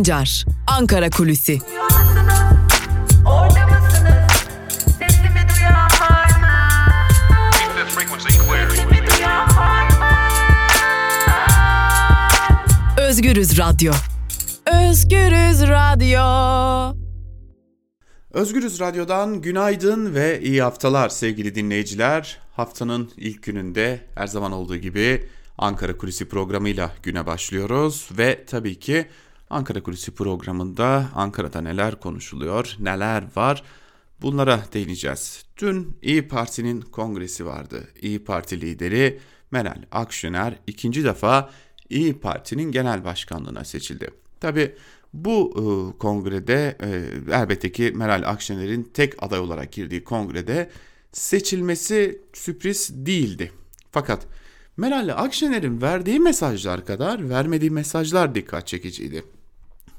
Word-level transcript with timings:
Sancar, 0.00 0.44
Ankara 0.66 1.10
Kulüsi. 1.10 1.58
Özgürüz 12.98 13.58
Radyo. 13.58 13.92
Özgürüz 14.66 15.62
Radyo. 15.62 16.20
Özgürüz 18.32 18.80
Radyo'dan 18.80 19.42
günaydın 19.42 20.14
ve 20.14 20.40
iyi 20.40 20.62
haftalar 20.62 21.08
sevgili 21.08 21.54
dinleyiciler. 21.54 22.38
Haftanın 22.52 23.10
ilk 23.16 23.42
gününde 23.42 24.00
her 24.14 24.26
zaman 24.26 24.52
olduğu 24.52 24.76
gibi 24.76 25.28
Ankara 25.58 25.96
Kulisi 25.96 26.28
programıyla 26.28 26.92
güne 27.02 27.26
başlıyoruz 27.26 28.08
ve 28.18 28.44
tabii 28.44 28.78
ki 28.78 29.06
Ankara 29.50 29.82
Kulisi 29.82 30.10
programında 30.10 31.10
Ankara'da 31.14 31.60
neler 31.60 32.00
konuşuluyor, 32.00 32.76
neler 32.78 33.24
var 33.36 33.62
bunlara 34.22 34.64
değineceğiz. 34.72 35.44
Dün 35.56 35.96
İyi 36.02 36.28
Parti'nin 36.28 36.80
kongresi 36.80 37.46
vardı. 37.46 37.88
İyi 38.02 38.24
Parti 38.24 38.60
lideri 38.60 39.18
Meral 39.50 39.82
Akşener 39.92 40.58
ikinci 40.66 41.04
defa 41.04 41.50
İyi 41.90 42.20
Parti'nin 42.20 42.72
genel 42.72 43.04
başkanlığına 43.04 43.64
seçildi. 43.64 44.10
Tabii 44.40 44.74
bu 45.12 45.52
e, 45.54 45.98
kongrede 45.98 46.76
e, 46.82 46.88
elbette 47.34 47.72
ki 47.72 47.92
Meral 47.94 48.22
Akşener'in 48.26 48.82
tek 48.82 49.22
aday 49.22 49.40
olarak 49.40 49.72
girdiği 49.72 50.04
kongrede 50.04 50.70
seçilmesi 51.12 52.20
sürpriz 52.32 53.06
değildi. 53.06 53.52
Fakat 53.92 54.26
Meral 54.76 55.08
Akşener'in 55.16 55.82
verdiği 55.82 56.20
mesajlar 56.20 56.86
kadar 56.86 57.28
vermediği 57.30 57.70
mesajlar 57.70 58.34
dikkat 58.34 58.66
çekiciydi. 58.66 59.24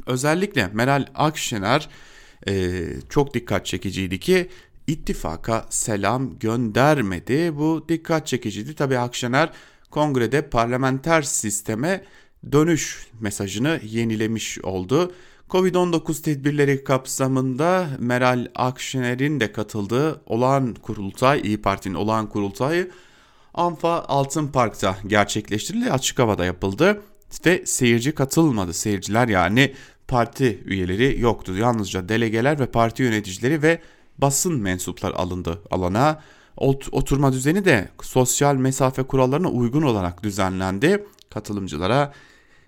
Özellikle 0.05 0.69
Meral 0.73 1.05
Akşener 1.15 1.89
e, 2.47 2.83
çok 3.09 3.33
dikkat 3.33 3.65
çekiciydi 3.65 4.19
ki 4.19 4.49
ittifaka 4.87 5.65
selam 5.69 6.39
göndermedi. 6.39 7.57
Bu 7.57 7.85
dikkat 7.89 8.27
çekiciydi. 8.27 8.75
Tabii 8.75 8.97
Akşener 8.97 9.49
kongrede 9.91 10.49
parlamenter 10.49 11.21
sisteme 11.21 12.03
dönüş 12.51 13.07
mesajını 13.19 13.79
yenilemiş 13.83 14.59
oldu. 14.59 15.13
Covid-19 15.49 16.21
tedbirleri 16.21 16.83
kapsamında 16.83 17.87
Meral 17.99 18.47
Akşener'in 18.55 19.39
de 19.39 19.51
katıldığı 19.51 20.21
olağan 20.25 20.73
kurultay, 20.73 21.41
İyi 21.43 21.61
Parti'nin 21.61 21.95
olağan 21.95 22.29
kurultayı 22.29 22.91
Anfa 23.53 24.05
Altın 24.07 24.47
Park'ta 24.47 24.97
gerçekleştirildi. 25.07 25.91
Açık 25.91 26.19
havada 26.19 26.45
yapıldı 26.45 27.01
ve 27.45 27.65
seyirci 27.65 28.11
katılmadı. 28.11 28.73
Seyirciler 28.73 29.27
yani 29.27 29.73
parti 30.07 30.63
üyeleri 30.65 31.21
yoktu. 31.21 31.55
Yalnızca 31.55 32.09
delegeler 32.09 32.59
ve 32.59 32.65
parti 32.65 33.03
yöneticileri 33.03 33.61
ve 33.61 33.79
basın 34.17 34.61
mensuplar 34.61 35.11
alındı 35.11 35.61
alana. 35.71 36.21
Ot 36.57 36.87
oturma 36.91 37.33
düzeni 37.33 37.65
de 37.65 37.89
sosyal 38.01 38.55
mesafe 38.55 39.03
kurallarına 39.03 39.49
uygun 39.49 39.81
olarak 39.81 40.23
düzenlendi. 40.23 41.05
Katılımcılara 41.29 42.13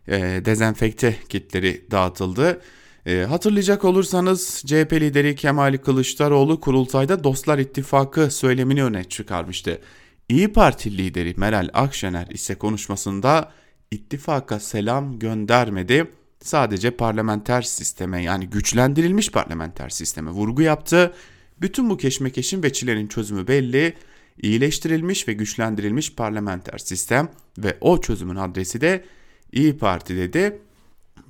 e, 0.08 0.20
dezenfekte 0.46 1.16
kitleri 1.30 1.86
dağıtıldı. 1.92 2.62
E, 3.06 3.26
hatırlayacak 3.30 3.86
olursanız 3.86 4.64
CHP 4.66 4.94
lideri 4.94 5.36
Kemal 5.36 5.78
Kılıçdaroğlu 5.78 6.60
kurultayda 6.60 7.24
Dostlar 7.24 7.58
İttifakı 7.58 8.32
söylemini 8.32 8.84
öne 8.84 9.04
çıkarmıştı. 9.04 9.82
İyi 10.30 10.54
Parti 10.54 10.98
lideri 10.98 11.34
Meral 11.38 11.70
Akşener 11.74 12.28
ise 12.28 12.56
konuşmasında 12.56 13.52
ittifaka 13.94 14.60
selam 14.60 15.20
göndermedi. 15.20 16.08
Sadece 16.40 16.92
parlamenter 16.92 17.62
sisteme 17.62 18.24
yani 18.24 18.50
güçlendirilmiş 18.50 19.32
parlamenter 19.32 19.90
sisteme 19.90 20.32
vurgu 20.32 20.62
yaptı. 20.62 21.14
Bütün 21.62 21.90
bu 21.90 21.98
keşmekeşin 21.98 22.64
ve 22.64 22.74
çilenin 22.74 23.08
çözümü 23.08 23.48
belli. 23.48 23.94
İyileştirilmiş 24.42 25.28
ve 25.28 25.34
güçlendirilmiş 25.34 26.14
parlamenter 26.14 26.78
sistem 26.78 27.30
ve 27.58 27.78
o 27.82 28.02
çözümün 28.02 28.36
adresi 28.36 28.82
de 28.82 29.06
İyi 29.52 29.78
Parti 29.78 30.18
dedi. 30.18 30.60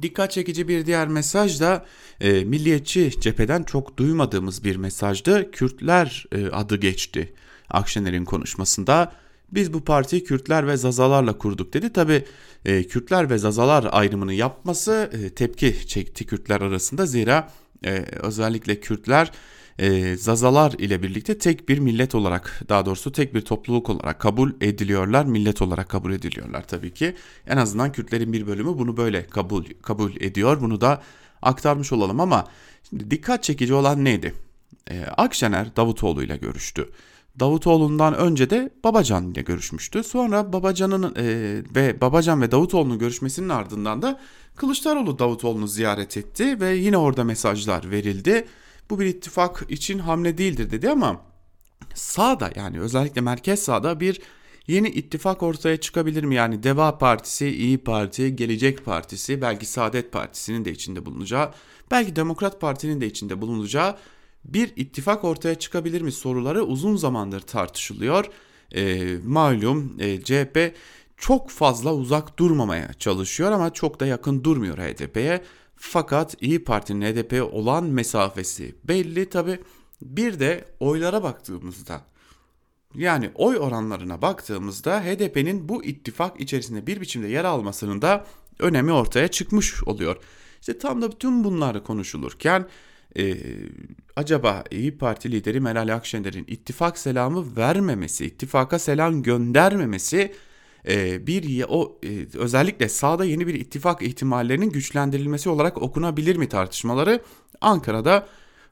Dikkat 0.02 0.32
çekici 0.32 0.68
bir 0.68 0.86
diğer 0.86 1.08
mesaj 1.08 1.60
da 1.60 1.86
e, 2.22 2.44
milliyetçi 2.44 3.12
cepheden 3.22 3.64
çok 3.64 3.98
duymadığımız 3.98 4.64
bir 4.64 4.76
mesajdı. 4.76 5.52
Kürtler 5.52 6.26
e, 6.32 6.48
adı 6.48 6.78
geçti. 6.78 7.34
Akşener'in 7.70 8.26
konuşmasında 8.26 9.23
biz 9.56 9.74
bu 9.74 9.84
partiyi 9.84 10.24
Kürtler 10.24 10.68
ve 10.68 10.78
Zazalarla 10.78 11.38
kurduk 11.38 11.74
dedi. 11.74 11.94
Tabi 11.94 12.26
e, 12.66 12.84
Kürtler 12.84 13.30
ve 13.30 13.38
Zazalar 13.38 13.88
ayrımını 13.92 14.34
yapması 14.34 15.12
e, 15.14 15.30
tepki 15.30 15.88
çekti 15.88 16.26
Kürtler 16.26 16.62
arasında. 16.62 17.06
Zira 17.06 17.50
e, 17.86 18.06
özellikle 18.22 18.80
Kürtler 18.80 19.32
e, 19.80 20.16
Zazalar 20.18 20.72
ile 20.72 21.04
birlikte 21.04 21.38
tek 21.38 21.70
bir 21.70 21.80
millet 21.80 22.16
olarak 22.16 22.62
daha 22.70 22.86
doğrusu 22.86 23.12
tek 23.12 23.36
bir 23.36 23.42
topluluk 23.42 23.90
olarak 23.90 24.20
kabul 24.20 24.52
ediliyorlar. 24.62 25.26
Millet 25.26 25.62
olarak 25.62 25.90
kabul 25.90 26.14
ediliyorlar 26.14 26.68
tabii 26.68 26.94
ki. 26.94 27.16
En 27.48 27.58
azından 27.58 27.92
Kürtlerin 27.92 28.34
bir 28.34 28.48
bölümü 28.48 28.78
bunu 28.78 28.98
böyle 28.98 29.28
kabul 29.28 29.66
kabul 29.82 30.12
ediyor. 30.16 30.62
Bunu 30.62 30.82
da 30.82 31.02
aktarmış 31.42 31.92
olalım 31.92 32.20
ama 32.20 32.48
şimdi 32.90 33.12
dikkat 33.12 33.44
çekici 33.44 33.74
olan 33.74 34.06
neydi? 34.06 34.34
E, 34.92 35.06
Akşener 35.06 35.76
Davutoğlu 35.76 36.24
ile 36.24 36.38
görüştü. 36.38 36.90
Davutoğlu'ndan 37.40 38.14
önce 38.14 38.50
de 38.50 38.74
Babacan 38.84 39.32
ile 39.32 39.42
görüşmüştü. 39.42 40.04
Sonra 40.04 40.54
Babacan'ın 40.54 41.16
e, 41.16 41.26
ve 41.76 42.02
Babacan 42.02 42.42
ve 42.42 42.52
Davutoğlu'nun 42.52 43.00
görüşmesinin 43.00 43.50
ardından 43.50 44.02
da 44.02 44.20
Kılıçdaroğlu 44.56 45.20
Davutoğlu'nu 45.20 45.68
ziyaret 45.68 46.18
etti 46.18 46.62
ve 46.62 46.76
yine 46.76 46.98
orada 46.98 47.24
mesajlar 47.24 47.92
verildi. 47.92 48.48
Bu 48.90 49.00
bir 49.00 49.06
ittifak 49.06 49.66
için 49.70 50.00
hamle 50.00 50.38
değildir 50.38 50.72
dedi 50.72 50.90
ama 50.90 51.22
sağda 51.94 52.52
yani 52.56 52.80
özellikle 52.80 53.22
merkez 53.22 53.60
sağda 53.60 54.00
bir 54.00 54.22
yeni 54.68 54.90
ittifak 54.90 55.44
ortaya 55.44 55.78
çıkabilir 55.78 56.24
mi? 56.24 56.36
Yani 56.36 56.64
Deva 56.64 56.98
Partisi, 56.98 57.48
İyi 57.48 57.78
Parti, 57.78 58.36
Gelecek 58.36 58.86
Partisi, 58.86 59.42
belki 59.42 59.66
Saadet 59.66 60.12
Partisi'nin 60.12 60.66
de 60.66 60.72
içinde 60.72 61.06
bulunacağı, 61.06 61.52
belki 61.92 62.16
Demokrat 62.16 62.62
Parti'nin 62.62 63.02
de 63.02 63.08
içinde 63.08 63.42
bulunacağı 63.42 63.98
bir 64.46 64.74
ittifak 64.76 65.24
ortaya 65.24 65.56
çıkabilir 65.56 66.02
mi 66.02 66.12
soruları 66.12 66.64
uzun 66.64 66.96
zamandır 66.96 67.40
tartışılıyor. 67.40 68.26
E, 68.76 69.16
malum 69.26 69.96
e, 70.00 70.22
CHP 70.22 70.76
çok 71.18 71.50
fazla 71.50 71.94
uzak 71.94 72.40
durmamaya 72.40 72.94
çalışıyor 72.94 73.52
ama 73.52 73.74
çok 73.74 74.00
da 74.00 74.06
yakın 74.06 74.44
durmuyor 74.44 74.78
HDP'ye. 74.78 75.44
Fakat 75.76 76.36
İyi 76.42 76.64
Parti'nin 76.64 77.02
HDP'ye 77.02 77.44
olan 77.44 77.84
mesafesi 77.84 78.76
belli 78.84 79.30
tabi. 79.30 79.60
Bir 80.02 80.40
de 80.40 80.66
oylara 80.80 81.24
baktığımızda 81.24 82.02
yani 82.96 83.32
oy 83.36 83.58
oranlarına 83.58 84.22
baktığımızda 84.22 85.02
HDP'nin 85.02 85.70
bu 85.70 85.84
ittifak 85.84 86.40
içerisinde 86.40 86.88
bir 86.88 87.02
biçimde 87.02 87.28
yer 87.28 87.46
almasının 87.46 88.02
da 88.02 88.26
önemi 88.60 88.92
ortaya 88.92 89.28
çıkmış 89.28 89.84
oluyor. 89.84 90.18
İşte 90.60 90.78
tam 90.78 91.02
da 91.02 91.12
bütün 91.12 91.44
bunlar 91.44 91.84
konuşulurken 91.84 92.68
e, 93.18 93.36
acaba 94.16 94.64
İyi 94.72 94.98
Parti 94.98 95.32
lideri 95.32 95.60
Meral 95.60 95.96
Akşener'in 95.96 96.46
ittifak 96.48 96.98
selamı 96.98 97.56
vermemesi, 97.58 98.26
ittifaka 98.26 98.80
selam 98.80 99.24
göndermemesi 99.24 100.34
e, 100.88 101.28
bir 101.28 101.66
o 101.70 102.00
e, 102.04 102.38
özellikle 102.38 102.90
sağda 102.90 103.26
yeni 103.26 103.48
bir 103.48 103.54
ittifak 103.54 104.02
ihtimallerinin 104.02 104.70
güçlendirilmesi 104.70 105.50
olarak 105.50 105.82
okunabilir 105.82 106.36
mi 106.36 106.50
tartışmaları 106.50 107.22
Ankara'da 107.62 108.28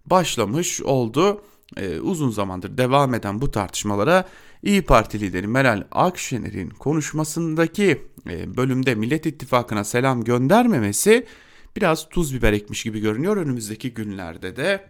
başlamış 0.05 0.81
oldu. 0.81 1.41
E, 1.77 1.99
uzun 1.99 2.29
zamandır 2.29 2.77
devam 2.77 3.13
eden 3.13 3.41
bu 3.41 3.51
tartışmalara 3.51 4.25
İyi 4.63 4.81
Parti 4.81 5.19
lideri 5.19 5.47
Meral 5.47 5.83
Akşener'in 5.91 6.69
konuşmasındaki 6.69 8.01
e, 8.29 8.57
bölümde 8.57 8.95
Millet 8.95 9.25
İttifakı'na 9.25 9.83
selam 9.83 10.23
göndermemesi 10.23 11.25
biraz 11.75 12.09
tuz 12.09 12.33
biber 12.33 12.53
ekmiş 12.53 12.83
gibi 12.83 12.99
görünüyor. 12.99 13.37
Önümüzdeki 13.37 13.93
günlerde 13.93 14.55
de 14.55 14.85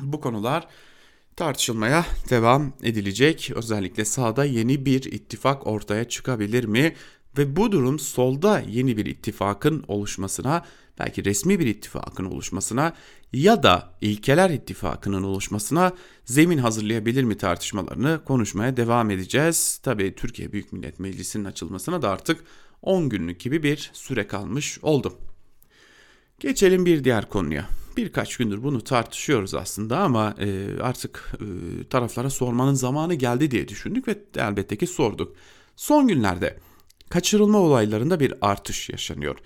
bu 0.00 0.20
konular 0.20 0.68
tartışılmaya 1.36 2.06
devam 2.30 2.72
edilecek. 2.82 3.50
Özellikle 3.54 4.04
sağda 4.04 4.44
yeni 4.44 4.86
bir 4.86 5.02
ittifak 5.02 5.66
ortaya 5.66 6.08
çıkabilir 6.08 6.64
mi? 6.64 6.94
Ve 7.38 7.56
bu 7.56 7.72
durum 7.72 7.98
solda 7.98 8.60
yeni 8.60 8.96
bir 8.96 9.06
ittifakın 9.06 9.84
oluşmasına, 9.88 10.64
belki 10.98 11.24
resmi 11.24 11.58
bir 11.60 11.66
ittifakın 11.66 12.24
oluşmasına 12.24 12.94
ya 13.32 13.62
da 13.62 13.90
ilkeler 14.00 14.50
ittifakının 14.50 15.22
oluşmasına 15.22 15.92
zemin 16.24 16.58
hazırlayabilir 16.58 17.24
mi 17.24 17.36
tartışmalarını 17.36 18.20
konuşmaya 18.24 18.76
devam 18.76 19.10
edeceğiz. 19.10 19.80
Tabii 19.82 20.14
Türkiye 20.14 20.52
Büyük 20.52 20.72
Millet 20.72 21.00
Meclisi'nin 21.00 21.44
açılmasına 21.44 22.02
da 22.02 22.10
artık 22.10 22.44
10 22.82 23.08
günlük 23.08 23.40
gibi 23.40 23.62
bir 23.62 23.90
süre 23.92 24.26
kalmış 24.26 24.78
oldu. 24.82 25.18
Geçelim 26.40 26.86
bir 26.86 27.04
diğer 27.04 27.28
konuya. 27.28 27.68
Birkaç 27.96 28.36
gündür 28.36 28.62
bunu 28.62 28.84
tartışıyoruz 28.84 29.54
aslında 29.54 29.98
ama 29.98 30.34
e, 30.40 30.80
artık 30.80 31.32
e, 31.34 31.88
taraflara 31.88 32.30
sormanın 32.30 32.74
zamanı 32.74 33.14
geldi 33.14 33.50
diye 33.50 33.68
düşündük 33.68 34.08
ve 34.08 34.18
elbette 34.36 34.76
ki 34.76 34.86
sorduk. 34.86 35.36
Son 35.76 36.08
günlerde 36.08 36.58
kaçırılma 37.08 37.58
olaylarında 37.58 38.20
bir 38.20 38.34
artış 38.40 38.90
yaşanıyor. 38.90 39.36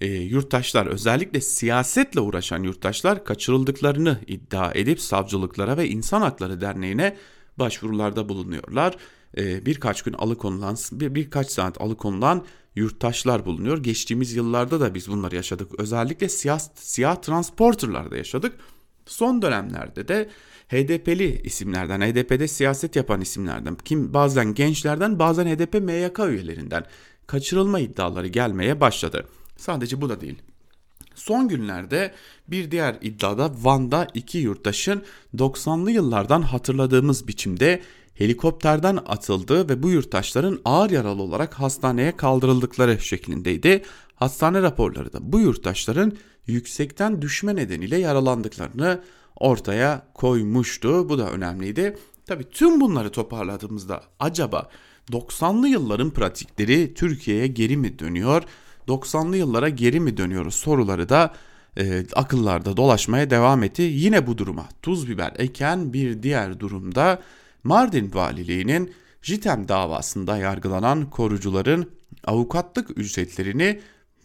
e, 0.00 0.06
yurttaşlar 0.06 0.86
özellikle 0.86 1.40
siyasetle 1.40 2.20
uğraşan 2.20 2.62
yurttaşlar 2.62 3.24
kaçırıldıklarını 3.24 4.20
iddia 4.26 4.72
edip 4.74 5.00
savcılıklara 5.00 5.76
ve 5.76 5.88
İnsan 5.88 6.20
Hakları 6.20 6.60
Derneği'ne 6.60 7.16
başvurularda 7.58 8.28
bulunuyorlar. 8.28 8.96
E, 9.38 9.66
birkaç 9.66 10.02
gün 10.02 10.12
alıkonulan 10.12 10.76
bir, 10.92 11.14
birkaç 11.14 11.50
saat 11.50 11.80
alıkonulan 11.80 12.44
yurttaşlar 12.76 13.46
bulunuyor. 13.46 13.82
Geçtiğimiz 13.82 14.32
yıllarda 14.32 14.80
da 14.80 14.94
biz 14.94 15.08
bunları 15.08 15.36
yaşadık. 15.36 15.70
Özellikle 15.78 16.28
siyah, 16.28 16.60
siyah 16.74 17.16
transporterlarda 17.16 18.16
yaşadık. 18.16 18.54
Son 19.06 19.42
dönemlerde 19.42 20.08
de 20.08 20.28
HDP'li 20.68 21.42
isimlerden, 21.42 22.00
HDP'de 22.00 22.48
siyaset 22.48 22.96
yapan 22.96 23.20
isimlerden, 23.20 23.76
kim 23.84 24.14
bazen 24.14 24.54
gençlerden, 24.54 25.18
bazen 25.18 25.46
HDP 25.46 25.74
MYK 25.74 26.18
üyelerinden 26.18 26.84
kaçırılma 27.26 27.80
iddiaları 27.80 28.28
gelmeye 28.28 28.80
başladı. 28.80 29.28
Sadece 29.56 30.00
bu 30.00 30.08
da 30.08 30.20
değil. 30.20 30.42
Son 31.14 31.48
günlerde 31.48 32.14
bir 32.48 32.70
diğer 32.70 32.96
iddiada 33.00 33.52
Van'da 33.62 34.08
iki 34.14 34.38
yurttaşın 34.38 35.02
90'lı 35.36 35.90
yıllardan 35.90 36.42
hatırladığımız 36.42 37.28
biçimde 37.28 37.82
helikopterden 38.14 38.98
atıldığı 39.06 39.68
ve 39.68 39.82
bu 39.82 39.90
yurttaşların 39.90 40.60
ağır 40.64 40.90
yaralı 40.90 41.22
olarak 41.22 41.54
hastaneye 41.54 42.16
kaldırıldıkları 42.16 43.00
şeklindeydi. 43.00 43.82
Hastane 44.14 44.62
raporları 44.62 45.12
da 45.12 45.18
bu 45.32 45.40
yurttaşların 45.40 46.12
yüksekten 46.46 47.22
düşme 47.22 47.56
nedeniyle 47.56 47.98
yaralandıklarını 47.98 49.02
ortaya 49.36 50.06
koymuştu. 50.14 51.08
Bu 51.08 51.18
da 51.18 51.30
önemliydi. 51.30 51.96
Tabii 52.26 52.50
tüm 52.50 52.80
bunları 52.80 53.10
toparladığımızda 53.10 54.02
acaba 54.20 54.68
90'lı 55.10 55.68
yılların 55.68 56.10
pratikleri 56.10 56.94
Türkiye'ye 56.94 57.46
geri 57.46 57.76
mi 57.76 57.98
dönüyor? 57.98 58.42
90'lı 58.88 59.36
yıllara 59.36 59.68
geri 59.68 60.00
mi 60.00 60.16
dönüyoruz 60.16 60.54
soruları 60.54 61.08
da 61.08 61.34
e, 61.78 62.04
akıllarda 62.14 62.76
dolaşmaya 62.76 63.30
devam 63.30 63.62
etti. 63.62 63.82
Yine 63.82 64.26
bu 64.26 64.38
duruma 64.38 64.68
tuz 64.82 65.08
biber 65.08 65.32
eken 65.38 65.92
bir 65.92 66.22
diğer 66.22 66.60
durumda 66.60 67.22
Mardin 67.64 68.10
Valiliği'nin 68.14 68.94
JITEM 69.22 69.68
davasında 69.68 70.36
yargılanan 70.36 71.10
korucuların 71.10 71.90
avukatlık 72.24 72.98
ücretlerini 72.98 73.80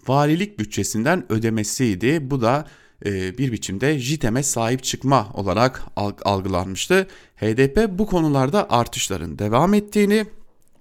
valilik 0.08 0.60
bütçesinden 0.60 1.32
ödemesiydi. 1.32 2.32
Bu 2.32 2.42
da 2.42 2.68
e, 3.06 3.38
bir 3.38 3.52
biçimde 3.52 4.00
JITEM'e 4.00 4.44
sahip 4.44 4.84
çıkma 4.84 5.30
olarak 5.34 5.84
algılanmıştı. 6.26 7.08
HDP 7.36 8.00
bu 8.00 8.06
konularda 8.06 8.70
artışların 8.70 9.40
devam 9.40 9.74
ettiğini 9.74 10.26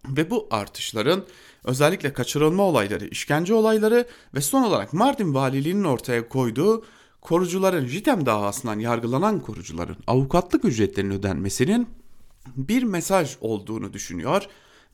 ve 0.08 0.30
bu 0.30 0.48
artışların 0.50 1.24
özellikle 1.64 2.12
kaçırılma 2.12 2.62
olayları, 2.62 3.06
işkence 3.06 3.54
olayları 3.54 4.06
ve 4.34 4.40
son 4.40 4.62
olarak 4.62 4.92
Mardin 4.92 5.34
Valiliği'nin 5.34 5.84
ortaya 5.84 6.28
koyduğu 6.28 6.84
korucuların 7.20 7.86
JITEM 7.86 8.26
davasından 8.26 8.78
yargılanan 8.78 9.40
korucuların 9.40 9.96
avukatlık 10.06 10.64
ücretlerinin 10.64 11.14
ödenmesinin 11.14 11.88
bir 12.56 12.82
mesaj 12.82 13.36
olduğunu 13.40 13.92
düşünüyor 13.92 14.42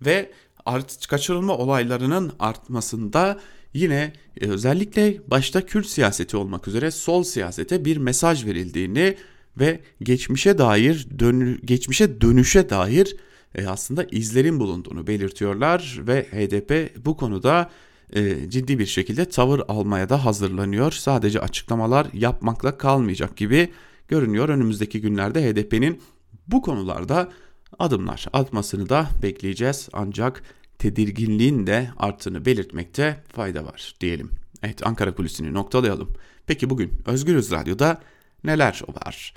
ve 0.02 0.30
art, 0.66 1.06
kaçırılma 1.06 1.56
olaylarının 1.56 2.32
artmasında 2.38 3.40
yine 3.74 4.12
e, 4.40 4.48
özellikle 4.48 5.20
başta 5.26 5.66
Kürt 5.66 5.86
siyaseti 5.86 6.36
olmak 6.36 6.68
üzere 6.68 6.90
sol 6.90 7.22
siyasete 7.22 7.84
bir 7.84 7.96
mesaj 7.96 8.46
verildiğini 8.46 9.16
ve 9.58 9.80
geçmişe 10.02 10.58
dair 10.58 11.06
dön 11.18 11.60
geçmişe 11.64 12.20
dönüşe 12.20 12.70
dair 12.70 13.16
e, 13.54 13.66
aslında 13.66 14.04
izlerin 14.04 14.60
bulunduğunu 14.60 15.06
belirtiyorlar 15.06 16.00
ve 16.06 16.22
HDP 16.22 16.96
bu 17.04 17.16
konuda 17.16 17.70
e, 18.12 18.50
ciddi 18.50 18.78
bir 18.78 18.86
şekilde 18.86 19.24
tavır 19.24 19.60
almaya 19.68 20.08
da 20.08 20.24
hazırlanıyor. 20.24 20.92
Sadece 20.92 21.40
açıklamalar 21.40 22.06
yapmakla 22.12 22.78
kalmayacak 22.78 23.36
gibi 23.36 23.68
görünüyor. 24.08 24.48
Önümüzdeki 24.48 25.00
günlerde 25.00 25.50
HDP'nin 25.50 26.00
bu 26.46 26.62
konularda 26.62 27.32
adımlar 27.78 28.26
atmasını 28.32 28.88
da 28.88 29.08
bekleyeceğiz. 29.22 29.88
Ancak 29.92 30.42
tedirginliğin 30.78 31.66
de 31.66 31.90
arttığını 31.96 32.44
belirtmekte 32.44 33.22
fayda 33.28 33.64
var 33.64 33.94
diyelim. 34.00 34.30
Evet 34.62 34.86
Ankara 34.86 35.14
Kulisi'ni 35.14 35.54
noktalayalım. 35.54 36.08
Peki 36.46 36.70
bugün 36.70 36.92
Özgürüz 37.06 37.50
Radyo'da 37.50 38.00
neler 38.44 38.82
var? 38.88 39.34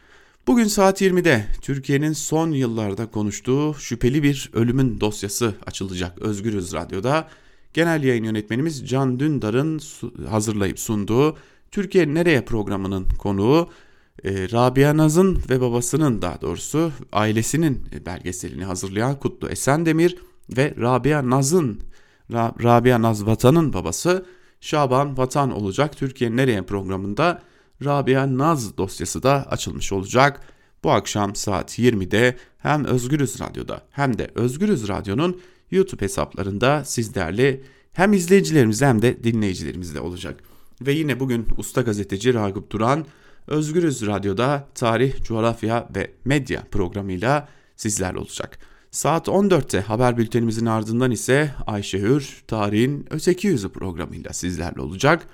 Bugün 0.48 0.66
saat 0.66 1.02
20'de 1.02 1.46
Türkiye'nin 1.62 2.14
son 2.14 2.52
yıllarda 2.52 3.06
konuştuğu 3.06 3.74
şüpheli 3.74 4.24
bir 4.24 4.52
ölümün 4.54 5.00
dosyası 5.00 5.56
açılacak 5.66 6.20
Özgürüz 6.20 6.74
Radyo'da. 6.74 7.28
Genel 7.74 8.04
yayın 8.04 8.24
yönetmenimiz 8.24 8.90
Can 8.90 9.20
Dündar'ın 9.20 9.82
hazırlayıp 10.30 10.80
sunduğu 10.80 11.38
Türkiye 11.72 12.14
Nereye 12.14 12.46
programının 12.46 13.08
konuğu 13.20 13.70
e, 14.24 14.52
Rabia 14.52 14.98
Naz'ın 14.98 15.42
ve 15.50 15.62
babasının 15.62 16.22
daha 16.22 16.42
doğrusu 16.42 16.92
ailesinin 17.12 17.86
belgeselini 18.06 18.66
hazırlayan 18.66 19.20
Kutlu 19.20 19.50
Esendemir 19.50 20.18
ve 20.58 20.74
Rabia 20.80 21.30
Naz'ın 21.30 21.80
Rabia 22.34 23.02
Naz 23.02 23.26
Vatan'ın 23.26 23.74
babası 23.74 24.26
Şaban 24.62 25.18
Vatan 25.18 25.52
olacak 25.52 25.98
Türkiye 25.98 26.36
Nereye 26.36 26.62
programında 26.62 27.42
Rabia 27.84 28.38
Naz 28.38 28.78
dosyası 28.78 29.24
da 29.24 29.46
açılmış 29.50 29.92
olacak. 29.92 30.42
Bu 30.84 30.92
akşam 30.92 31.36
saat 31.36 31.80
20'de 31.80 32.38
hem 32.58 32.86
Özgürüz 32.86 33.40
Radyo'da 33.40 33.82
hem 33.92 34.18
de 34.18 34.32
Özgürüz 34.36 34.88
Radyo'nun 34.88 35.42
YouTube 35.72 36.02
hesaplarında 36.02 36.86
sizlerle 36.86 37.62
hem 37.94 38.14
izleyicilerimizle 38.14 38.86
hem 38.86 39.02
de 39.02 39.24
dinleyicilerimizle 39.24 40.00
olacak. 40.00 40.44
Ve 40.82 40.92
yine 40.92 41.20
bugün 41.20 41.48
usta 41.58 41.82
gazeteci 41.82 42.34
Ragıp 42.34 42.72
Duran 42.72 43.06
Özgürüz 43.48 44.08
Radyo'da 44.08 44.68
tarih, 44.76 45.24
coğrafya 45.24 45.90
ve 45.96 46.12
medya 46.26 46.64
programıyla 46.72 47.48
sizlerle 47.76 48.20
olacak. 48.20 48.60
Saat 48.92 49.28
14'te 49.28 49.80
haber 49.80 50.18
bültenimizin 50.18 50.66
ardından 50.66 51.12
ise 51.12 51.52
Ayşe 51.68 52.00
Hür 52.00 52.44
tarihin 52.48 53.08
öteki 53.10 53.48
yüzü 53.48 53.70
programıyla 53.70 54.34
sizlerle 54.34 54.82
olacak. 54.82 55.28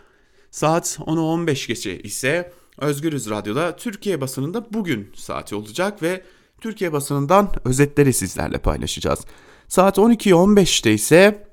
Saat 0.51 0.99
10'u 0.99 1.21
15 1.21 1.67
geçe 1.67 1.99
ise 1.99 2.53
Özgürüz 2.77 3.29
Radyo'da 3.29 3.75
Türkiye 3.75 4.21
basınında 4.21 4.73
bugün 4.73 5.09
saati 5.15 5.55
olacak 5.55 6.03
ve 6.03 6.23
Türkiye 6.61 6.93
basınından 6.93 7.49
özetleri 7.65 8.13
sizlerle 8.13 8.57
paylaşacağız. 8.57 9.19
Saat 9.67 9.97
12.15'te 9.97 10.93
ise 10.93 11.47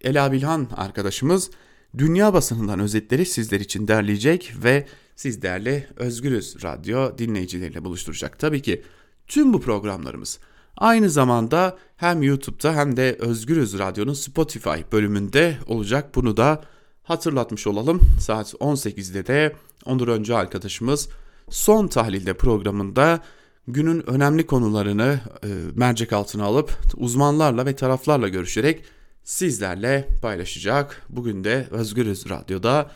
Ela 0.00 0.32
Bilhan 0.32 0.68
arkadaşımız 0.76 1.50
dünya 1.98 2.34
basınından 2.34 2.80
özetleri 2.80 3.26
sizler 3.26 3.60
için 3.60 3.88
derleyecek 3.88 4.52
ve 4.64 4.86
sizlerle 5.22 5.88
Özgürüz 5.96 6.56
Radyo 6.64 7.18
dinleyicileriyle 7.18 7.84
buluşturacak. 7.84 8.38
Tabii 8.38 8.62
ki 8.62 8.82
tüm 9.26 9.52
bu 9.52 9.60
programlarımız 9.60 10.38
aynı 10.76 11.10
zamanda 11.10 11.78
hem 11.96 12.22
YouTube'da 12.22 12.74
hem 12.74 12.96
de 12.96 13.16
Özgürüz 13.18 13.78
Radyo'nun 13.78 14.12
Spotify 14.12 14.80
bölümünde 14.92 15.58
olacak. 15.66 16.14
Bunu 16.14 16.36
da 16.36 16.62
hatırlatmış 17.02 17.66
olalım. 17.66 18.00
Saat 18.20 18.54
18'de 18.54 19.26
de 19.26 19.52
Onur 19.84 20.08
Önce 20.08 20.36
arkadaşımız 20.36 21.08
Son 21.50 21.88
Tahlilde 21.88 22.34
programında 22.34 23.20
günün 23.68 24.10
önemli 24.10 24.46
konularını 24.46 25.20
e, 25.44 25.48
mercek 25.74 26.12
altına 26.12 26.44
alıp 26.44 26.70
uzmanlarla 26.96 27.66
ve 27.66 27.76
taraflarla 27.76 28.28
görüşerek 28.28 28.84
sizlerle 29.24 30.08
paylaşacak. 30.22 31.02
Bugün 31.08 31.44
de 31.44 31.68
Özgürüz 31.70 32.28
Radyo'da 32.30 32.90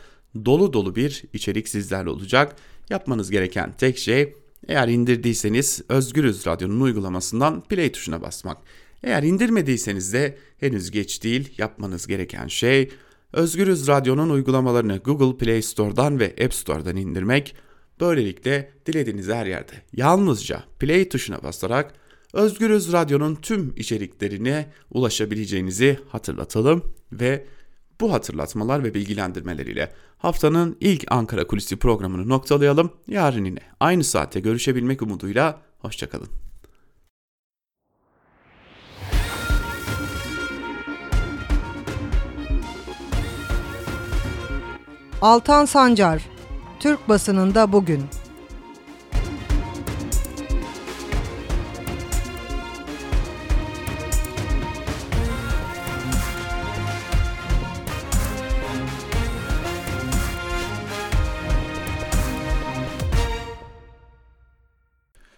dolu 0.44 0.72
dolu 0.72 0.96
bir 0.96 1.24
içerik 1.32 1.68
sizlerle 1.68 2.10
olacak. 2.10 2.56
Yapmanız 2.90 3.30
gereken 3.30 3.72
tek 3.78 3.98
şey 3.98 4.34
eğer 4.68 4.88
indirdiyseniz 4.88 5.82
Özgürüz 5.88 6.46
Radyo'nun 6.46 6.80
uygulamasından 6.80 7.60
play 7.60 7.92
tuşuna 7.92 8.22
basmak. 8.22 8.58
Eğer 9.02 9.22
indirmediyseniz 9.22 10.12
de 10.12 10.38
henüz 10.60 10.90
geç 10.90 11.22
değil. 11.22 11.54
Yapmanız 11.58 12.06
gereken 12.06 12.46
şey 12.46 12.90
Özgürüz 13.32 13.88
Radyo'nun 13.88 14.30
uygulamalarını 14.30 14.98
Google 14.98 15.38
Play 15.38 15.62
Store'dan 15.62 16.20
ve 16.20 16.34
App 16.44 16.54
Store'dan 16.54 16.96
indirmek. 16.96 17.54
Böylelikle 18.00 18.72
dilediğiniz 18.86 19.28
her 19.28 19.46
yerde 19.46 19.72
yalnızca 19.92 20.64
play 20.78 21.08
tuşuna 21.08 21.42
basarak 21.42 21.94
Özgürüz 22.32 22.92
Radyo'nun 22.92 23.34
tüm 23.34 23.74
içeriklerine 23.76 24.72
ulaşabileceğinizi 24.90 25.98
hatırlatalım 26.08 26.82
ve 27.12 27.46
bu 28.00 28.12
hatırlatmalar 28.12 28.84
ve 28.84 28.94
bilgilendirmeleriyle 28.94 29.92
haftanın 30.18 30.76
ilk 30.80 31.04
Ankara 31.12 31.46
Kulisi 31.46 31.76
programını 31.76 32.28
noktalayalım. 32.28 32.92
Yarın 33.08 33.44
yine 33.44 33.60
aynı 33.80 34.04
saate 34.04 34.40
görüşebilmek 34.40 35.02
umuduyla 35.02 35.60
hoşçakalın. 35.78 36.28
Altan 45.22 45.64
Sancar, 45.64 46.22
Türk 46.80 47.08
basınında 47.08 47.72
bugün. 47.72 48.02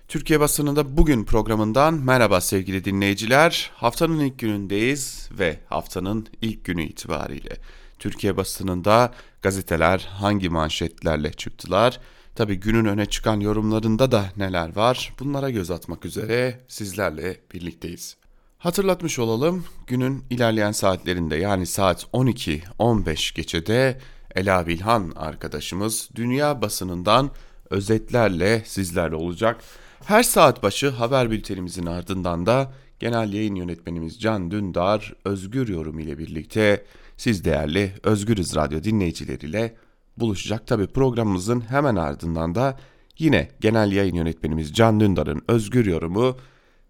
Türkiye 0.08 0.40
basınında 0.40 0.96
bugün 0.96 1.24
programından 1.24 1.94
merhaba 1.94 2.40
sevgili 2.40 2.84
dinleyiciler. 2.84 3.70
Haftanın 3.74 4.18
ilk 4.20 4.38
günündeyiz 4.38 5.28
ve 5.38 5.58
haftanın 5.68 6.26
ilk 6.42 6.64
günü 6.64 6.82
itibariyle 6.82 7.56
Türkiye 7.98 8.36
basınında 8.36 9.12
gazeteler 9.42 10.08
hangi 10.10 10.48
manşetlerle 10.48 11.32
çıktılar? 11.32 12.00
Tabi 12.34 12.56
günün 12.56 12.84
öne 12.84 13.06
çıkan 13.06 13.40
yorumlarında 13.40 14.12
da 14.12 14.24
neler 14.36 14.76
var? 14.76 15.14
Bunlara 15.20 15.50
göz 15.50 15.70
atmak 15.70 16.04
üzere 16.04 16.60
sizlerle 16.68 17.40
birlikteyiz. 17.54 18.16
Hatırlatmış 18.58 19.18
olalım 19.18 19.64
günün 19.86 20.24
ilerleyen 20.30 20.72
saatlerinde 20.72 21.36
yani 21.36 21.66
saat 21.66 22.04
12-15 22.12 23.36
geçede 23.36 24.00
Ela 24.34 24.66
Bilhan 24.66 25.12
arkadaşımız 25.16 26.08
dünya 26.14 26.62
basınından 26.62 27.30
özetlerle 27.70 28.62
sizlerle 28.66 29.14
olacak. 29.14 29.60
Her 30.04 30.22
saat 30.22 30.62
başı 30.62 30.88
haber 30.88 31.30
bültenimizin 31.30 31.86
ardından 31.86 32.46
da 32.46 32.72
genel 32.98 33.32
yayın 33.32 33.54
yönetmenimiz 33.54 34.20
Can 34.20 34.50
Dündar 34.50 35.14
özgür 35.24 35.68
yorum 35.68 35.98
ile 35.98 36.18
birlikte 36.18 36.84
siz 37.16 37.44
değerli 37.44 37.92
Özgürüz 38.02 38.56
Radyo 38.56 38.82
dinleyicileriyle 38.82 39.74
buluşacak. 40.16 40.66
Tabi 40.66 40.86
programımızın 40.86 41.60
hemen 41.60 41.96
ardından 41.96 42.54
da 42.54 42.78
yine 43.18 43.48
genel 43.60 43.92
yayın 43.92 44.14
yönetmenimiz 44.14 44.72
Can 44.72 45.00
Dündar'ın 45.00 45.42
özgür 45.48 45.86
yorumu 45.86 46.36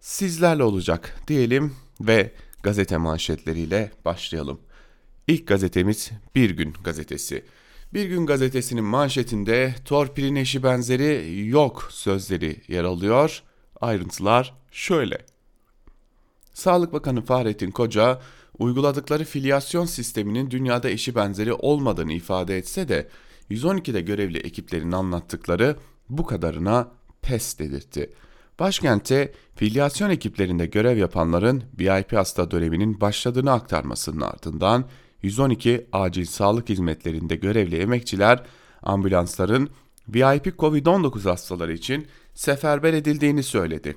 sizlerle 0.01 0.63
olacak 0.63 1.17
diyelim 1.29 1.77
ve 2.01 2.33
gazete 2.63 2.97
manşetleriyle 2.97 3.93
başlayalım. 4.05 4.61
İlk 5.27 5.47
gazetemiz 5.47 6.11
Bir 6.35 6.51
Gün 6.51 6.75
gazetesi. 6.85 7.45
Bir 7.95 8.05
Gün 8.05 8.27
gazetesinin 8.27 8.85
manşetinde 8.85 9.75
torpilin 9.85 10.37
eşi 10.37 10.63
benzeri 10.63 11.43
yok 11.49 11.89
sözleri 11.91 12.57
yer 12.69 12.85
alıyor. 12.85 13.43
Ayrıntılar 13.81 14.55
şöyle. 14.71 15.19
Sağlık 16.53 16.93
Bakanı 16.93 17.25
Fahrettin 17.25 17.71
Koca 17.71 18.21
uyguladıkları 18.59 19.25
filyasyon 19.25 19.85
sisteminin 19.85 20.51
dünyada 20.51 20.91
eşi 20.91 21.15
benzeri 21.15 21.53
olmadığını 21.53 22.13
ifade 22.13 22.59
etse 22.59 22.89
de 22.89 23.09
112'de 23.51 24.01
görevli 24.01 24.39
ekiplerin 24.39 24.93
anlattıkları 24.93 25.77
bu 26.09 26.27
kadarına 26.27 26.89
pes 27.23 27.59
dedirtti. 27.59 28.11
Başkente 28.59 29.33
filyasyon 29.57 30.11
ekiplerinde 30.11 30.67
görev 30.67 30.97
yapanların 30.97 31.63
VIP 31.79 32.13
hasta 32.13 32.51
döneminin 32.51 33.01
başladığını 33.01 33.53
aktarmasının 33.53 34.21
ardından 34.21 34.85
112 35.23 35.87
acil 35.93 36.25
sağlık 36.25 36.69
hizmetlerinde 36.69 37.37
görevli 37.37 37.77
emekçiler 37.77 38.43
ambulansların 38.83 39.71
VIP 40.09 40.47
COVID-19 40.47 41.23
hastaları 41.23 41.73
için 41.73 42.07
seferber 42.35 42.93
edildiğini 42.93 43.43
söyledi. 43.43 43.97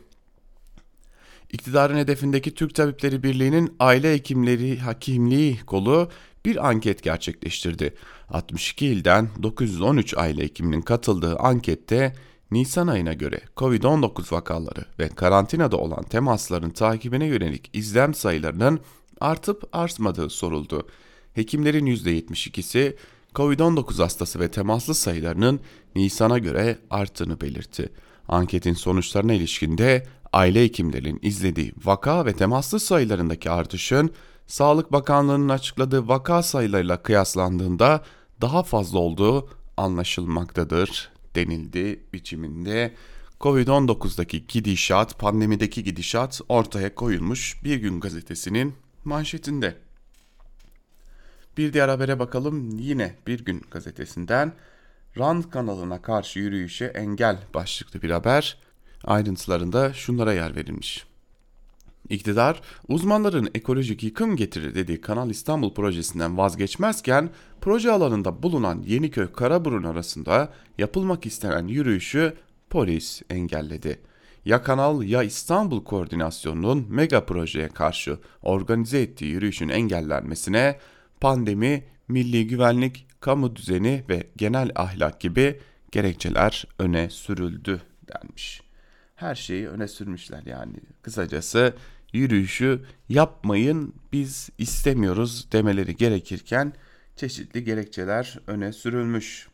İktidarın 1.52 1.98
hedefindeki 1.98 2.54
Türk 2.54 2.76
Tabipleri 2.76 3.24
Birliği'nin 3.24 3.76
aile 3.80 4.14
hekimleri 4.14 4.80
hakimliği 4.80 5.60
kolu 5.66 6.10
bir 6.46 6.70
anket 6.70 7.04
gerçekleştirdi. 7.04 7.94
62 8.30 8.88
ilden 8.88 9.30
913 9.44 10.18
aile 10.18 10.44
hekiminin 10.44 10.82
katıldığı 10.82 11.38
ankette 11.38 12.16
Nisan 12.52 12.88
ayına 12.88 13.14
göre 13.14 13.42
COVID-19 13.58 14.34
vakaları 14.36 14.86
ve 15.00 15.10
karantinada 15.10 15.78
olan 15.78 16.04
temasların 16.04 16.70
takibine 16.70 17.26
yönelik 17.26 17.70
izlem 17.74 18.14
sayılarının 18.14 18.80
artıp 19.20 19.70
artmadığı 19.72 20.30
soruldu. 20.30 20.88
Hekimlerin 21.34 21.86
%72'si 21.86 22.96
COVID-19 23.36 24.02
hastası 24.02 24.40
ve 24.40 24.52
temaslı 24.52 24.96
sayılarının 24.96 25.60
Nisan'a 25.96 26.38
göre 26.38 26.78
arttığını 26.90 27.42
belirtti. 27.42 27.90
Anketin 28.28 28.74
sonuçlarına 28.74 29.34
ilişkinde 29.34 30.08
aile 30.34 30.64
hekimlerinin 30.64 31.20
izlediği 31.22 31.74
vaka 31.86 32.26
ve 32.26 32.34
temaslı 32.34 32.80
sayılarındaki 32.80 33.50
artışın 33.50 34.12
Sağlık 34.48 34.92
Bakanlığı'nın 34.92 35.50
açıkladığı 35.50 36.08
vaka 36.08 36.44
sayılarıyla 36.44 37.04
kıyaslandığında 37.04 38.04
daha 38.42 38.64
fazla 38.64 39.00
olduğu 39.00 39.50
anlaşılmaktadır 39.78 41.10
denildi 41.36 42.04
biçiminde. 42.14 42.96
Covid-19'daki 43.40 44.48
gidişat, 44.48 45.20
pandemideki 45.20 45.84
gidişat 45.84 46.42
ortaya 46.50 46.96
koyulmuş 46.96 47.64
Bir 47.64 47.78
Gün 47.78 48.00
Gazetesi'nin 48.00 48.74
manşetinde. 49.06 49.78
Bir 51.58 51.74
diğer 51.74 51.90
habere 51.90 52.20
bakalım 52.20 52.80
yine 52.80 53.16
Bir 53.28 53.46
Gün 53.46 53.62
Gazetesi'nden. 53.72 54.54
Rand 55.18 55.44
kanalına 55.44 56.02
karşı 56.02 56.40
yürüyüşe 56.40 56.86
engel 56.86 57.38
başlıklı 57.54 58.02
bir 58.02 58.10
haber. 58.10 58.58
Ayrıntılarında 59.04 59.94
şunlara 59.94 60.34
yer 60.34 60.56
verilmiş. 60.56 61.06
İktidar, 62.10 62.62
uzmanların 62.88 63.50
ekolojik 63.56 64.04
yıkım 64.04 64.36
getirir 64.36 64.76
dediği 64.76 65.02
Kanal 65.02 65.30
İstanbul 65.30 65.74
projesinden 65.74 66.38
vazgeçmezken 66.38 67.30
proje 67.62 67.92
alanında 67.92 68.44
bulunan 68.44 68.84
Yeniköy 68.88 69.32
Karaburun 69.32 69.84
arasında 69.84 70.54
yapılmak 70.78 71.26
istenen 71.26 71.68
yürüyüşü 71.68 72.34
polis 72.70 73.22
engelledi. 73.30 74.00
Ya 74.46 74.64
Kanal 74.64 75.04
ya 75.04 75.24
İstanbul 75.24 75.84
koordinasyonunun 75.84 76.86
mega 76.90 77.26
projeye 77.26 77.68
karşı 77.68 78.18
organize 78.42 79.02
ettiği 79.02 79.32
yürüyüşün 79.32 79.70
engellenmesine 79.70 80.80
pandemi, 81.22 81.84
milli 82.08 82.48
güvenlik, 82.48 83.08
kamu 83.20 83.56
düzeni 83.56 84.04
ve 84.10 84.28
genel 84.38 84.72
ahlak 84.76 85.22
gibi 85.22 85.60
gerekçeler 85.92 86.66
öne 86.80 87.10
sürüldü 87.10 87.82
denmiş. 88.08 88.62
Her 89.16 89.36
şeyi 89.36 89.68
öne 89.68 89.88
sürmüşler 89.88 90.44
yani. 90.46 90.74
Kısacası 91.02 91.74
yürüyüşü 92.14 92.82
yapmayın 93.10 93.94
biz 94.12 94.50
istemiyoruz 94.58 95.52
demeleri 95.52 95.96
gerekirken 95.96 96.74
çeşitli 97.16 97.64
gerekçeler 97.64 98.40
öne 98.48 98.74
sürülmüş. 98.74 99.48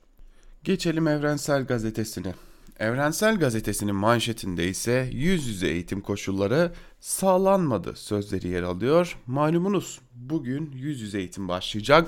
Geçelim 0.64 1.08
Evrensel 1.08 1.66
Gazetesi'ne. 1.66 2.34
Evrensel 2.80 3.40
Gazetesi'nin 3.40 3.96
manşetinde 3.96 4.68
ise 4.68 5.10
yüz 5.14 5.48
yüze 5.48 5.68
eğitim 5.68 6.02
koşulları 6.02 6.72
sağlanmadı 7.00 7.96
sözleri 7.96 8.48
yer 8.48 8.64
alıyor. 8.64 9.18
Malumunuz 9.28 10.00
bugün 10.14 10.72
yüz 10.76 11.02
yüze 11.02 11.20
eğitim 11.20 11.48
başlayacak. 11.48 12.08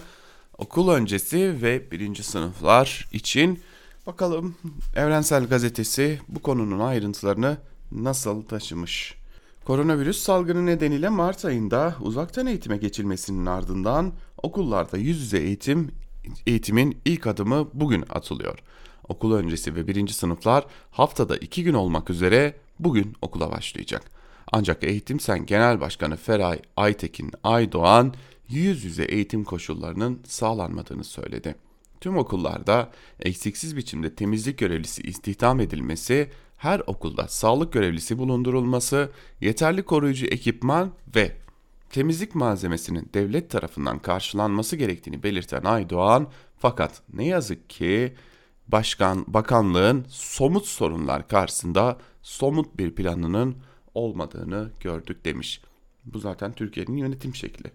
Okul 0.58 0.90
öncesi 0.90 1.62
ve 1.62 1.92
birinci 1.92 2.24
sınıflar 2.24 3.10
için 3.14 3.60
bakalım 4.08 4.56
Evrensel 4.96 5.48
Gazetesi 5.48 6.20
bu 6.28 6.42
konunun 6.42 6.80
ayrıntılarını 6.80 7.58
nasıl 7.92 8.42
taşımış. 8.42 9.16
Koronavirüs 9.66 10.18
salgını 10.18 10.66
nedeniyle 10.66 11.10
Mart 11.10 11.46
ayında 11.46 11.96
uzaktan 12.02 12.48
eğitime 12.48 12.78
geçilmesinin 12.78 13.46
ardından 13.46 14.14
okullarda 14.44 14.98
yüz 14.98 15.22
yüze 15.22 15.38
eğitim 15.38 15.92
eğitimin 16.48 16.98
ilk 17.06 17.28
adımı 17.28 17.70
bugün 17.74 18.06
atılıyor. 18.10 18.60
Okul 19.10 19.34
öncesi 19.34 19.76
ve 19.76 19.88
birinci 19.88 20.14
sınıflar 20.14 20.66
haftada 20.92 21.38
iki 21.38 21.64
gün 21.64 21.74
olmak 21.74 22.10
üzere 22.10 22.56
bugün 22.80 23.14
okula 23.22 23.52
başlayacak. 23.52 24.12
Ancak 24.52 24.84
Eğitim 24.84 25.20
Sen 25.20 25.46
Genel 25.46 25.82
Başkanı 25.82 26.18
Feray 26.18 26.60
Aytekin 26.78 27.32
Aydoğan 27.44 28.14
yüz 28.50 28.84
yüze 28.84 29.04
eğitim 29.04 29.44
koşullarının 29.44 30.20
sağlanmadığını 30.26 31.04
söyledi. 31.04 31.56
Tüm 32.02 32.18
okullarda 32.18 32.92
eksiksiz 33.20 33.78
biçimde 33.78 34.16
temizlik 34.16 34.58
görevlisi 34.58 35.02
istihdam 35.02 35.60
edilmesi 35.60 36.32
her 36.58 36.82
okulda 36.88 37.28
sağlık 37.28 37.74
görevlisi 37.74 38.18
bulundurulması, 38.18 39.12
yeterli 39.42 39.84
koruyucu 39.84 40.26
ekipman 40.26 40.92
ve 41.16 41.32
temizlik 41.90 42.36
malzemesinin 42.36 43.10
devlet 43.14 43.50
tarafından 43.50 44.00
karşılanması 44.00 44.76
gerektiğini 44.76 45.24
belirten 45.24 45.64
Aydoğan 45.64 46.28
fakat 46.58 47.02
ne 47.14 47.26
yazık 47.26 47.70
ki 47.70 48.14
başkan 48.72 49.26
bakanlığın 49.28 50.06
somut 50.10 50.66
sorunlar 50.66 51.28
karşısında 51.28 51.98
somut 52.22 52.78
bir 52.78 52.96
planının 52.96 53.56
olmadığını 53.94 54.70
gördük 54.80 55.26
demiş. 55.26 55.62
Bu 56.06 56.20
zaten 56.20 56.54
Türkiye'nin 56.54 56.98
yönetim 56.98 57.36
şekli. 57.36 57.72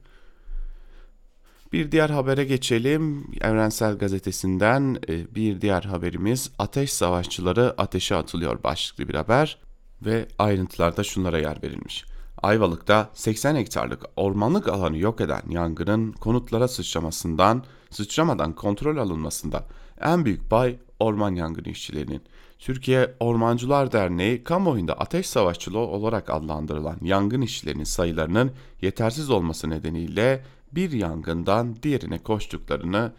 Bir 1.73 1.93
diğer 1.93 2.11
habere 2.11 2.45
geçelim. 2.45 3.27
Evrensel 3.41 3.99
Gazetesi'nden 3.99 4.99
e, 5.09 5.35
bir 5.35 5.61
diğer 5.61 5.83
haberimiz 5.83 6.51
ateş 6.59 6.93
savaşçıları 6.93 7.75
ateşe 7.79 8.17
atılıyor 8.17 8.63
başlıklı 8.63 9.09
bir 9.09 9.15
haber 9.15 9.59
ve 10.03 10.29
ayrıntılarda 10.39 11.05
şunlara 11.05 11.39
yer 11.39 11.63
verilmiş. 11.63 12.05
Ayvalık'ta 12.43 13.11
80 13.15 13.57
hektarlık 13.57 14.03
ormanlık 14.17 14.69
alanı 14.69 14.99
yok 14.99 15.21
eden 15.21 15.43
yangının 15.49 16.13
konutlara 16.13 16.69
sıçramasından, 16.69 17.65
sıçramadan 17.91 18.53
kontrol 18.53 18.97
alınmasında 18.97 19.65
en 20.01 20.25
büyük 20.25 20.51
pay 20.51 20.77
orman 21.01 21.35
yangını 21.35 21.69
işçilerinin. 21.69 22.23
Türkiye 22.59 23.15
Ormancılar 23.21 23.93
Derneği 23.93 24.45
kamuoyunda 24.45 24.93
ateş 24.93 25.27
savaşçılığı 25.27 25.79
olarak 25.79 26.31
adlandırılan 26.31 26.99
yangın 27.03 27.41
işçilerinin 27.41 27.85
sayılarının 27.85 28.53
yetersiz 28.83 29.31
olması 29.31 29.71
nedeniyle 29.71 30.45
bir 30.73 30.93
yangından 30.93 31.77
diğerine 31.83 32.19
koştuklarını 32.19 33.13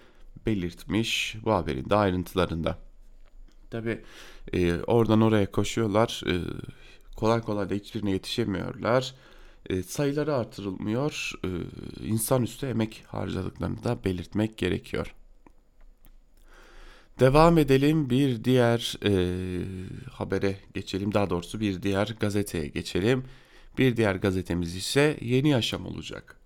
belirtmiş 0.46 1.36
bu 1.46 1.52
haberin 1.54 1.90
de 1.90 1.96
ayrıntılarında. 1.96 2.78
Tabi 3.72 4.02
e, 4.54 4.82
oradan 4.82 5.22
oraya 5.22 5.52
koşuyorlar. 5.52 6.22
E, 6.28 6.34
kolay 7.16 7.42
kolay 7.42 7.70
da 7.70 7.74
hiçbirine 7.74 8.12
yetişemiyorlar. 8.12 9.16
E, 9.70 9.84
sayıları 9.84 10.36
artırılmıyor. 10.36 11.32
E, 11.44 11.50
insanüstü 12.08 12.68
emek 12.68 13.04
harcadıklarını 13.08 13.84
da 13.84 14.04
belirtmek 14.04 14.58
gerekiyor. 14.58 15.16
Devam 17.20 17.58
edelim 17.58 18.10
bir 18.10 18.44
diğer 18.44 18.98
e, 19.06 19.12
habere 20.12 20.58
geçelim. 20.74 21.14
Daha 21.14 21.30
doğrusu 21.30 21.60
bir 21.60 21.82
diğer 21.84 22.16
gazeteye 22.20 22.68
geçelim. 22.68 23.24
Bir 23.78 23.98
diğer 23.98 24.16
gazetemiz 24.16 24.76
ise 24.76 25.18
Yeni 25.22 25.50
Yaşam 25.50 25.86
olacak. 25.86 26.40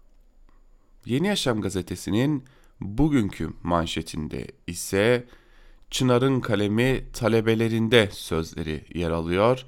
Yeni 1.06 1.28
Yaşam 1.28 1.62
gazetesinin 1.62 2.44
bugünkü 2.82 3.50
manşetinde 3.64 4.48
ise 4.68 5.28
Çınar'ın 5.90 6.40
kalemi 6.40 7.06
talebelerinde 7.14 8.10
sözleri 8.12 8.86
yer 8.94 9.12
alıyor. 9.12 9.66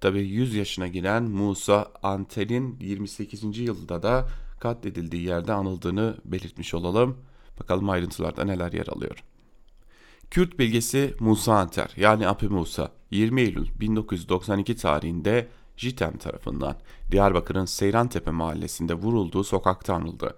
Tabi 0.00 0.20
100 0.20 0.54
yaşına 0.54 0.88
giren 0.88 1.22
Musa 1.22 1.92
Antel'in 2.02 2.76
28. 2.80 3.58
yılda 3.58 4.02
da 4.02 4.28
katledildiği 4.60 5.22
yerde 5.22 5.52
anıldığını 5.52 6.16
belirtmiş 6.24 6.74
olalım. 6.74 7.18
Bakalım 7.60 7.90
ayrıntılarda 7.90 8.44
neler 8.44 8.72
yer 8.72 8.86
alıyor. 8.86 9.24
Kürt 10.30 10.58
bilgesi 10.58 11.14
Musa 11.20 11.54
Anter 11.54 11.92
yani 11.96 12.28
Api 12.28 12.48
Musa 12.48 12.92
20 13.10 13.40
Eylül 13.40 13.68
1992 13.80 14.76
tarihinde 14.76 15.48
JITEM 15.76 16.16
tarafından 16.18 16.76
Diyarbakır'ın 17.10 17.64
Seyrantepe 17.64 18.30
mahallesinde 18.30 18.94
vurulduğu 18.94 19.44
sokakta 19.44 19.94
anıldı. 19.94 20.36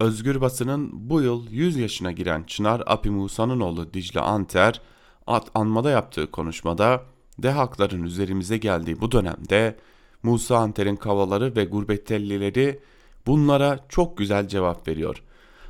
Özgür 0.00 0.40
Basın'ın 0.40 0.90
bu 0.92 1.20
yıl 1.20 1.50
100 1.50 1.76
yaşına 1.76 2.12
giren 2.12 2.42
Çınar 2.42 2.82
Api 2.86 3.10
Musa'nın 3.10 3.60
oğlu 3.60 3.94
Dicle 3.94 4.20
Anter 4.20 4.80
at 5.26 5.50
anmada 5.54 5.90
yaptığı 5.90 6.30
konuşmada 6.30 7.02
de 7.38 7.50
hakların 7.50 8.02
üzerimize 8.02 8.56
geldiği 8.56 9.00
bu 9.00 9.12
dönemde 9.12 9.76
Musa 10.22 10.58
Anter'in 10.58 10.96
kavaları 10.96 11.56
ve 11.56 11.64
gurbettellileri 11.64 12.80
bunlara 13.26 13.86
çok 13.88 14.18
güzel 14.18 14.48
cevap 14.48 14.88
veriyor. 14.88 15.22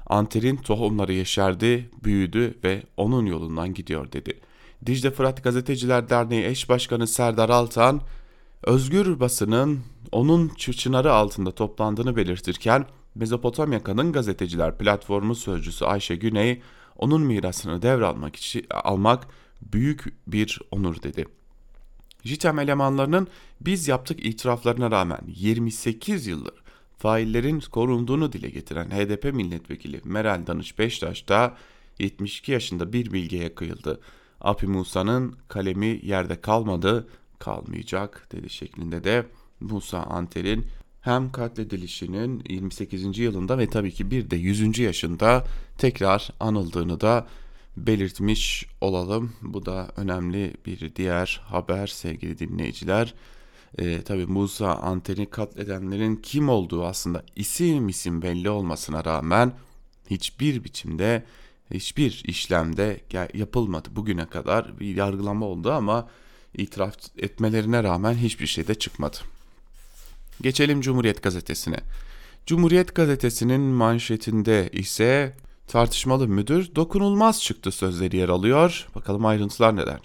Anter'in 0.08 0.56
tohumları 0.56 1.12
yeşerdi, 1.12 1.90
büyüdü 2.04 2.58
ve 2.64 2.82
onun 2.96 3.26
yolundan 3.26 3.74
gidiyor 3.74 4.12
dedi. 4.12 4.40
Dicle 4.86 5.10
Fırat 5.10 5.44
Gazeteciler 5.44 6.10
Derneği 6.10 6.44
eş 6.44 6.68
başkanı 6.68 7.06
Serdar 7.06 7.48
Altan, 7.48 8.00
özgür 8.62 9.20
basının 9.20 9.80
onun 10.12 10.48
çınarı 10.48 11.12
altında 11.12 11.50
toplandığını 11.54 12.16
belirtirken 12.16 12.86
Mezopotamya 13.14 13.82
Kadın 13.82 14.12
Gazeteciler 14.12 14.78
Platformu 14.78 15.34
sözcüsü 15.34 15.84
Ayşe 15.84 16.16
Güney, 16.16 16.62
onun 16.96 17.22
mirasını 17.22 17.82
devralmak 17.82 18.36
için 18.36 18.66
almak 18.70 19.26
büyük 19.62 20.04
bir 20.26 20.60
onur 20.70 21.02
dedi. 21.02 21.24
JITEM 22.24 22.58
elemanlarının 22.58 23.28
biz 23.60 23.88
yaptık 23.88 24.26
itiraflarına 24.26 24.90
rağmen 24.90 25.20
28 25.26 26.26
yıldır 26.26 26.67
faillerin 26.98 27.60
korunduğunu 27.60 28.32
dile 28.32 28.50
getiren 28.50 28.90
HDP 28.90 29.34
milletvekili 29.34 30.00
Meral 30.04 30.46
Danış 30.46 30.78
Beştaş 30.78 31.28
da 31.28 31.56
72 31.98 32.52
yaşında 32.52 32.92
bir 32.92 33.12
bilgiye 33.12 33.54
kıyıldı. 33.54 34.00
Api 34.40 34.66
Musa'nın 34.66 35.36
kalemi 35.48 36.00
yerde 36.02 36.40
kalmadı, 36.40 37.08
kalmayacak 37.38 38.28
dedi 38.32 38.50
şeklinde 38.50 39.04
de 39.04 39.26
Musa 39.60 39.98
Antel'in 39.98 40.66
hem 41.00 41.32
katledilişinin 41.32 42.44
28. 42.48 43.18
yılında 43.18 43.58
ve 43.58 43.66
tabii 43.66 43.92
ki 43.92 44.10
bir 44.10 44.30
de 44.30 44.36
100. 44.36 44.78
yaşında 44.78 45.44
tekrar 45.78 46.30
anıldığını 46.40 47.00
da 47.00 47.26
belirtmiş 47.76 48.66
olalım. 48.80 49.32
Bu 49.42 49.66
da 49.66 49.88
önemli 49.96 50.54
bir 50.66 50.94
diğer 50.96 51.40
haber 51.44 51.86
sevgili 51.86 52.38
dinleyiciler. 52.38 53.14
Ee, 53.78 54.02
tabii 54.02 54.26
Musa 54.26 54.74
Anten'i 54.74 55.30
katledenlerin 55.30 56.16
kim 56.16 56.48
olduğu 56.48 56.84
aslında 56.84 57.22
isim 57.36 57.88
isim 57.88 58.22
belli 58.22 58.50
olmasına 58.50 59.04
rağmen 59.04 59.52
hiçbir 60.10 60.64
biçimde 60.64 61.24
hiçbir 61.74 62.22
işlemde 62.26 63.00
yapılmadı 63.34 63.88
bugüne 63.96 64.26
kadar 64.26 64.80
bir 64.80 64.96
yargılama 64.96 65.46
oldu 65.46 65.72
ama 65.72 66.08
itiraf 66.54 66.94
etmelerine 67.18 67.82
rağmen 67.82 68.14
hiçbir 68.14 68.46
şey 68.46 68.68
de 68.68 68.74
çıkmadı. 68.74 69.16
Geçelim 70.40 70.80
Cumhuriyet 70.80 71.22
Gazetesi'ne. 71.22 71.80
Cumhuriyet 72.46 72.94
Gazetesi'nin 72.94 73.60
manşetinde 73.60 74.68
ise 74.72 75.36
tartışmalı 75.66 76.28
müdür 76.28 76.74
dokunulmaz 76.74 77.42
çıktı 77.42 77.72
sözleri 77.72 78.16
yer 78.16 78.28
alıyor. 78.28 78.86
Bakalım 78.94 79.26
ayrıntılar 79.26 79.76
neler. 79.76 80.00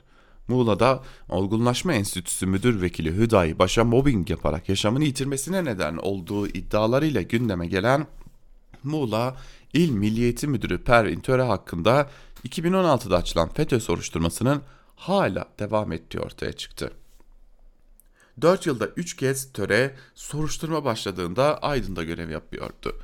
Muğla'da 0.47 1.03
Olgunlaşma 1.29 1.93
Enstitüsü 1.93 2.45
Müdür 2.45 2.81
Vekili 2.81 3.17
Hüdayi 3.17 3.59
Baş'a 3.59 3.83
mobbing 3.83 4.29
yaparak 4.29 4.69
yaşamını 4.69 5.03
yitirmesine 5.03 5.65
neden 5.65 5.97
olduğu 5.97 6.47
iddialarıyla 6.47 7.21
gündeme 7.21 7.67
gelen 7.67 8.07
Muğla 8.83 9.37
İl 9.73 9.89
Milliyeti 9.89 10.47
Müdürü 10.47 10.83
Pervin 10.83 11.19
Töre 11.19 11.41
hakkında 11.41 12.09
2016'da 12.47 13.17
açılan 13.17 13.49
FETÖ 13.49 13.79
soruşturmasının 13.79 14.61
hala 14.95 15.45
devam 15.59 15.91
ettiği 15.91 16.19
ortaya 16.19 16.53
çıktı. 16.53 16.91
4 18.41 18.65
yılda 18.65 18.87
3 18.87 19.15
kez 19.15 19.53
töre 19.53 19.95
soruşturma 20.15 20.85
başladığında 20.85 21.57
Aydın'da 21.57 22.03
görev 22.03 22.29
yapıyordu. 22.29 22.95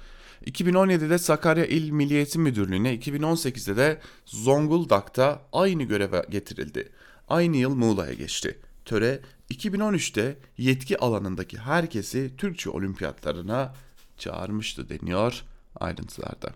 2017'de 0.46 1.18
Sakarya 1.18 1.66
İl 1.66 1.90
Milliyeti 1.90 2.40
Müdürlüğü'ne, 2.40 2.96
2018'de 2.96 3.78
de 3.78 4.02
Zonguldak'ta 4.26 5.42
aynı 5.54 5.84
göreve 5.84 6.26
getirildi. 6.30 6.90
Aynı 7.28 7.58
yıl 7.58 7.76
Muğla'ya 7.76 8.14
geçti. 8.14 8.60
Töre 8.86 9.22
2013'te 9.52 10.38
yetki 10.58 10.98
alanındaki 10.98 11.58
herkesi 11.58 12.32
Türkçe 12.38 12.70
olimpiyatlarına 12.70 13.76
çağırmıştı 14.18 14.90
deniyor 14.90 15.44
ayrıntılarda. 15.76 16.50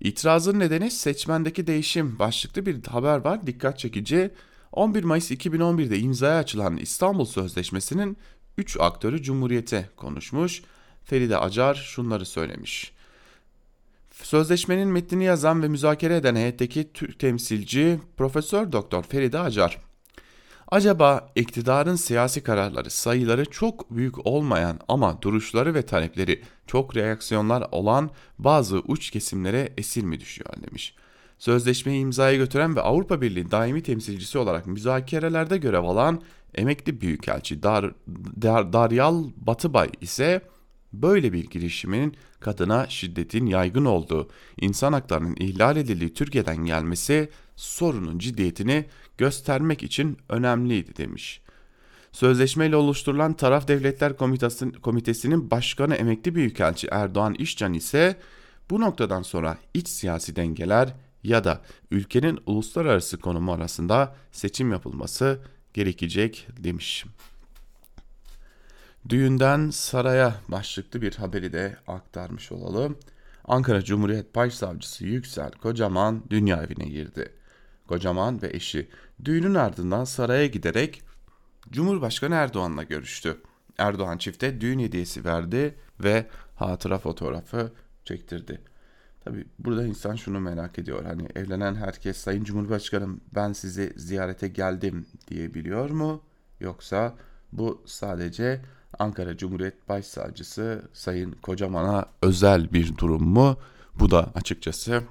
İtirazın 0.00 0.58
nedeni 0.58 0.90
seçmendeki 0.90 1.66
değişim 1.66 2.18
başlıklı 2.18 2.66
bir 2.66 2.84
haber 2.84 3.24
var 3.24 3.46
dikkat 3.46 3.78
çekici. 3.78 4.30
11 4.72 5.04
Mayıs 5.04 5.30
2011'de 5.30 5.98
imzaya 5.98 6.38
açılan 6.38 6.76
İstanbul 6.76 7.24
Sözleşmesi'nin 7.24 8.16
3 8.58 8.76
aktörü 8.80 9.22
Cumhuriyet'e 9.22 9.88
konuşmuş. 9.96 10.62
Feride 11.04 11.38
Acar 11.38 11.74
şunları 11.74 12.26
söylemiş. 12.26 12.92
Sözleşmenin 14.10 14.88
metnini 14.88 15.24
yazan 15.24 15.62
ve 15.62 15.68
müzakere 15.68 16.16
eden 16.16 16.36
heyetteki 16.36 16.92
Türk 16.92 17.18
temsilci 17.18 18.00
Profesör 18.16 18.72
Doktor 18.72 19.02
Feride 19.02 19.38
Acar, 19.38 19.78
Acaba 20.68 21.32
iktidarın 21.34 21.96
siyasi 21.96 22.42
kararları 22.42 22.90
sayıları 22.90 23.44
çok 23.44 23.90
büyük 23.90 24.26
olmayan 24.26 24.80
ama 24.88 25.22
duruşları 25.22 25.74
ve 25.74 25.82
talepleri 25.82 26.42
çok 26.66 26.96
reaksiyonlar 26.96 27.68
olan 27.72 28.10
bazı 28.38 28.78
uç 28.78 29.10
kesimlere 29.10 29.72
esir 29.78 30.04
mi 30.04 30.20
düşüyor 30.20 30.50
demiş. 30.68 30.94
Sözleşmeyi 31.38 32.00
imzaya 32.00 32.36
götüren 32.36 32.76
ve 32.76 32.80
Avrupa 32.80 33.20
Birliği 33.20 33.50
daimi 33.50 33.82
temsilcisi 33.82 34.38
olarak 34.38 34.66
müzakerelerde 34.66 35.56
görev 35.56 35.84
alan 35.84 36.22
emekli 36.54 37.00
büyükelçi 37.00 37.62
Dar, 37.62 37.90
Dar, 38.42 38.72
Daryal 38.72 39.24
Batıbay 39.36 39.88
ise 40.00 40.42
böyle 41.02 41.32
bir 41.32 41.50
girişimin 41.50 42.16
kadına 42.40 42.86
şiddetin 42.88 43.46
yaygın 43.46 43.84
olduğu, 43.84 44.28
insan 44.60 44.92
haklarının 44.92 45.36
ihlal 45.40 45.76
edildiği 45.76 46.14
Türkiye'den 46.14 46.56
gelmesi 46.56 47.30
sorunun 47.56 48.18
ciddiyetini 48.18 48.84
göstermek 49.18 49.82
için 49.82 50.18
önemliydi 50.28 50.96
demiş. 50.96 51.40
Sözleşmeyle 52.12 52.76
oluşturulan 52.76 53.32
Taraf 53.32 53.68
Devletler 53.68 54.16
Komitesi'nin 54.82 55.50
başkanı 55.50 55.94
emekli 55.94 56.34
büyükelçi 56.34 56.88
Erdoğan 56.90 57.34
İşcan 57.34 57.74
ise 57.74 58.16
bu 58.70 58.80
noktadan 58.80 59.22
sonra 59.22 59.58
iç 59.74 59.88
siyasi 59.88 60.36
dengeler 60.36 60.94
ya 61.24 61.44
da 61.44 61.60
ülkenin 61.90 62.38
uluslararası 62.46 63.18
konumu 63.18 63.52
arasında 63.52 64.16
seçim 64.32 64.72
yapılması 64.72 65.40
gerekecek 65.74 66.46
demiş. 66.58 67.04
Düğünden 69.08 69.70
saraya 69.70 70.34
başlıklı 70.48 71.02
bir 71.02 71.14
haberi 71.14 71.52
de 71.52 71.76
aktarmış 71.86 72.52
olalım. 72.52 72.98
Ankara 73.44 73.84
Cumhuriyet 73.84 74.34
Başsavcısı 74.34 75.06
Yüksel 75.06 75.52
Kocaman 75.52 76.22
dünya 76.30 76.62
evine 76.62 76.88
girdi. 76.88 77.32
Kocaman 77.88 78.42
ve 78.42 78.50
eşi 78.52 78.88
düğünün 79.24 79.54
ardından 79.54 80.04
saraya 80.04 80.46
giderek 80.46 81.02
Cumhurbaşkanı 81.70 82.34
Erdoğan'la 82.34 82.82
görüştü. 82.82 83.36
Erdoğan 83.78 84.18
çifte 84.18 84.60
düğün 84.60 84.78
hediyesi 84.78 85.24
verdi 85.24 85.74
ve 86.00 86.26
hatıra 86.56 86.98
fotoğrafı 86.98 87.72
çektirdi. 88.04 88.60
Tabi 89.24 89.44
burada 89.58 89.86
insan 89.86 90.16
şunu 90.16 90.40
merak 90.40 90.78
ediyor. 90.78 91.04
Hani 91.04 91.28
evlenen 91.34 91.74
herkes 91.74 92.16
Sayın 92.16 92.44
Cumhurbaşkanım 92.44 93.20
ben 93.34 93.52
sizi 93.52 93.92
ziyarete 93.96 94.48
geldim 94.48 95.06
diyebiliyor 95.28 95.90
mu? 95.90 96.22
Yoksa 96.60 97.14
bu 97.52 97.82
sadece 97.86 98.60
Ankara 98.98 99.36
Cumhuriyet 99.36 99.88
Başsavcısı 99.88 100.82
Sayın 100.92 101.32
Kocaman'a 101.32 102.06
özel 102.22 102.72
bir 102.72 102.96
durum 102.96 103.24
mu? 103.28 103.56
Bu 103.94 104.10
da 104.10 104.32
açıkçası 104.34 105.02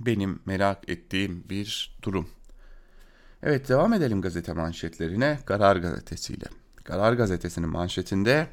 benim 0.00 0.40
merak 0.46 0.88
ettiğim 0.88 1.44
bir 1.50 1.98
durum. 2.02 2.28
Evet 3.42 3.68
devam 3.68 3.92
edelim 3.92 4.22
gazete 4.22 4.52
manşetlerine 4.52 5.38
Karar 5.46 5.76
Gazetesi'yle. 5.76 6.46
Karar 6.84 7.12
Gazetesi'nin 7.12 7.68
manşetinde 7.68 8.46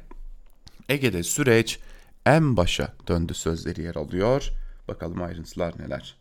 Ege'de 0.88 1.22
süreç 1.22 1.80
en 2.26 2.56
başa 2.56 2.92
döndü 3.08 3.34
sözleri 3.34 3.82
yer 3.82 3.94
alıyor. 3.94 4.50
Bakalım 4.88 5.22
ayrıntılar 5.22 5.74
neler. 5.78 6.16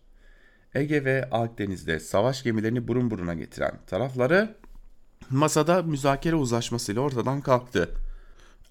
Ege 0.75 1.05
ve 1.05 1.29
Akdeniz'de 1.31 1.99
savaş 1.99 2.43
gemilerini 2.43 2.87
burun 2.87 3.11
buruna 3.11 3.33
getiren 3.33 3.79
tarafları 3.87 4.55
masada 5.29 5.83
müzakere 5.83 6.35
uzlaşmasıyla 6.35 7.01
ortadan 7.01 7.41
kalktı. 7.41 7.89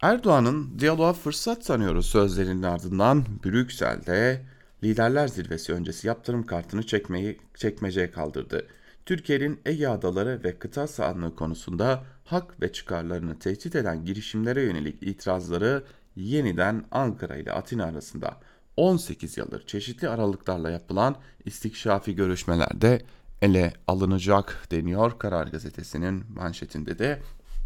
Erdoğan'ın 0.04 0.78
diyaloğa 0.78 1.12
fırsat 1.12 1.64
sanıyoruz 1.64 2.06
sözlerinin 2.06 2.62
ardından 2.62 3.24
Brüksel'de 3.44 4.42
liderler 4.82 5.28
zirvesi 5.28 5.72
öncesi 5.72 6.06
yaptırım 6.06 6.46
kartını 6.46 6.86
çekmeyi 6.86 7.38
çekmeceye 7.54 8.10
kaldırdı. 8.10 8.66
Türkiye'nin 9.06 9.60
Ege 9.66 9.88
Adaları 9.88 10.40
ve 10.44 10.58
kıta 10.58 10.86
sahanlığı 10.86 11.36
konusunda 11.36 12.04
hak 12.24 12.62
ve 12.62 12.72
çıkarlarını 12.72 13.38
tehdit 13.38 13.76
eden 13.76 14.04
girişimlere 14.04 14.62
yönelik 14.62 15.02
itirazları 15.02 15.84
yeniden 16.16 16.84
Ankara 16.90 17.36
ile 17.36 17.52
Atina 17.52 17.84
arasında 17.84 18.36
18 18.76 19.36
yıldır 19.36 19.66
çeşitli 19.66 20.08
aralıklarla 20.08 20.70
yapılan 20.70 21.16
istikşafi 21.44 22.14
görüşmelerde 22.14 23.02
ele 23.42 23.72
alınacak 23.86 24.66
deniyor 24.70 25.18
Karar 25.18 25.46
Gazetesi'nin 25.46 26.24
manşetinde 26.34 26.98
de 26.98 27.20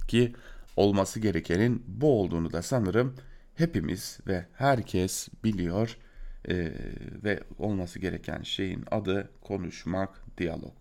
ki 0.09 0.35
olması 0.78 1.20
gerekenin 1.20 1.84
bu 1.86 2.20
olduğunu 2.20 2.52
da 2.52 2.62
sanırım 2.62 3.14
hepimiz 3.54 4.18
ve 4.26 4.46
herkes 4.54 5.28
biliyor 5.44 5.98
ee, 6.48 6.72
ve 7.24 7.40
olması 7.58 7.98
gereken 7.98 8.42
şeyin 8.42 8.84
adı 8.90 9.30
konuşmak, 9.40 10.24
diyalog. 10.38 10.74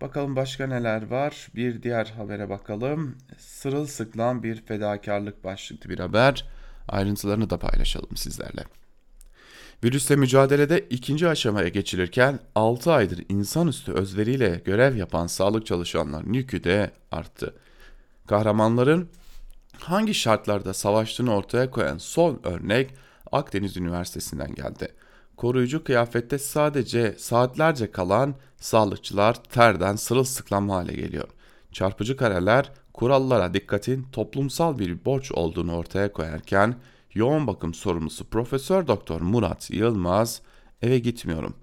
Bakalım 0.00 0.36
başka 0.36 0.66
neler 0.66 1.06
var? 1.06 1.48
Bir 1.54 1.82
diğer 1.82 2.06
habere 2.06 2.48
bakalım. 2.48 3.16
Sırılsıklam 3.38 4.42
bir 4.42 4.62
fedakarlık 4.66 5.44
başlıklı 5.44 5.90
bir 5.90 5.98
haber. 5.98 6.48
Ayrıntılarını 6.88 7.50
da 7.50 7.58
paylaşalım 7.58 8.16
sizlerle. 8.16 8.64
Virüsle 9.84 10.16
mücadelede 10.16 10.80
ikinci 10.90 11.28
aşamaya 11.28 11.68
geçilirken 11.68 12.38
6 12.54 12.92
aydır 12.92 13.24
insanüstü 13.28 13.92
özveriyle 13.92 14.62
görev 14.64 14.96
yapan 14.96 15.26
sağlık 15.26 15.66
çalışanlarının 15.66 16.32
yükü 16.32 16.64
de 16.64 16.90
arttı. 17.10 17.54
Kahramanların 18.26 19.08
hangi 19.78 20.14
şartlarda 20.14 20.74
savaştığını 20.74 21.34
ortaya 21.34 21.70
koyan 21.70 21.98
son 21.98 22.40
örnek 22.44 22.94
Akdeniz 23.32 23.76
Üniversitesi'nden 23.76 24.54
geldi. 24.54 24.94
Koruyucu 25.36 25.84
kıyafette 25.84 26.38
sadece 26.38 27.14
saatlerce 27.18 27.90
kalan 27.90 28.34
sağlıkçılar 28.60 29.34
terden 29.34 29.96
sırılsıklam 29.96 30.70
hale 30.70 30.92
geliyor. 30.92 31.28
Çarpıcı 31.72 32.16
kareler 32.16 32.72
kurallara 32.92 33.54
dikkatin 33.54 34.02
toplumsal 34.12 34.78
bir 34.78 35.04
borç 35.04 35.32
olduğunu 35.32 35.76
ortaya 35.76 36.12
koyarken 36.12 36.76
yoğun 37.14 37.46
bakım 37.46 37.74
sorumlusu 37.74 38.24
Profesör 38.24 38.86
Doktor 38.86 39.20
Murat 39.20 39.70
Yılmaz 39.70 40.42
eve 40.82 40.98
gitmiyorum. 40.98 41.54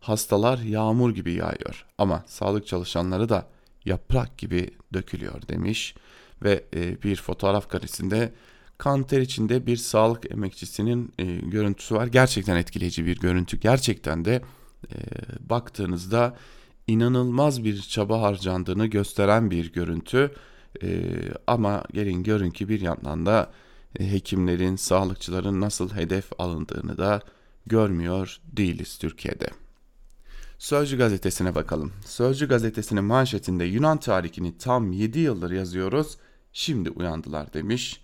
Hastalar 0.00 0.58
yağmur 0.58 1.10
gibi 1.10 1.32
yağıyor 1.32 1.86
ama 1.98 2.24
sağlık 2.26 2.66
çalışanları 2.66 3.28
da 3.28 3.46
yaprak 3.88 4.38
gibi 4.38 4.70
dökülüyor 4.94 5.48
demiş 5.48 5.94
ve 6.42 6.64
e, 6.74 7.02
bir 7.02 7.16
fotoğraf 7.16 7.68
karesinde 7.68 8.32
kanter 8.78 9.20
içinde 9.20 9.66
bir 9.66 9.76
sağlık 9.76 10.32
emekçisinin 10.32 11.12
e, 11.18 11.24
görüntüsü 11.24 11.94
var. 11.94 12.06
Gerçekten 12.06 12.56
etkileyici 12.56 13.06
bir 13.06 13.18
görüntü. 13.18 13.60
Gerçekten 13.60 14.24
de 14.24 14.42
e, 14.92 14.96
baktığınızda 15.40 16.36
inanılmaz 16.86 17.64
bir 17.64 17.82
çaba 17.82 18.22
harcandığını 18.22 18.86
gösteren 18.86 19.50
bir 19.50 19.72
görüntü. 19.72 20.34
Ama 21.46 21.84
gelin 21.92 22.22
görün 22.22 22.50
ki 22.50 22.68
bir 22.68 22.80
yandan 22.80 23.26
da 23.26 23.52
hekimlerin, 23.98 24.76
sağlıkçıların 24.76 25.60
nasıl 25.60 25.94
hedef 25.94 26.30
alındığını 26.38 26.98
da 26.98 27.20
görmüyor 27.66 28.40
değiliz 28.52 28.98
Türkiye'de. 28.98 29.48
Sözcü 30.58 30.98
gazetesine 30.98 31.54
bakalım. 31.54 31.92
Sözcü 32.04 32.48
gazetesinin 32.48 33.04
manşetinde 33.04 33.64
Yunan 33.64 33.98
tarihini 33.98 34.58
tam 34.58 34.92
7 34.92 35.18
yıldır 35.18 35.50
yazıyoruz. 35.50 36.18
Şimdi 36.52 36.90
uyandılar 36.90 37.52
demiş. 37.52 38.00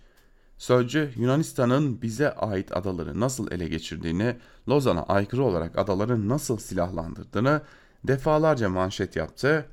Sözcü 0.57 1.11
Yunanistan'ın 1.15 2.01
bize 2.01 2.31
ait 2.31 2.77
adaları 2.77 3.19
nasıl 3.19 3.51
ele 3.51 3.67
geçirdiğini, 3.67 4.35
Lozan'a 4.69 5.03
aykırı 5.03 5.43
olarak 5.43 5.77
adaları 5.77 6.29
nasıl 6.29 6.57
silahlandırdığını 6.57 7.61
defalarca 8.03 8.69
manşet 8.69 9.15
yaptı. 9.15 9.65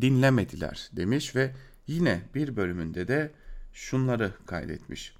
Dinlemediler 0.00 0.88
demiş 0.92 1.36
ve 1.36 1.54
yine 1.86 2.22
bir 2.34 2.56
bölümünde 2.56 3.08
de 3.08 3.30
şunları 3.72 4.32
kaydetmiş. 4.46 5.14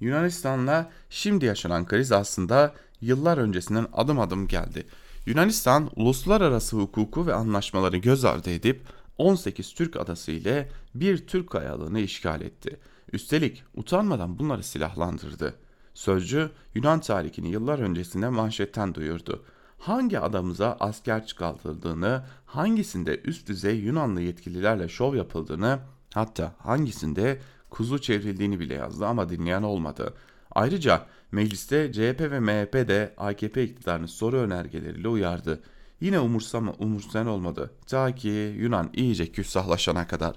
Yunanistan'la 0.00 0.90
şimdi 1.10 1.44
yaşanan 1.44 1.86
kriz 1.86 2.12
aslında 2.12 2.74
yıllar 3.00 3.38
öncesinden 3.38 3.86
adım 3.92 4.20
adım 4.20 4.48
geldi. 4.48 4.86
Yunanistan 5.26 5.90
uluslararası 5.96 6.76
hukuku 6.76 7.26
ve 7.26 7.34
anlaşmaları 7.34 7.96
göz 7.96 8.24
ardı 8.24 8.50
edip 8.50 8.82
18 9.18 9.74
Türk 9.74 9.96
adası 9.96 10.32
ile 10.32 10.68
bir 10.94 11.26
Türk 11.26 11.50
kayalığını 11.50 12.00
işgal 12.00 12.40
etti. 12.40 12.80
Üstelik 13.12 13.64
utanmadan 13.76 14.38
bunları 14.38 14.62
silahlandırdı. 14.62 15.54
Sözcü 15.94 16.50
Yunan 16.74 17.00
tarihini 17.00 17.50
yıllar 17.50 17.78
öncesinde 17.78 18.28
manşetten 18.28 18.94
duyurdu. 18.94 19.44
Hangi 19.78 20.20
adamıza 20.20 20.76
asker 20.80 21.26
çıkartıldığını, 21.26 22.24
hangisinde 22.46 23.20
üst 23.24 23.48
düzey 23.48 23.76
Yunanlı 23.76 24.20
yetkililerle 24.20 24.88
şov 24.88 25.14
yapıldığını, 25.14 25.78
hatta 26.14 26.54
hangisinde 26.58 27.40
kuzu 27.70 28.00
çevrildiğini 28.00 28.60
bile 28.60 28.74
yazdı 28.74 29.06
ama 29.06 29.28
dinleyen 29.28 29.62
olmadı. 29.62 30.14
Ayrıca 30.50 31.06
mecliste 31.32 31.92
CHP 31.92 32.20
ve 32.20 32.40
MHP 32.40 32.88
de 32.88 33.14
AKP 33.16 33.64
iktidarını 33.64 34.08
soru 34.08 34.36
önergeleriyle 34.36 35.08
uyardı. 35.08 35.60
Yine 36.00 36.20
umursama, 36.20 36.72
umursayan 36.72 37.26
olmadı. 37.26 37.70
Ta 37.86 38.14
ki 38.14 38.54
Yunan 38.58 38.90
iyice 38.92 39.32
küstahlaşana 39.32 40.06
kadar. 40.06 40.36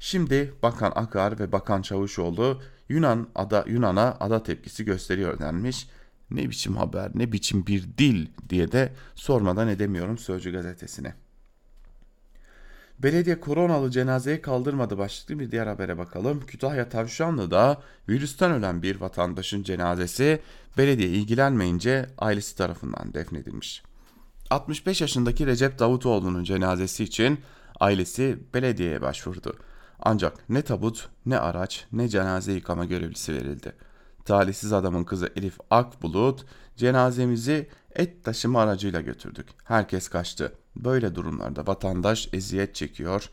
Şimdi 0.00 0.54
Bakan 0.62 0.92
Akar 0.94 1.38
ve 1.38 1.52
Bakan 1.52 1.82
Çavuşoğlu 1.82 2.62
Yunan 2.88 3.28
ada 3.34 3.64
Yunan'a 3.68 4.16
ada 4.20 4.42
tepkisi 4.42 4.84
gösteriyor 4.84 5.38
denmiş. 5.38 5.88
Ne 6.30 6.50
biçim 6.50 6.76
haber, 6.76 7.10
ne 7.14 7.32
biçim 7.32 7.66
bir 7.66 7.84
dil 7.98 8.26
diye 8.48 8.72
de 8.72 8.92
sormadan 9.14 9.68
edemiyorum 9.68 10.18
Sözcü 10.18 10.52
gazetesine. 10.52 11.14
Belediye 12.98 13.40
koronalı 13.40 13.90
cenazeyi 13.90 14.40
kaldırmadı 14.42 14.98
başlıklı 14.98 15.38
bir 15.38 15.50
diğer 15.50 15.66
habere 15.66 15.98
bakalım. 15.98 16.40
Kütahya 16.46 16.88
Tavşanlı'da 16.88 17.82
virüsten 18.08 18.52
ölen 18.52 18.82
bir 18.82 19.00
vatandaşın 19.00 19.62
cenazesi 19.62 20.40
belediye 20.78 21.08
ilgilenmeyince 21.08 22.06
ailesi 22.18 22.56
tarafından 22.56 23.14
defnedilmiş. 23.14 23.82
65 24.50 25.00
yaşındaki 25.00 25.46
Recep 25.46 25.78
Davutoğlu'nun 25.78 26.44
cenazesi 26.44 27.04
için 27.04 27.40
ailesi 27.80 28.38
belediyeye 28.54 29.02
başvurdu. 29.02 29.56
Ancak 30.00 30.50
ne 30.50 30.62
tabut, 30.62 31.08
ne 31.26 31.38
araç, 31.38 31.86
ne 31.92 32.08
cenaze 32.08 32.52
yıkama 32.52 32.84
görevlisi 32.84 33.34
verildi. 33.34 33.72
Talihsiz 34.24 34.72
adamın 34.72 35.04
kızı 35.04 35.30
Elif 35.36 35.58
Akbulut, 35.70 36.44
cenazemizi 36.76 37.68
et 37.96 38.24
taşıma 38.24 38.60
aracıyla 38.62 39.00
götürdük. 39.00 39.46
Herkes 39.64 40.08
kaçtı. 40.08 40.52
Böyle 40.76 41.14
durumlarda 41.14 41.66
vatandaş 41.66 42.28
eziyet 42.32 42.74
çekiyor 42.74 43.30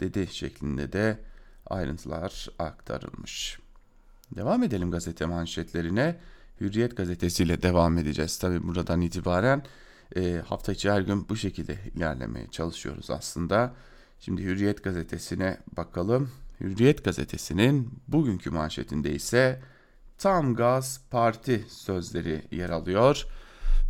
dedi 0.00 0.28
şeklinde 0.30 0.92
de 0.92 1.18
ayrıntılar 1.66 2.48
aktarılmış. 2.58 3.58
Devam 4.36 4.62
edelim 4.62 4.90
gazete 4.90 5.26
manşetlerine. 5.26 6.16
Hürriyet 6.60 6.96
gazetesiyle 6.96 7.62
devam 7.62 7.98
edeceğiz. 7.98 8.38
Tabi 8.38 8.62
buradan 8.62 9.00
itibaren 9.00 9.62
e, 10.16 10.42
hafta 10.46 10.72
içi 10.72 10.90
her 10.90 11.00
gün 11.00 11.28
bu 11.28 11.36
şekilde 11.36 11.78
ilerlemeye 11.94 12.46
çalışıyoruz 12.50 13.10
aslında. 13.10 13.74
Şimdi 14.20 14.42
Hürriyet 14.42 14.84
gazetesine 14.84 15.58
bakalım. 15.76 16.30
Hürriyet 16.60 17.04
gazetesinin 17.04 17.90
bugünkü 18.08 18.50
manşetinde 18.50 19.14
ise 19.14 19.62
tam 20.18 20.54
gaz 20.54 21.00
parti 21.10 21.64
sözleri 21.68 22.42
yer 22.50 22.70
alıyor 22.70 23.26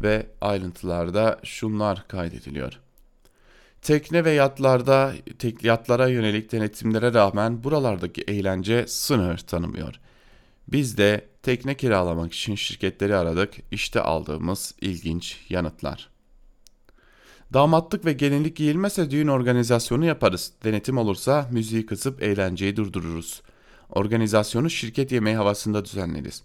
ve 0.03 0.27
ayrıntılarda 0.41 1.41
şunlar 1.45 2.09
kaydediliyor. 2.09 2.81
Tekne 3.83 4.25
ve 4.25 4.31
yatlarda 4.31 5.13
tek 5.39 5.65
yatlara 5.65 6.09
yönelik 6.09 6.53
denetimlere 6.53 7.15
rağmen 7.15 7.65
buralardaki 7.65 8.23
eğlence 8.23 8.87
sınır 8.87 9.39
tanımıyor. 9.39 10.01
Biz 10.69 10.99
de 10.99 11.27
tekne 11.43 11.77
kiralamak 11.77 12.33
için 12.33 12.55
şirketleri 12.55 13.17
aradık. 13.17 13.55
İşte 13.71 14.01
aldığımız 14.01 14.75
ilginç 14.81 15.47
yanıtlar. 15.49 16.09
Damatlık 17.53 18.05
ve 18.05 18.13
gelinlik 18.13 18.57
giyilmezse 18.57 19.11
düğün 19.11 19.29
organizasyonu 19.29 20.05
yaparız. 20.05 20.53
Denetim 20.65 20.99
olursa 20.99 21.49
müziği 21.51 21.87
kısıp 21.87 22.23
eğlenceyi 22.23 22.77
durdururuz. 22.77 23.43
Organizasyonu 23.91 24.71
şirket 24.71 25.13
yemeği 25.13 25.37
havasında 25.37 25.85
düzenleriz. 25.85 26.43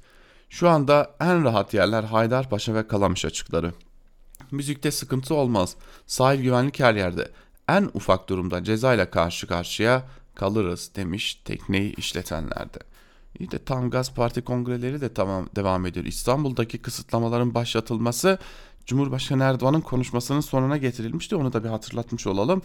Şu 0.49 0.69
anda 0.69 1.15
en 1.19 1.43
rahat 1.43 1.73
yerler 1.73 2.03
Haydarpaşa 2.03 2.73
ve 2.73 2.87
Kalamış 2.87 3.25
açıkları. 3.25 3.73
Müzikte 4.51 4.91
sıkıntı 4.91 5.35
olmaz. 5.35 5.75
Sahil 6.07 6.41
güvenlik 6.41 6.79
her 6.79 6.95
yerde. 6.95 7.31
en 7.67 7.89
ufak 7.93 8.29
durumda 8.29 8.63
cezayla 8.63 9.09
karşı 9.09 9.47
karşıya 9.47 10.03
kalırız 10.35 10.91
demiş 10.95 11.41
tekneyi 11.45 11.95
işletenlerde. 11.95 12.79
İyi 13.39 13.51
de 13.51 13.63
tam 13.63 13.89
gaz 13.89 14.13
parti 14.13 14.41
kongreleri 14.41 15.01
de 15.01 15.13
tamam 15.13 15.49
devam 15.55 15.85
ediyor. 15.85 16.05
İstanbul'daki 16.05 16.77
kısıtlamaların 16.77 17.53
başlatılması 17.53 18.39
Cumhurbaşkanı 18.85 19.43
Erdoğan'ın 19.43 19.81
konuşmasının 19.81 20.39
sonuna 20.39 20.77
getirilmişti. 20.77 21.35
Onu 21.35 21.53
da 21.53 21.63
bir 21.63 21.69
hatırlatmış 21.69 22.27
olalım. 22.27 22.61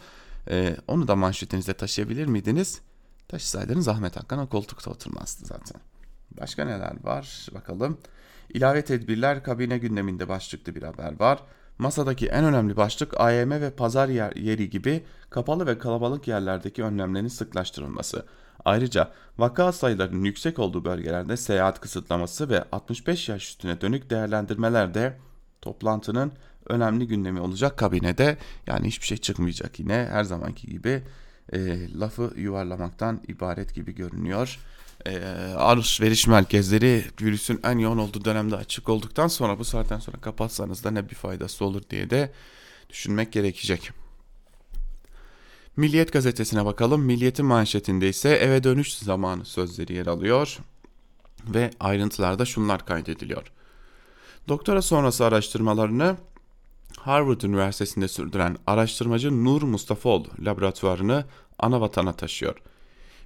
Ee, 0.50 0.76
onu 0.88 1.08
da 1.08 1.16
manşetinizde 1.16 1.74
taşıyabilir 1.74 2.26
miydiniz? 2.26 2.80
Taşısaydınız 3.28 3.88
Ahmet 3.88 4.16
Hakan 4.16 4.38
o 4.38 4.46
koltukta 4.46 4.90
oturmazdı 4.90 5.46
zaten. 5.46 5.93
Başka 6.40 6.64
neler 6.64 6.96
var 7.02 7.48
bakalım. 7.54 7.98
İlave 8.48 8.84
tedbirler 8.84 9.42
kabine 9.42 9.78
gündeminde 9.78 10.28
başlıklı 10.28 10.74
bir 10.74 10.82
haber 10.82 11.20
var. 11.20 11.38
Masadaki 11.78 12.26
en 12.26 12.44
önemli 12.44 12.76
başlık 12.76 13.20
AYM 13.20 13.50
ve 13.50 13.70
pazar 13.70 14.08
yer, 14.08 14.36
yeri 14.36 14.70
gibi 14.70 15.04
kapalı 15.30 15.66
ve 15.66 15.78
kalabalık 15.78 16.28
yerlerdeki 16.28 16.84
önlemlerin 16.84 17.28
sıklaştırılması. 17.28 18.26
Ayrıca 18.64 19.12
vaka 19.38 19.72
sayılarının 19.72 20.24
yüksek 20.24 20.58
olduğu 20.58 20.84
bölgelerde 20.84 21.36
seyahat 21.36 21.80
kısıtlaması 21.80 22.48
ve 22.48 22.64
65 22.72 23.28
yaş 23.28 23.48
üstüne 23.48 23.80
dönük 23.80 24.10
değerlendirmeler 24.10 24.94
de 24.94 25.18
toplantının 25.62 26.32
önemli 26.66 27.06
gündemi 27.06 27.40
olacak 27.40 27.78
kabinede. 27.78 28.36
Yani 28.66 28.86
hiçbir 28.86 29.06
şey 29.06 29.16
çıkmayacak 29.16 29.80
yine 29.80 30.08
her 30.10 30.24
zamanki 30.24 30.66
gibi 30.66 31.02
e, 31.52 31.88
lafı 32.00 32.32
yuvarlamaktan 32.36 33.20
ibaret 33.28 33.74
gibi 33.74 33.94
görünüyor. 33.94 34.58
E, 35.06 35.18
alışveriş 35.56 36.26
merkezleri 36.26 37.04
virüsün 37.22 37.60
en 37.64 37.78
yoğun 37.78 37.98
olduğu 37.98 38.24
dönemde 38.24 38.56
açık 38.56 38.88
olduktan 38.88 39.28
sonra 39.28 39.58
bu 39.58 39.64
saatten 39.64 39.98
sonra 39.98 40.16
kapatsanız 40.16 40.84
da 40.84 40.90
ne 40.90 41.10
bir 41.10 41.14
faydası 41.14 41.64
olur 41.64 41.82
diye 41.90 42.10
de 42.10 42.32
düşünmek 42.90 43.32
gerekecek. 43.32 43.90
Milliyet 45.76 46.12
gazetesine 46.12 46.64
bakalım. 46.64 47.02
Milliyet'in 47.02 47.46
manşetinde 47.46 48.08
ise 48.08 48.28
eve 48.28 48.64
dönüş 48.64 48.94
zamanı 48.98 49.44
sözleri 49.44 49.92
yer 49.92 50.06
alıyor 50.06 50.58
ve 51.46 51.70
ayrıntılarda 51.80 52.44
şunlar 52.44 52.86
kaydediliyor. 52.86 53.52
Doktora 54.48 54.82
sonrası 54.82 55.24
araştırmalarını 55.24 56.16
Harvard 56.98 57.40
Üniversitesi'nde 57.40 58.08
sürdüren 58.08 58.56
araştırmacı 58.66 59.44
Nur 59.44 59.62
Mustafaoğlu 59.62 60.28
laboratuvarını 60.40 61.24
ana 61.58 61.80
vatana 61.80 62.12
taşıyor. 62.12 62.62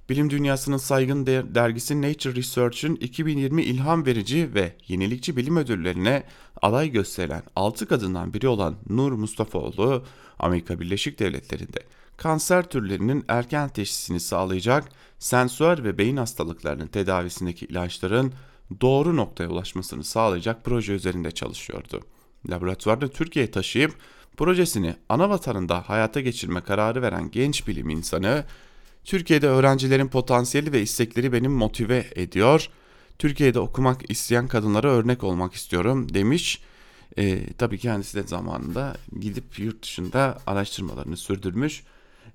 Bilim 0.09 0.29
dünyasının 0.29 0.77
saygın 0.77 1.25
dergisi 1.25 2.01
Nature 2.01 2.35
Research'ın 2.35 2.95
2020 2.95 3.63
ilham 3.63 4.05
verici 4.05 4.53
ve 4.53 4.73
yenilikçi 4.87 5.37
bilim 5.37 5.57
ödüllerine 5.57 6.23
aday 6.61 6.91
gösterilen 6.91 7.43
6 7.55 7.87
kadından 7.87 8.33
biri 8.33 8.47
olan 8.47 8.75
Nur 8.89 9.11
Mustafaoğlu, 9.11 10.03
Amerika 10.39 10.79
Birleşik 10.79 11.19
Devletleri'nde 11.19 11.79
kanser 12.17 12.69
türlerinin 12.69 13.25
erken 13.27 13.69
teşhisini 13.69 14.19
sağlayacak 14.19 14.89
sensör 15.19 15.83
ve 15.83 15.97
beyin 15.97 16.17
hastalıklarının 16.17 16.87
tedavisindeki 16.87 17.65
ilaçların 17.65 18.33
doğru 18.81 19.15
noktaya 19.15 19.49
ulaşmasını 19.49 20.03
sağlayacak 20.03 20.65
proje 20.65 20.93
üzerinde 20.93 21.31
çalışıyordu. 21.31 22.01
Laboratuvarda 22.49 23.07
Türkiye'ye 23.07 23.51
taşıyıp 23.51 23.95
projesini 24.37 24.95
ana 25.09 25.29
vatanında 25.29 25.89
hayata 25.89 26.21
geçirme 26.21 26.61
kararı 26.61 27.01
veren 27.01 27.31
genç 27.31 27.67
bilim 27.67 27.89
insanı, 27.89 28.45
Türkiye'de 29.09 29.47
öğrencilerin 29.47 30.07
potansiyeli 30.07 30.71
ve 30.71 30.81
istekleri 30.81 31.33
beni 31.33 31.47
motive 31.47 32.05
ediyor. 32.15 32.69
Türkiye'de 33.19 33.59
okumak 33.59 34.11
isteyen 34.11 34.47
kadınlara 34.47 34.87
örnek 34.87 35.23
olmak 35.23 35.53
istiyorum 35.53 36.13
demiş. 36.13 36.61
E, 37.17 37.53
tabii 37.53 37.77
kendisi 37.77 38.17
de 38.17 38.27
zamanında 38.27 38.95
gidip 39.19 39.59
yurt 39.59 39.83
dışında 39.83 40.37
araştırmalarını 40.47 41.17
sürdürmüş. 41.17 41.83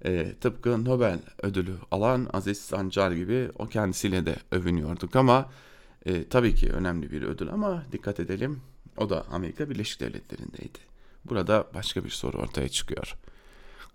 E, 0.05 0.33
tıpkı 0.41 0.85
Nobel 0.85 1.19
ödülü 1.43 1.75
alan 1.91 2.29
Aziz 2.33 2.61
Sancar 2.61 3.13
gibi 3.13 3.49
o 3.59 3.67
kendisiyle 3.67 4.27
de 4.27 4.37
övünüyorduk 4.51 5.17
ama 5.17 5.51
e, 6.07 6.29
tabii 6.29 6.55
ki 6.55 6.69
önemli 6.69 7.11
bir 7.11 7.23
ödül 7.23 7.53
ama 7.53 7.85
dikkat 7.93 8.21
edelim 8.21 8.61
o 8.97 9.11
da 9.11 9.25
Amerika 9.31 9.71
Birleşik 9.71 10.01
Devletleri'ndeydi. 10.01 10.79
Burada 11.25 11.67
başka 11.75 12.05
bir 12.05 12.11
soru 12.11 12.39
ortaya 12.39 12.69
çıkıyor. 12.69 13.17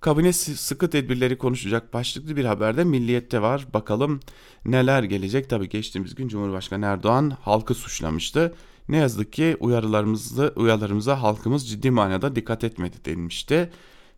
Kabine 0.02 0.34
sıkı 0.34 0.90
tedbirleri 0.90 1.38
konuşacak 1.38 1.94
başlıklı 1.94 2.36
bir 2.36 2.46
haberde 2.46 2.84
Milliyet'te 2.84 3.42
var. 3.42 3.68
Bakalım 3.74 4.20
neler 4.66 5.04
gelecek. 5.04 5.50
Tabii 5.50 5.70
geçtiğimiz 5.70 6.16
gün 6.16 6.28
Cumhurbaşkanı 6.28 6.86
Erdoğan 6.86 7.38
halkı 7.42 7.74
suçlamıştı. 7.74 8.56
Ne 8.90 8.98
yazık 8.98 9.34
ki 9.34 9.58
uyarılarımızı, 9.60 10.54
uyarılarımıza 10.56 11.22
halkımız 11.22 11.70
ciddi 11.70 11.92
manada 11.92 12.36
dikkat 12.36 12.64
etmedi 12.64 12.96
denmişti. 13.06 13.72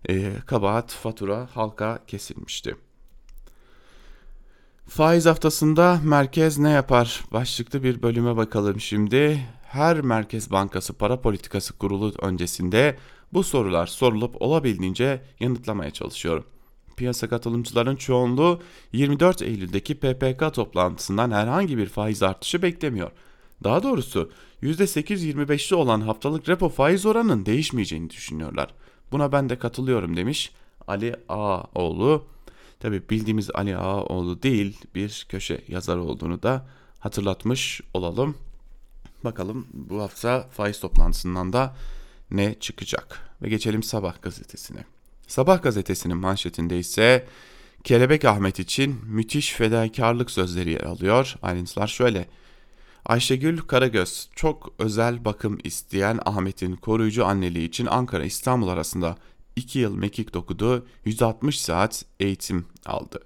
E, 0.10 0.34
kabahat 0.46 0.92
fatura 0.92 1.50
halka 1.54 2.00
kesilmişti. 2.08 2.76
Faiz 4.88 5.26
haftasında 5.26 6.00
merkez 6.04 6.58
ne 6.58 6.70
yapar? 6.70 7.24
Başlıklı 7.34 7.84
bir 7.84 8.02
bölüme 8.02 8.38
bakalım 8.38 8.80
şimdi. 8.80 9.48
Her 9.64 10.02
Merkez 10.02 10.52
Bankası 10.52 10.94
Para 10.94 11.22
Politikası 11.22 11.78
Kurulu 11.78 12.14
öncesinde 12.22 12.98
bu 13.34 13.44
sorular 13.44 13.88
sorulup 13.88 14.42
olabildiğince 14.42 15.22
yanıtlamaya 15.40 15.92
çalışıyorum. 15.92 16.46
Piyasa 16.98 17.30
katılımcıların 17.30 17.96
çoğunluğu 17.96 18.62
24 18.94 19.42
Eylül'deki 19.42 19.96
PPK 19.96 20.54
toplantısından 20.54 21.32
herhangi 21.32 21.78
bir 21.78 21.86
faiz 21.86 22.24
artışı 22.24 22.62
beklemiyor. 22.62 23.12
Daha 23.64 23.84
doğrusu 23.84 24.32
%8-25'li 24.64 25.76
olan 25.76 26.02
haftalık 26.02 26.50
repo 26.50 26.70
faiz 26.70 27.06
oranının 27.06 27.46
değişmeyeceğini 27.46 28.10
düşünüyorlar. 28.10 28.74
Buna 29.12 29.32
ben 29.32 29.50
de 29.50 29.60
katılıyorum 29.60 30.18
demiş 30.18 30.52
Ali 30.88 31.16
Ağaoğlu. 31.30 32.26
Tabi 32.80 33.10
bildiğimiz 33.10 33.50
Ali 33.54 33.78
Ağaoğlu 33.78 34.44
değil 34.44 34.78
bir 34.96 35.26
köşe 35.30 35.62
yazar 35.68 35.98
olduğunu 35.98 36.44
da 36.44 36.68
hatırlatmış 37.00 37.82
olalım. 37.94 38.36
Bakalım 39.24 39.68
bu 39.74 40.02
hafta 40.02 40.48
faiz 40.52 40.80
toplantısından 40.80 41.54
da 41.54 41.76
ne 42.32 42.60
çıkacak. 42.60 43.20
Ve 43.42 43.50
geçelim 43.50 43.84
Sabah 43.84 44.22
gazetesine. 44.22 44.86
Sabah 45.28 45.64
gazetesinin 45.64 46.18
manşetinde 46.18 46.80
ise 46.80 47.28
Kelebek 47.84 48.26
Ahmet 48.26 48.60
için 48.60 49.00
müthiş 49.06 49.54
fedakarlık 49.54 50.32
sözleri 50.32 50.72
yer 50.72 50.82
alıyor. 50.82 51.36
Ayrıntılar 51.42 51.88
şöyle. 51.88 52.28
Ayşegül 53.06 53.58
Karagöz 53.58 54.30
çok 54.36 54.74
özel 54.80 55.26
bakım 55.26 55.58
isteyen 55.64 56.20
Ahmet'in 56.26 56.76
koruyucu 56.76 57.26
anneliği 57.26 57.68
için 57.68 57.86
Ankara 57.86 58.24
İstanbul 58.24 58.68
arasında 58.68 59.18
2 59.56 59.80
yıl 59.80 59.96
mekik 59.96 60.34
dokudu, 60.34 60.88
160 61.06 61.62
saat 61.62 62.06
eğitim 62.20 62.66
aldı. 62.86 63.20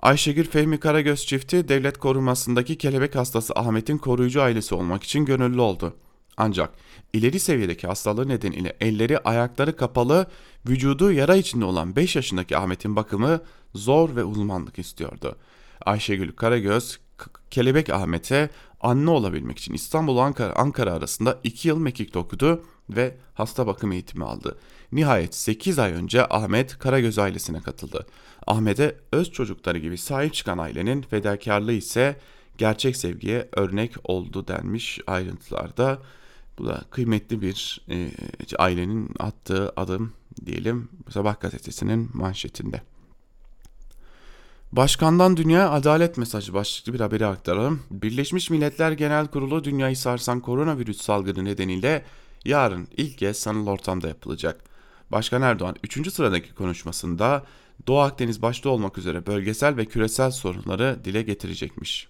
Ayşegül 0.00 0.44
Fehmi 0.44 0.80
Karagöz 0.80 1.26
çifti 1.26 1.68
devlet 1.68 1.98
korumasındaki 1.98 2.78
kelebek 2.78 3.14
hastası 3.14 3.54
Ahmet'in 3.56 3.98
koruyucu 3.98 4.42
ailesi 4.42 4.74
olmak 4.74 5.02
için 5.02 5.24
gönüllü 5.24 5.60
oldu. 5.60 5.96
Ancak 6.42 6.70
ileri 7.12 7.40
seviyedeki 7.40 7.86
hastalığı 7.86 8.28
nedeniyle 8.28 8.76
elleri 8.80 9.18
ayakları 9.18 9.76
kapalı, 9.76 10.26
vücudu 10.68 11.12
yara 11.12 11.36
içinde 11.36 11.64
olan 11.64 11.96
5 11.96 12.16
yaşındaki 12.16 12.56
Ahmet'in 12.56 12.96
bakımı 12.96 13.40
zor 13.74 14.16
ve 14.16 14.24
uzmanlık 14.24 14.78
istiyordu. 14.78 15.36
Ayşegül 15.86 16.32
Karagöz 16.32 17.00
Kelebek 17.50 17.90
Ahmet'e 17.90 18.50
anne 18.80 19.10
olabilmek 19.10 19.58
için 19.58 19.74
İstanbul 19.74 20.18
Ankara, 20.18 20.56
Ankara 20.56 20.92
arasında 20.92 21.38
2 21.44 21.68
yıl 21.68 21.78
mekik 21.78 22.16
okudu 22.16 22.64
ve 22.90 23.16
hasta 23.34 23.66
bakım 23.66 23.92
eğitimi 23.92 24.24
aldı. 24.24 24.58
Nihayet 24.92 25.34
8 25.34 25.78
ay 25.78 25.92
önce 25.92 26.26
Ahmet 26.30 26.78
Karagöz 26.78 27.18
ailesine 27.18 27.60
katıldı. 27.60 28.06
Ahmet'e 28.46 28.96
öz 29.12 29.32
çocukları 29.32 29.78
gibi 29.78 29.98
sahip 29.98 30.34
çıkan 30.34 30.58
ailenin 30.58 31.02
fedakarlığı 31.02 31.72
ise 31.72 32.16
gerçek 32.58 32.96
sevgiye 32.96 33.48
örnek 33.52 33.92
oldu 34.04 34.48
denmiş 34.48 35.00
ayrıntılarda. 35.06 35.98
Bu 36.58 36.66
da 36.66 36.84
kıymetli 36.90 37.42
bir 37.42 37.80
e, 37.90 38.10
ailenin 38.58 39.10
attığı 39.18 39.72
adım 39.76 40.12
diyelim 40.46 40.88
Sabah 41.10 41.40
gazetesinin 41.40 42.10
manşetinde. 42.14 42.82
Başkandan 44.72 45.36
Dünya 45.36 45.70
Adalet 45.70 46.16
Mesajı 46.16 46.54
başlıklı 46.54 46.94
bir 46.94 47.00
haberi 47.00 47.26
aktaralım. 47.26 47.82
Birleşmiş 47.90 48.50
Milletler 48.50 48.92
Genel 48.92 49.26
Kurulu 49.26 49.64
dünyayı 49.64 49.96
sarsan 49.96 50.40
koronavirüs 50.40 51.00
salgını 51.00 51.44
nedeniyle 51.44 52.04
yarın 52.44 52.88
ilk 52.96 53.18
kez 53.18 53.36
sanal 53.36 53.66
ortamda 53.66 54.08
yapılacak. 54.08 54.64
Başkan 55.12 55.42
Erdoğan 55.42 55.76
3. 55.84 56.12
sıradaki 56.12 56.54
konuşmasında 56.54 57.44
Doğu 57.86 57.98
Akdeniz 57.98 58.42
başta 58.42 58.68
olmak 58.68 58.98
üzere 58.98 59.26
bölgesel 59.26 59.76
ve 59.76 59.84
küresel 59.84 60.30
sorunları 60.30 61.00
dile 61.04 61.22
getirecekmiş. 61.22 62.08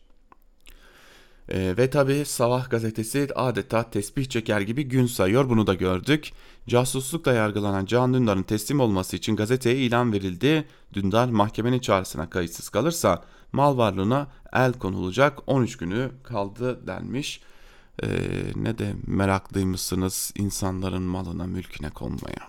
E, 1.50 1.76
ve 1.76 1.90
tabi 1.90 2.24
Sabah 2.24 2.70
gazetesi 2.70 3.28
adeta 3.34 3.90
tesbih 3.90 4.24
çeker 4.24 4.60
gibi 4.60 4.82
gün 4.82 5.06
sayıyor 5.06 5.48
bunu 5.48 5.66
da 5.66 5.74
gördük. 5.74 6.32
Casuslukla 6.68 7.32
yargılanan 7.32 7.86
Can 7.86 8.14
Dündar'ın 8.14 8.42
teslim 8.42 8.80
olması 8.80 9.16
için 9.16 9.36
gazeteye 9.36 9.76
ilan 9.76 10.12
verildi. 10.12 10.68
Dündar 10.92 11.28
mahkemenin 11.28 11.78
çağrısına 11.78 12.30
kayıtsız 12.30 12.68
kalırsa 12.68 13.24
mal 13.52 13.76
varlığına 13.76 14.28
el 14.52 14.72
konulacak 14.72 15.38
13 15.46 15.76
günü 15.76 16.10
kaldı 16.24 16.86
denmiş. 16.86 17.40
Ee, 18.02 18.06
ne 18.56 18.78
de 18.78 18.94
meraklıymışsınız 19.06 20.32
insanların 20.38 21.02
malına 21.02 21.46
mülküne 21.46 21.90
konmaya. 21.90 22.48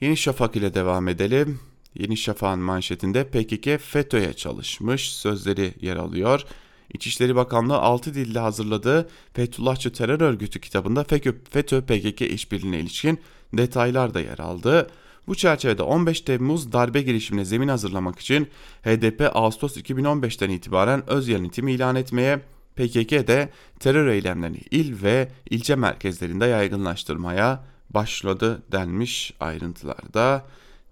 Yeni 0.00 0.16
Şafak 0.16 0.56
ile 0.56 0.74
devam 0.74 1.08
edelim. 1.08 1.60
Yeni 1.94 2.16
Şafak'ın 2.16 2.60
manşetinde 2.60 3.24
PKK 3.24 3.80
FETÖ'ye 3.80 4.32
çalışmış 4.32 5.12
sözleri 5.12 5.74
yer 5.80 5.96
alıyor. 5.96 6.46
İçişleri 6.92 7.36
Bakanlığı 7.36 7.78
6 7.78 8.14
dilde 8.14 8.38
hazırladığı 8.38 9.08
Fethullahçı 9.34 9.92
Terör 9.92 10.20
Örgütü 10.20 10.60
kitabında 10.60 11.04
FETÖ-PKK 11.50 12.26
işbirliğine 12.26 12.80
ilişkin 12.80 13.18
detaylar 13.52 14.14
da 14.14 14.20
yer 14.20 14.38
aldı. 14.38 14.90
Bu 15.26 15.34
çerçevede 15.34 15.82
15 15.82 16.20
Temmuz 16.20 16.72
darbe 16.72 17.02
girişimine 17.02 17.44
zemin 17.44 17.68
hazırlamak 17.68 18.18
için 18.18 18.48
HDP 18.82 19.30
Ağustos 19.36 19.76
2015'ten 19.76 20.50
itibaren 20.50 21.10
öz 21.10 21.28
yönetimi 21.28 21.72
ilan 21.72 21.96
etmeye, 21.96 22.40
PKK 22.76 23.10
de 23.10 23.48
terör 23.80 24.08
eylemlerini 24.08 24.60
il 24.70 25.02
ve 25.02 25.28
ilçe 25.50 25.74
merkezlerinde 25.74 26.46
yaygınlaştırmaya 26.46 27.64
başladı 27.90 28.62
denmiş 28.72 29.34
ayrıntılarda. 29.40 30.44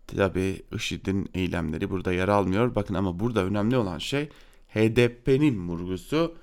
Tabi 0.07 0.63
IŞİD'in 0.77 1.29
eylemleri 1.35 1.91
burada 1.91 2.13
yer 2.13 2.29
almıyor. 2.29 2.75
Bakın 2.75 2.95
ama 2.95 3.21
burada 3.21 3.45
önemli 3.45 3.77
olan 3.77 3.99
şey 3.99 4.29
HDP'nin 4.75 5.69
vurgusu. 5.69 6.35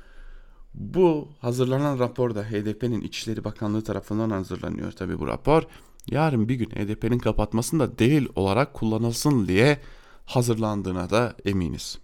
Bu 0.74 1.30
hazırlanan 1.42 2.00
rapor 2.00 2.36
da 2.36 2.44
HDP'nin 2.44 3.02
İçişleri 3.02 3.44
Bakanlığı 3.44 3.84
tarafından 3.84 4.30
hazırlanıyor 4.30 4.92
tabi 4.92 5.20
bu 5.20 5.28
rapor. 5.28 5.64
Yarın 6.12 6.50
bir 6.50 6.56
gün 6.56 6.70
HDP'nin 6.70 7.20
kapatmasında 7.20 8.00
delil 8.00 8.28
olarak 8.36 8.74
kullanılsın 8.74 9.48
diye 9.48 9.80
hazırlandığına 10.26 11.10
da 11.10 11.36
eminiz. 11.46 12.00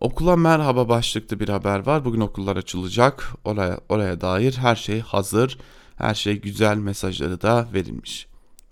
Okula 0.00 0.36
merhaba 0.36 0.88
başlıklı 0.88 1.40
bir 1.40 1.48
haber 1.48 1.86
var. 1.86 2.04
Bugün 2.04 2.20
okullar 2.20 2.56
açılacak. 2.56 3.32
Oraya, 3.44 3.80
oraya 3.88 4.20
dair 4.20 4.52
her 4.52 4.76
şey 4.76 5.00
hazır. 5.00 5.58
Her 5.96 6.14
şey 6.14 6.40
güzel 6.40 6.76
mesajları 6.76 7.42
da 7.42 7.68
verilmiş. 7.74 8.28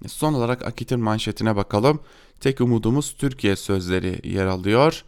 Son 0.07 0.35
olarak 0.35 0.67
Akit'in 0.67 1.01
manşetine 1.01 1.57
bakalım. 1.57 2.01
Tek 2.41 2.61
umudumuz 2.61 3.15
Türkiye 3.19 3.57
sözleri 3.57 4.29
yer 4.29 4.47
alıyor. 4.47 5.05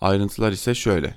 Ayrıntılar 0.00 0.52
ise 0.52 0.74
şöyle. 0.74 1.14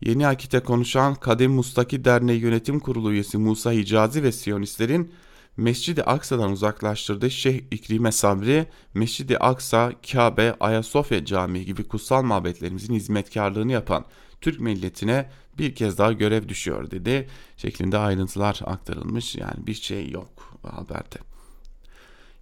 Yeni 0.00 0.26
Akit'e 0.26 0.60
konuşan 0.60 1.14
Kadim 1.14 1.52
Mustaki 1.52 2.04
Derneği 2.04 2.40
Yönetim 2.40 2.80
Kurulu 2.80 3.12
üyesi 3.12 3.38
Musa 3.38 3.72
Hicazi 3.72 4.22
ve 4.22 4.32
Siyonistlerin 4.32 5.12
Mescid-i 5.56 6.02
Aksa'dan 6.02 6.52
uzaklaştırdığı 6.52 7.30
Şeyh 7.30 7.60
İkrime 7.70 8.12
Sabri, 8.12 8.66
Mescid-i 8.94 9.38
Aksa, 9.38 9.92
Kabe, 10.12 10.54
Ayasofya 10.60 11.24
Camii 11.24 11.64
gibi 11.64 11.84
kutsal 11.84 12.22
mabetlerimizin 12.22 12.94
hizmetkarlığını 12.94 13.72
yapan 13.72 14.04
Türk 14.40 14.60
milletine 14.60 15.30
bir 15.58 15.74
kez 15.74 15.98
daha 15.98 16.12
görev 16.12 16.48
düşüyor 16.48 16.90
dedi. 16.90 17.28
Şeklinde 17.56 17.98
ayrıntılar 17.98 18.60
aktarılmış. 18.64 19.36
Yani 19.36 19.66
bir 19.66 19.74
şey 19.74 20.10
yok 20.10 20.58
haberde. 20.62 21.35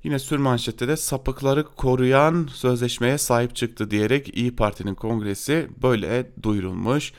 Yine 0.04 0.18
sür 0.18 0.38
manşette 0.38 0.88
de 0.88 0.96
sapıkları 0.96 1.64
koruyan 1.64 2.48
sözleşmeye 2.52 3.18
sahip 3.18 3.56
çıktı 3.56 3.90
diyerek 3.90 4.36
İyi 4.36 4.56
Parti'nin 4.56 4.94
kongresi 4.94 5.68
böyle 5.82 6.32
duyurulmuş. 6.42 7.12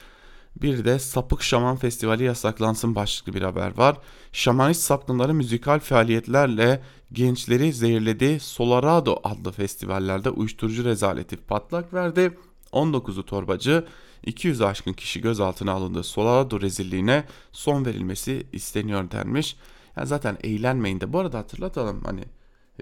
Bir 0.62 0.86
de 0.86 1.00
Sapık 1.00 1.44
Şaman 1.44 1.76
Festivali 1.76 2.24
yasaklansın 2.24 2.96
başlıklı 2.96 3.34
bir 3.34 3.42
haber 3.42 3.78
var. 3.78 3.98
Şamanist 4.32 4.82
sapkınları 4.82 5.34
müzikal 5.34 5.80
faaliyetlerle 5.80 6.84
gençleri 7.12 7.74
zehirledi. 7.74 8.40
Solarado 8.40 9.20
adlı 9.24 9.52
festivallerde 9.52 10.30
uyuşturucu 10.30 10.86
rezaleti 10.86 11.38
patlak 11.38 11.94
verdi. 11.94 12.38
19'u 12.74 13.26
torbacı 13.26 13.86
200 14.26 14.62
aşkın 14.62 14.94
kişi 14.94 15.22
gözaltına 15.22 15.72
alındı. 15.72 16.04
Solarado 16.04 16.62
rezilliğine 16.62 17.24
son 17.52 17.86
verilmesi 17.86 18.48
isteniyor 18.54 19.12
denmiş. 19.12 19.58
Yani 19.98 20.08
zaten 20.08 20.38
eğlenmeyin 20.44 21.02
de 21.02 21.14
bu 21.14 21.20
arada 21.20 21.38
hatırlatalım 21.38 22.02
hani 22.06 22.22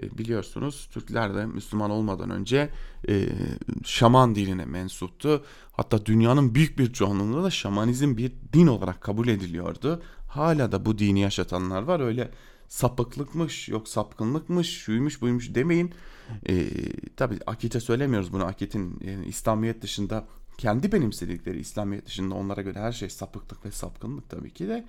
biliyorsunuz 0.02 0.88
Türkler 0.92 1.34
de 1.34 1.46
Müslüman 1.46 1.90
olmadan 1.90 2.30
önce 2.30 2.70
e, 3.08 3.28
şaman 3.84 4.34
dinine 4.34 4.64
mensuptu. 4.64 5.44
Hatta 5.72 6.06
dünyanın 6.06 6.54
büyük 6.54 6.78
bir 6.78 6.92
çoğunluğunda 6.92 7.44
da 7.44 7.50
şamanizm 7.50 8.16
bir 8.16 8.32
din 8.52 8.66
olarak 8.66 9.00
kabul 9.00 9.28
ediliyordu. 9.28 10.02
Hala 10.28 10.72
da 10.72 10.86
bu 10.86 10.98
dini 10.98 11.20
yaşatanlar 11.20 11.82
var. 11.82 12.00
Öyle 12.00 12.30
sapıklıkmış, 12.68 13.68
yok 13.68 13.88
sapkınlıkmış, 13.88 14.78
şuymuş 14.78 15.20
buymuş 15.20 15.54
demeyin. 15.54 15.92
E, 16.48 16.66
tabii 17.16 17.38
akite 17.46 17.80
söylemiyoruz 17.80 18.32
bunu. 18.32 18.44
Akitin 18.44 18.98
yani 19.04 19.26
İslamiyet 19.26 19.82
dışında 19.82 20.24
kendi 20.58 20.92
benimsedikleri 20.92 21.60
İslamiyet 21.60 22.06
dışında 22.06 22.34
onlara 22.34 22.62
göre 22.62 22.78
her 22.78 22.92
şey 22.92 23.10
sapıklık 23.10 23.64
ve 23.64 23.70
sapkınlık 23.70 24.30
tabii 24.30 24.50
ki 24.50 24.68
de 24.68 24.86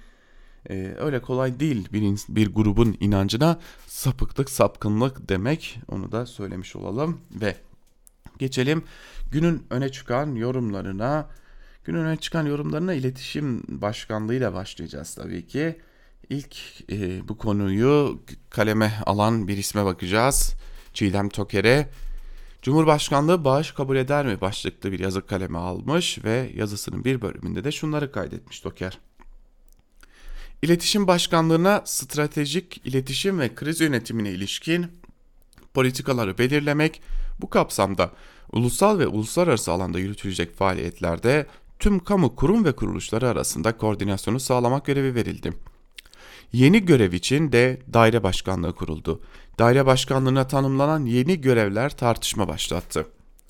e, 0.69 0.95
öyle 0.99 1.21
kolay 1.21 1.59
değil 1.59 1.87
bir, 1.93 2.19
bir 2.29 2.53
grubun 2.53 2.97
inancına 2.99 3.59
sapıklık 3.87 4.49
sapkınlık 4.49 5.29
demek. 5.29 5.79
Onu 5.87 6.11
da 6.11 6.25
söylemiş 6.25 6.75
olalım 6.75 7.21
ve 7.31 7.55
geçelim 8.39 8.83
günün 9.31 9.63
öne 9.69 9.91
çıkan 9.91 10.35
yorumlarına. 10.35 11.29
Günün 11.83 11.99
öne 11.99 12.17
çıkan 12.17 12.45
yorumlarına 12.45 12.93
iletişim 12.93 13.63
başkanlığıyla 13.67 14.53
başlayacağız 14.53 15.15
tabii 15.15 15.47
ki. 15.47 15.79
İlk 16.29 16.57
e, 16.91 17.27
bu 17.27 17.37
konuyu 17.37 18.19
kaleme 18.49 18.93
alan 19.05 19.47
bir 19.47 19.57
isme 19.57 19.85
bakacağız. 19.85 20.53
Çiğdem 20.93 21.29
Toker'e. 21.29 21.89
Cumhurbaşkanlığı 22.61 23.45
bağış 23.45 23.71
kabul 23.71 23.95
eder 23.95 24.25
mi? 24.25 24.41
başlıklı 24.41 24.91
bir 24.91 24.99
yazı 24.99 25.25
kaleme 25.25 25.57
almış 25.57 26.23
ve 26.23 26.51
yazısının 26.55 27.03
bir 27.03 27.21
bölümünde 27.21 27.63
de 27.63 27.71
şunları 27.71 28.11
kaydetmiş 28.11 28.59
Toker. 28.59 28.99
İletişim 30.61 31.07
Başkanlığı'na 31.07 31.81
stratejik 31.85 32.81
iletişim 32.85 33.39
ve 33.39 33.55
kriz 33.55 33.81
yönetimine 33.81 34.29
ilişkin 34.29 34.87
politikaları 35.73 36.37
belirlemek, 36.37 37.01
bu 37.41 37.49
kapsamda 37.49 38.11
ulusal 38.51 38.99
ve 38.99 39.07
uluslararası 39.07 39.71
alanda 39.71 39.99
yürütülecek 39.99 40.55
faaliyetlerde 40.55 41.45
tüm 41.79 41.99
kamu 41.99 42.35
kurum 42.35 42.65
ve 42.65 42.71
kuruluşları 42.71 43.29
arasında 43.29 43.77
koordinasyonu 43.77 44.39
sağlamak 44.39 44.85
görevi 44.85 45.15
verildi. 45.15 45.53
Yeni 46.53 46.85
görev 46.85 47.13
için 47.13 47.51
de 47.51 47.81
daire 47.93 48.23
başkanlığı 48.23 48.75
kuruldu. 48.75 49.21
Daire 49.59 49.85
başkanlığına 49.85 50.47
tanımlanan 50.47 51.05
yeni 51.05 51.41
görevler 51.41 51.97
tartışma 51.97 52.47
başlattı. 52.47 53.07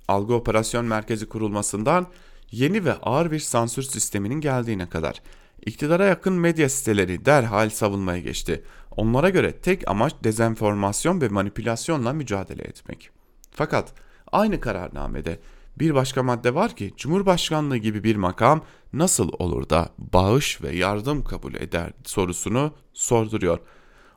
Algı 0.08 0.34
operasyon 0.34 0.86
merkezi 0.86 1.26
kurulmasından 1.26 2.08
yeni 2.52 2.86
ve 2.86 2.94
ağır 2.94 3.32
bir 3.32 3.40
sansür 3.40 3.84
sisteminin 3.84 4.42
geldiğine 4.42 4.90
kadar 4.90 5.22
İktidara 5.66 6.06
yakın 6.06 6.34
medya 6.34 6.70
siteleri 6.70 7.26
derhal 7.26 7.70
savunmaya 7.70 8.20
geçti. 8.20 8.64
Onlara 8.92 9.30
göre 9.30 9.52
tek 9.52 9.88
amaç 9.88 10.14
dezenformasyon 10.24 11.22
ve 11.22 11.28
manipülasyonla 11.28 12.14
mücadele 12.14 12.64
etmek. 12.64 13.10
Fakat 13.52 13.94
aynı 14.32 14.60
kararnamede 14.60 15.40
bir 15.80 15.96
başka 15.96 16.24
madde 16.24 16.56
var 16.56 16.76
ki 16.76 16.94
Cumhurbaşkanlığı 16.98 17.78
gibi 17.78 18.04
bir 18.04 18.16
makam 18.16 18.62
nasıl 18.94 19.30
olur 19.40 19.70
da 19.70 19.90
bağış 19.98 20.62
ve 20.62 20.76
yardım 20.76 21.24
kabul 21.24 21.56
eder 21.56 21.94
sorusunu 22.04 22.74
sorduruyor. 22.94 23.60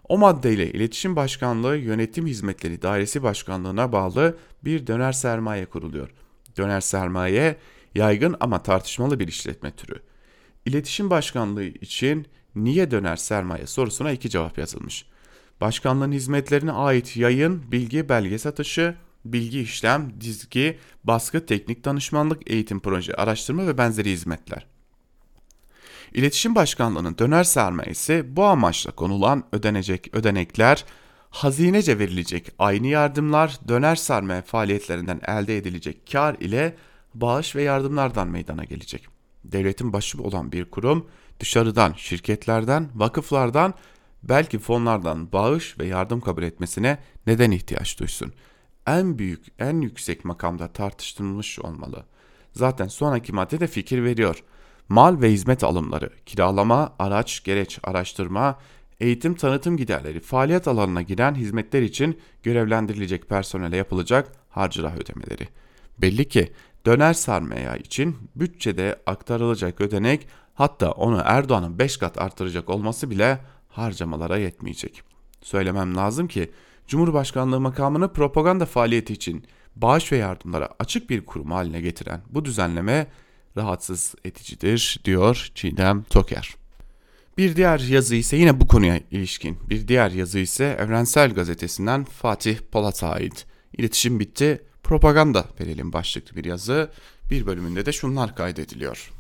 O 0.09 0.19
maddeyle 0.19 0.73
İletişim 0.73 1.17
Başkanlığı 1.17 1.77
Yönetim 1.77 2.27
Hizmetleri 2.27 2.83
Dairesi 2.83 3.23
Başkanlığı'na 3.23 3.93
bağlı 3.93 4.39
bir 4.65 4.87
döner 4.87 5.13
sermaye 5.13 5.67
kuruluyor. 5.67 6.11
Döner 6.57 6.81
sermaye 6.81 7.57
yaygın 7.95 8.37
ama 8.41 8.63
tartışmalı 8.63 9.21
bir 9.21 9.29
işletme 9.29 9.71
türü. 9.71 10.03
İletişim 10.69 11.11
Başkanlığı 11.11 11.65
için 11.65 12.27
niye 12.55 12.91
döner 12.91 13.17
sermaye 13.17 13.67
sorusuna 13.67 14.11
iki 14.11 14.31
cevap 14.31 14.59
yazılmış. 14.59 15.05
Başkanlığın 15.61 16.13
hizmetlerine 16.13 16.73
ait 16.73 17.17
yayın, 17.17 17.73
bilgi, 17.73 18.09
belge 18.09 18.39
satışı, 18.39 18.95
bilgi 19.25 19.61
işlem, 19.61 20.13
dizgi, 20.21 20.79
baskı, 21.05 21.47
teknik 21.47 21.85
danışmanlık, 21.85 22.51
eğitim 22.51 22.81
proje, 22.81 23.15
araştırma 23.15 23.67
ve 23.67 23.79
benzeri 23.79 24.11
hizmetler. 24.11 24.67
İletişim 26.13 26.55
Başkanlığı'nın 26.55 27.19
döner 27.19 27.45
sermayesi 27.45 28.37
bu 28.37 28.45
amaçla 28.45 28.91
konulan 28.91 29.45
ödenecek 29.53 30.15
ödenekler, 30.15 30.85
hazinece 31.31 31.99
verilecek 31.99 32.53
aynı 32.59 32.87
yardımlar, 32.87 33.59
döner 33.69 33.97
sermaye 33.97 34.43
faaliyetlerinden 34.43 35.21
elde 35.27 35.57
edilecek 35.57 36.13
kar 36.13 36.35
ile 36.35 36.77
bağış 37.15 37.57
ve 37.57 37.63
yardımlardan 37.63 38.29
meydana 38.29 38.65
gelecek 38.65 39.18
devletin 39.45 39.93
başı 39.93 40.23
olan 40.23 40.53
bir 40.53 40.65
kurum 40.65 41.09
dışarıdan, 41.41 41.93
şirketlerden, 41.97 42.89
vakıflardan, 42.95 43.75
belki 44.23 44.59
fonlardan 44.59 45.33
bağış 45.33 45.79
ve 45.79 45.87
yardım 45.87 46.21
kabul 46.21 46.43
etmesine 46.43 46.99
neden 47.27 47.51
ihtiyaç 47.51 48.01
duysun? 48.01 48.33
En 48.87 49.19
büyük, 49.19 49.47
en 49.59 49.81
yüksek 49.81 50.25
makamda 50.25 50.69
tartışılmış 50.69 51.59
olmalı. 51.59 52.05
Zaten 52.53 52.87
sonraki 52.89 53.33
madde 53.33 53.61
de 53.61 53.67
fikir 53.67 54.05
veriyor. 54.05 54.45
Mal 54.89 55.21
ve 55.21 55.33
hizmet 55.33 55.65
alımları, 55.65 56.11
kiralama, 56.27 56.95
araç, 56.99 57.45
gereç, 57.45 57.79
araştırma, 57.83 58.59
eğitim 59.01 59.35
tanıtım 59.35 59.77
giderleri, 59.77 60.21
faaliyet 60.21 60.69
alanına 60.69 61.03
giren 61.03 61.35
hizmetler 61.35 61.83
için 61.83 62.21
görevlendirilecek 62.43 63.29
personele 63.29 63.77
yapılacak 63.77 64.33
harcırah 64.49 64.97
ödemeleri. 64.97 65.49
Belli 65.99 66.29
ki 66.29 66.53
döner 66.89 67.15
sarmaya 67.15 67.77
için 67.77 68.17
bütçede 68.37 68.97
aktarılacak 69.07 69.81
ödenek 69.81 70.29
hatta 70.55 70.91
onu 70.93 71.23
Erdoğan'ın 71.25 71.79
5 71.79 71.97
kat 71.97 72.19
artıracak 72.21 72.71
olması 72.71 73.11
bile 73.11 73.39
harcamalara 73.69 74.37
yetmeyecek. 74.39 75.03
Söylemem 75.43 75.97
lazım 75.97 76.29
ki 76.29 76.51
Cumhurbaşkanlığı 76.87 77.61
makamını 77.61 78.13
propaganda 78.13 78.67
faaliyeti 78.67 79.13
için 79.13 79.45
bağış 79.77 80.13
ve 80.13 80.17
yardımlara 80.17 80.69
açık 80.79 81.11
bir 81.11 81.27
kurum 81.27 81.51
haline 81.51 81.81
getiren 81.81 82.21
bu 82.31 82.45
düzenleme 82.45 83.07
rahatsız 83.57 84.15
edicidir 84.25 85.01
diyor 85.05 85.51
Çiğdem 85.55 86.03
Toker. 86.03 86.55
Bir 87.39 87.57
diğer 87.57 87.79
yazı 87.81 88.15
ise 88.15 88.37
yine 88.37 88.61
bu 88.61 88.67
konuya 88.67 89.01
ilişkin. 89.11 89.59
Bir 89.71 89.89
diğer 89.89 90.11
yazı 90.11 90.39
ise 90.39 90.77
Evrensel 90.79 91.35
Gazetesi'nden 91.35 92.05
Fatih 92.05 92.59
Polat'a 92.73 93.09
ait. 93.09 93.47
İletişim 93.73 94.21
bitti, 94.21 94.68
propaganda 94.89 95.45
verelim 95.61 95.93
başlıklı 95.93 96.37
bir 96.37 96.45
yazı. 96.45 96.91
Bir 97.31 97.47
bölümünde 97.47 97.87
de 97.87 97.93
şunlar 97.93 98.35
kaydediliyor. 98.35 99.13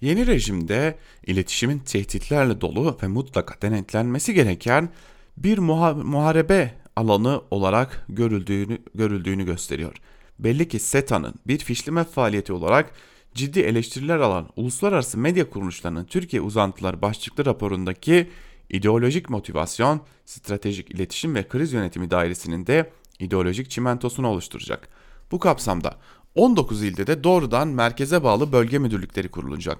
Yeni 0.00 0.26
rejimde 0.26 0.98
iletişimin 1.26 1.78
tehditlerle 1.78 2.60
dolu 2.60 2.98
ve 3.02 3.06
mutlaka 3.06 3.62
denetlenmesi 3.62 4.34
gereken 4.34 4.88
bir 5.36 5.58
muha 5.58 5.94
muharebe 5.94 6.74
alanı 6.96 7.42
olarak 7.50 8.06
görüldüğünü, 8.08 8.78
görüldüğünü 8.94 9.44
gösteriyor. 9.44 9.96
Belli 10.38 10.68
ki 10.68 10.78
SETA'nın 10.78 11.34
bir 11.46 11.58
fişleme 11.58 12.04
faaliyeti 12.04 12.52
olarak 12.52 12.90
ciddi 13.34 13.60
eleştiriler 13.60 14.18
alan 14.18 14.48
uluslararası 14.56 15.18
medya 15.18 15.50
kuruluşlarının 15.50 16.04
Türkiye 16.04 16.42
uzantıları 16.42 17.02
başlıklı 17.02 17.46
raporundaki 17.46 18.30
ideolojik 18.70 19.30
motivasyon, 19.30 20.00
stratejik 20.24 20.90
iletişim 20.90 21.34
ve 21.34 21.48
kriz 21.48 21.72
yönetimi 21.72 22.10
dairesinin 22.10 22.66
de 22.66 22.90
ideolojik 23.20 23.70
çimentosunu 23.70 24.28
oluşturacak. 24.28 24.88
Bu 25.30 25.38
kapsamda 25.38 25.96
19 26.34 26.82
ilde 26.82 27.06
de 27.06 27.24
doğrudan 27.24 27.68
merkeze 27.68 28.24
bağlı 28.24 28.52
bölge 28.52 28.78
müdürlükleri 28.78 29.28
kurulacak. 29.28 29.78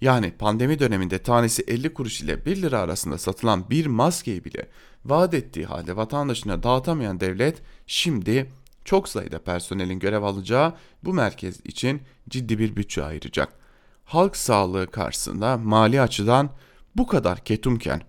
Yani 0.00 0.32
pandemi 0.38 0.78
döneminde 0.78 1.18
tanesi 1.18 1.62
50 1.62 1.94
kuruş 1.94 2.20
ile 2.20 2.44
1 2.46 2.62
lira 2.62 2.78
arasında 2.78 3.18
satılan 3.18 3.70
bir 3.70 3.86
maskeyi 3.86 4.44
bile 4.44 4.68
vaat 5.04 5.34
ettiği 5.34 5.66
halde 5.66 5.96
vatandaşına 5.96 6.62
dağıtamayan 6.62 7.20
devlet 7.20 7.62
şimdi 7.86 8.50
çok 8.84 9.08
sayıda 9.08 9.38
personelin 9.38 9.98
görev 9.98 10.22
alacağı 10.22 10.74
bu 11.04 11.12
merkez 11.12 11.60
için 11.64 12.02
ciddi 12.28 12.58
bir 12.58 12.76
bütçe 12.76 13.04
ayıracak. 13.04 13.52
Halk 14.04 14.36
sağlığı 14.36 14.90
karşısında 14.90 15.56
mali 15.56 16.00
açıdan 16.00 16.50
bu 16.96 17.06
kadar 17.06 17.38
ketumken 17.38 18.02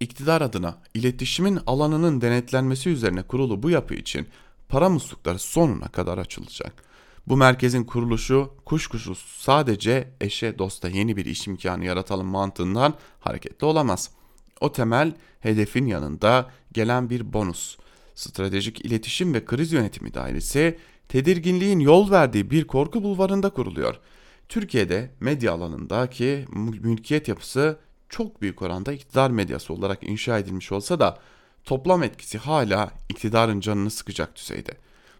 iktidar 0.00 0.40
adına 0.40 0.78
iletişimin 0.94 1.58
alanının 1.66 2.20
denetlenmesi 2.20 2.90
üzerine 2.90 3.22
kurulu 3.22 3.62
bu 3.62 3.70
yapı 3.70 3.94
için 3.94 4.28
para 4.68 4.88
muslukları 4.88 5.38
sonuna 5.38 5.88
kadar 5.88 6.18
açılacak. 6.18 6.90
Bu 7.26 7.36
merkezin 7.36 7.84
kuruluşu 7.84 8.54
kuşkusuz 8.64 9.18
sadece 9.38 10.10
eşe 10.20 10.58
dosta 10.58 10.88
yeni 10.88 11.16
bir 11.16 11.24
iş 11.24 11.46
imkanı 11.46 11.84
yaratalım 11.84 12.26
mantığından 12.26 12.94
hareketli 13.20 13.64
olamaz. 13.64 14.10
O 14.60 14.72
temel 14.72 15.14
hedefin 15.40 15.86
yanında 15.86 16.50
gelen 16.72 17.10
bir 17.10 17.32
bonus. 17.32 17.76
Stratejik 18.14 18.84
İletişim 18.84 19.34
ve 19.34 19.44
Kriz 19.44 19.72
Yönetimi 19.72 20.14
Dairesi 20.14 20.78
tedirginliğin 21.08 21.80
yol 21.80 22.10
verdiği 22.10 22.50
bir 22.50 22.66
korku 22.66 23.02
bulvarında 23.02 23.50
kuruluyor. 23.50 23.98
Türkiye'de 24.48 25.10
medya 25.20 25.52
alanındaki 25.52 26.44
mülkiyet 26.82 27.28
yapısı 27.28 27.78
çok 28.10 28.42
büyük 28.42 28.62
oranda 28.62 28.92
iktidar 28.92 29.30
medyası 29.30 29.72
olarak 29.72 30.02
inşa 30.02 30.38
edilmiş 30.38 30.72
olsa 30.72 31.00
da 31.00 31.18
toplam 31.64 32.02
etkisi 32.02 32.38
hala 32.38 32.90
iktidarın 33.08 33.60
canını 33.60 33.90
sıkacak 33.90 34.36
düzeyde. 34.36 34.72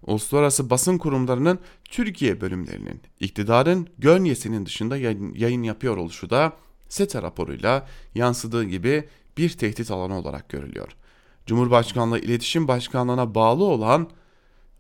Uluslararası 0.07 0.71
basın 0.71 0.99
kurumlarının 0.99 1.59
Türkiye 1.85 2.41
bölümlerinin 2.41 3.01
iktidarın 3.21 3.89
gönyesinin 3.99 4.67
dışında 4.67 4.97
yayın, 4.97 5.35
yayın 5.35 5.63
yapıyor 5.63 5.97
oluşu 5.97 6.31
da 6.31 6.53
SETA 6.89 7.23
raporuyla 7.23 7.87
yansıdığı 8.15 8.65
gibi 8.65 9.09
bir 9.39 9.51
tehdit 9.51 9.91
alanı 9.91 10.19
olarak 10.19 10.49
görülüyor. 10.49 10.97
Cumhurbaşkanlığı 11.47 12.19
İletişim 12.19 12.69
Başkanlığı'na 12.69 13.35
bağlı 13.35 13.65
olan 13.65 14.11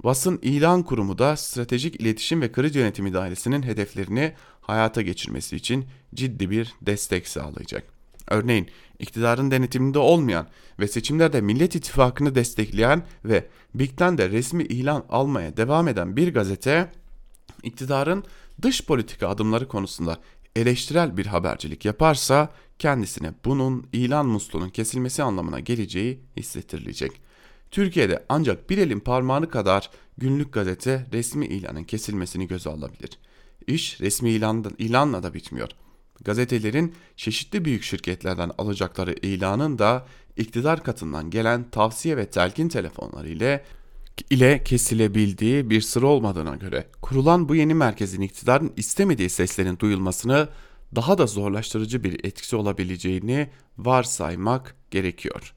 Basın 0.04 0.38
İlan 0.42 0.82
Kurumu 0.82 1.18
da 1.18 1.36
Stratejik 1.36 2.00
İletişim 2.00 2.42
ve 2.42 2.52
Kriz 2.52 2.76
Yönetimi 2.76 3.12
Dairesi'nin 3.12 3.62
hedeflerini 3.62 4.34
hayata 4.61 5.02
geçirmesi 5.02 5.56
için 5.56 5.84
ciddi 6.14 6.50
bir 6.50 6.74
destek 6.82 7.28
sağlayacak. 7.28 7.99
Örneğin 8.31 8.68
iktidarın 8.99 9.51
denetiminde 9.51 9.99
olmayan 9.99 10.47
ve 10.81 10.89
seçimlerde 10.89 11.41
Millet 11.41 11.74
İttifakı'nı 11.74 12.35
destekleyen 12.35 13.03
ve 13.24 13.47
BİK'ten 13.74 14.18
de 14.18 14.31
resmi 14.31 14.62
ilan 14.62 15.05
almaya 15.09 15.57
devam 15.57 15.89
eden 15.89 16.16
bir 16.16 16.35
gazete 16.35 16.93
iktidarın 17.62 18.24
dış 18.62 18.85
politika 18.85 19.28
adımları 19.28 19.68
konusunda 19.68 20.18
eleştirel 20.57 21.16
bir 21.16 21.26
habercilik 21.26 21.85
yaparsa 21.85 22.49
kendisine 22.78 23.33
bunun 23.45 23.87
ilan 23.93 24.26
musluğunun 24.26 24.68
kesilmesi 24.68 25.22
anlamına 25.22 25.61
geleceği 25.61 26.20
hissettirilecek. 26.37 27.12
Türkiye'de 27.70 28.24
ancak 28.28 28.70
bir 28.70 28.78
elin 28.78 29.01
parmağını 29.01 29.49
kadar 29.49 29.91
günlük 30.18 30.53
gazete 30.53 31.07
resmi 31.12 31.47
ilanın 31.47 31.85
kesilmesini 31.85 32.49
göze 32.49 32.70
alabilir. 32.70 33.11
İş 33.66 34.01
resmi 34.01 34.31
ilanla, 34.31 34.70
ilanla 34.78 35.22
da 35.22 35.35
bitmiyor. 35.35 35.70
Gazetelerin 36.24 36.94
çeşitli 37.16 37.64
büyük 37.64 37.82
şirketlerden 37.82 38.50
alacakları 38.58 39.14
ilanın 39.22 39.78
da 39.78 40.06
iktidar 40.36 40.82
katından 40.82 41.30
gelen 41.30 41.70
tavsiye 41.70 42.16
ve 42.16 42.30
telkin 42.30 42.68
telefonları 42.68 43.28
ile 43.28 43.64
ile 44.30 44.64
kesilebildiği 44.64 45.70
bir 45.70 45.80
sıra 45.80 46.06
olmadığına 46.06 46.56
göre 46.56 46.86
kurulan 47.02 47.48
bu 47.48 47.54
yeni 47.54 47.74
merkezin 47.74 48.20
iktidarın 48.20 48.72
istemediği 48.76 49.30
seslerin 49.30 49.78
duyulmasını 49.78 50.48
daha 50.96 51.18
da 51.18 51.26
zorlaştırıcı 51.26 52.04
bir 52.04 52.24
etkisi 52.24 52.56
olabileceğini 52.56 53.50
varsaymak 53.78 54.76
gerekiyor. 54.90 55.54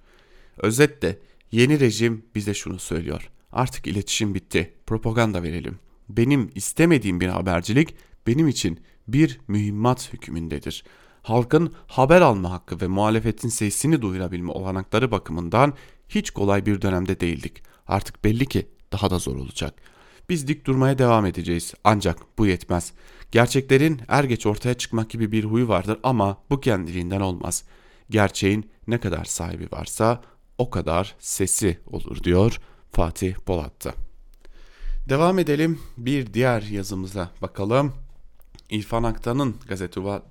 Özetle 0.57 1.19
yeni 1.51 1.79
rejim 1.79 2.25
bize 2.35 2.53
şunu 2.53 2.79
söylüyor. 2.79 3.29
Artık 3.51 3.87
iletişim 3.87 4.35
bitti. 4.35 4.73
Propaganda 4.85 5.43
verelim. 5.43 5.79
Benim 6.09 6.51
istemediğim 6.55 7.19
bir 7.19 7.27
habercilik 7.27 7.95
benim 8.27 8.47
için 8.47 8.79
bir 9.07 9.39
mühimmat 9.47 10.13
hükmündedir. 10.13 10.83
Halkın 11.21 11.73
haber 11.87 12.21
alma 12.21 12.51
hakkı 12.51 12.81
ve 12.81 12.87
muhalefetin 12.87 13.49
sesini 13.49 14.01
duyurabilme 14.01 14.51
olanakları 14.51 15.11
bakımından 15.11 15.73
hiç 16.09 16.31
kolay 16.31 16.65
bir 16.65 16.81
dönemde 16.81 17.19
değildik. 17.19 17.63
Artık 17.87 18.23
belli 18.23 18.45
ki 18.45 18.67
daha 18.91 19.09
da 19.09 19.19
zor 19.19 19.35
olacak. 19.35 19.73
Biz 20.29 20.47
dik 20.47 20.65
durmaya 20.65 20.97
devam 20.97 21.25
edeceğiz 21.25 21.73
ancak 21.83 22.17
bu 22.37 22.47
yetmez. 22.47 22.93
Gerçeklerin 23.31 24.01
er 24.07 24.23
geç 24.23 24.45
ortaya 24.45 24.73
çıkmak 24.73 25.09
gibi 25.09 25.31
bir 25.31 25.43
huyu 25.43 25.67
vardır 25.67 25.99
ama 26.03 26.37
bu 26.49 26.59
kendiliğinden 26.59 27.21
olmaz. 27.21 27.63
Gerçeğin 28.09 28.69
ne 28.87 28.99
kadar 28.99 29.25
sahibi 29.25 29.67
varsa 29.71 30.21
o 30.57 30.69
kadar 30.69 31.15
sesi 31.19 31.79
olur 31.87 32.23
diyor 32.23 32.59
Fatih 32.91 33.35
Polat'ta. 33.35 33.93
Devam 35.09 35.39
edelim 35.39 35.79
bir 35.97 36.33
diğer 36.33 36.61
yazımıza 36.61 37.31
bakalım. 37.41 37.93
İrfan 38.73 39.03
Aktan'ın 39.03 39.55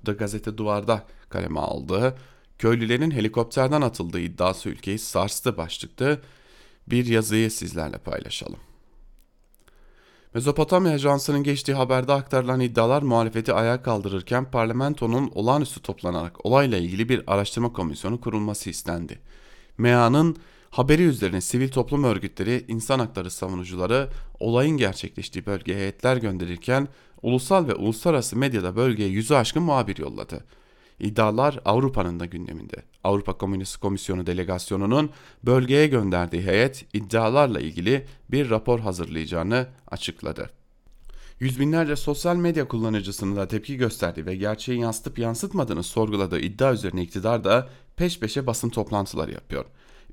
gazete, 0.03 0.57
duvarda 0.57 1.03
kaleme 1.29 1.59
aldığı 1.59 2.15
köylülerin 2.59 3.11
helikopterden 3.11 3.81
atıldığı 3.81 4.19
iddiası 4.19 4.69
ülkeyi 4.69 4.99
sarstı 4.99 5.57
başlıklı 5.57 6.21
bir 6.87 7.05
yazıyı 7.05 7.51
sizlerle 7.51 7.97
paylaşalım. 7.97 8.59
Mezopotamya 10.33 10.93
Ajansı'nın 10.93 11.43
geçtiği 11.43 11.73
haberde 11.73 12.13
aktarılan 12.13 12.59
iddialar 12.59 13.01
muhalefeti 13.01 13.53
ayağa 13.53 13.81
kaldırırken 13.81 14.51
parlamentonun 14.51 15.31
olağanüstü 15.35 15.81
toplanarak 15.81 16.45
olayla 16.45 16.77
ilgili 16.77 17.09
bir 17.09 17.23
araştırma 17.27 17.73
komisyonu 17.73 18.21
kurulması 18.21 18.69
istendi. 18.69 19.19
MEA'nın 19.77 20.37
haberi 20.69 21.03
üzerine 21.03 21.41
sivil 21.41 21.69
toplum 21.69 22.03
örgütleri, 22.03 22.65
insan 22.67 22.99
hakları 22.99 23.31
savunucuları 23.31 24.09
olayın 24.39 24.77
gerçekleştiği 24.77 25.45
bölgeye 25.45 25.77
heyetler 25.77 26.17
gönderirken 26.17 26.87
ulusal 27.23 27.67
ve 27.67 27.75
uluslararası 27.75 28.37
medyada 28.37 28.75
bölgeye 28.75 29.09
yüzü 29.09 29.33
aşkın 29.33 29.63
muhabir 29.63 29.97
yolladı. 29.97 30.45
İddialar 30.99 31.59
Avrupa'nın 31.65 32.19
da 32.19 32.25
gündeminde. 32.25 32.75
Avrupa 33.03 33.37
Komünist 33.37 33.77
Komisyonu 33.77 34.27
delegasyonunun 34.27 35.09
bölgeye 35.43 35.87
gönderdiği 35.87 36.41
heyet 36.41 36.85
iddialarla 36.93 37.59
ilgili 37.59 38.05
bir 38.31 38.49
rapor 38.49 38.79
hazırlayacağını 38.79 39.67
açıkladı. 39.87 40.49
Yüz 41.39 41.59
binlerce 41.59 41.95
sosyal 41.95 42.35
medya 42.35 42.67
kullanıcısının 42.67 43.35
da 43.35 43.47
tepki 43.47 43.77
gösterdiği 43.77 44.25
ve 44.25 44.35
gerçeği 44.35 44.79
yansıtıp 44.79 45.19
yansıtmadığını 45.19 45.83
sorguladığı 45.83 46.39
iddia 46.39 46.73
üzerine 46.73 47.01
iktidar 47.01 47.43
da 47.43 47.69
peş 47.95 48.19
peşe 48.19 48.47
basın 48.47 48.69
toplantıları 48.69 49.31
yapıyor. 49.31 49.65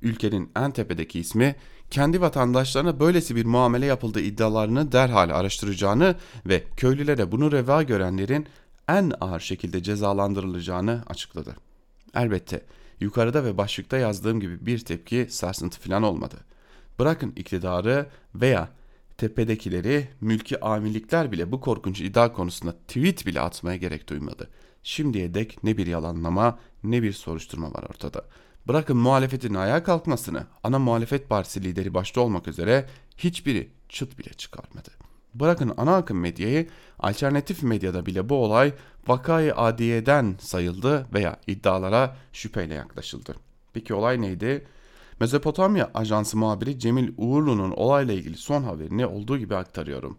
Ülkenin 0.02 0.50
en 0.56 0.70
tepedeki 0.70 1.20
ismi 1.20 1.56
kendi 1.90 2.20
vatandaşlarına 2.20 3.00
böylesi 3.00 3.36
bir 3.36 3.44
muamele 3.44 3.86
yapıldığı 3.86 4.20
iddialarını 4.20 4.92
derhal 4.92 5.30
araştıracağını 5.30 6.14
ve 6.46 6.64
köylülere 6.76 7.32
bunu 7.32 7.52
reva 7.52 7.82
görenlerin 7.82 8.46
en 8.88 9.12
ağır 9.20 9.40
şekilde 9.40 9.82
cezalandırılacağını 9.82 11.02
açıkladı. 11.06 11.56
Elbette 12.14 12.62
yukarıda 13.00 13.44
ve 13.44 13.58
başlıkta 13.58 13.98
yazdığım 13.98 14.40
gibi 14.40 14.66
bir 14.66 14.78
tepki 14.78 15.26
sarsıntı 15.30 15.80
falan 15.80 16.02
olmadı. 16.02 16.36
Bırakın 16.98 17.32
iktidarı 17.36 18.06
veya 18.34 18.68
tepedekileri 19.18 20.08
mülki 20.20 20.64
amirlikler 20.64 21.32
bile 21.32 21.52
bu 21.52 21.60
korkunç 21.60 22.00
iddia 22.00 22.32
konusunda 22.32 22.72
tweet 22.72 23.26
bile 23.26 23.40
atmaya 23.40 23.76
gerek 23.76 24.08
duymadı. 24.08 24.48
Şimdiye 24.82 25.34
dek 25.34 25.64
ne 25.64 25.76
bir 25.76 25.86
yalanlama 25.86 26.58
ne 26.84 27.02
bir 27.02 27.12
soruşturma 27.12 27.74
var 27.74 27.82
ortada. 27.90 28.24
Bırakın 28.68 28.96
muhalefetin 28.96 29.54
ayağa 29.54 29.82
kalkmasını, 29.82 30.46
ana 30.64 30.78
muhalefet 30.78 31.28
partisi 31.28 31.64
lideri 31.64 31.94
başta 31.94 32.20
olmak 32.20 32.48
üzere 32.48 32.86
hiçbiri 33.18 33.70
çıt 33.88 34.18
bile 34.18 34.32
çıkarmadı. 34.32 34.90
Bırakın 35.34 35.72
ana 35.76 35.96
akım 35.96 36.20
medyayı, 36.20 36.68
alternatif 36.98 37.62
medyada 37.62 38.06
bile 38.06 38.28
bu 38.28 38.34
olay 38.34 38.72
vakayı 39.06 39.56
adiyeden 39.56 40.36
sayıldı 40.40 41.06
veya 41.14 41.36
iddialara 41.46 42.16
şüpheyle 42.32 42.74
yaklaşıldı. 42.74 43.34
Peki 43.72 43.94
olay 43.94 44.20
neydi? 44.20 44.66
Mezopotamya 45.20 45.90
Ajansı 45.94 46.36
muhabiri 46.36 46.78
Cemil 46.78 47.12
Uğurlu'nun 47.16 47.70
olayla 47.70 48.14
ilgili 48.14 48.36
son 48.36 48.62
haberini 48.62 49.06
olduğu 49.06 49.38
gibi 49.38 49.56
aktarıyorum. 49.56 50.18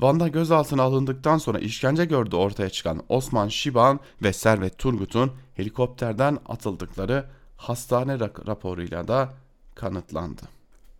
Van'da 0.00 0.28
gözaltına 0.28 0.82
alındıktan 0.82 1.38
sonra 1.38 1.58
işkence 1.58 2.04
gördüğü 2.04 2.36
ortaya 2.36 2.70
çıkan 2.70 3.02
Osman 3.08 3.48
Şiban 3.48 4.00
ve 4.22 4.32
Servet 4.32 4.78
Turgut'un 4.78 5.32
helikopterden 5.54 6.38
atıldıkları 6.46 7.24
hastane 7.62 8.20
raporuyla 8.20 9.08
da 9.08 9.34
kanıtlandı. 9.74 10.42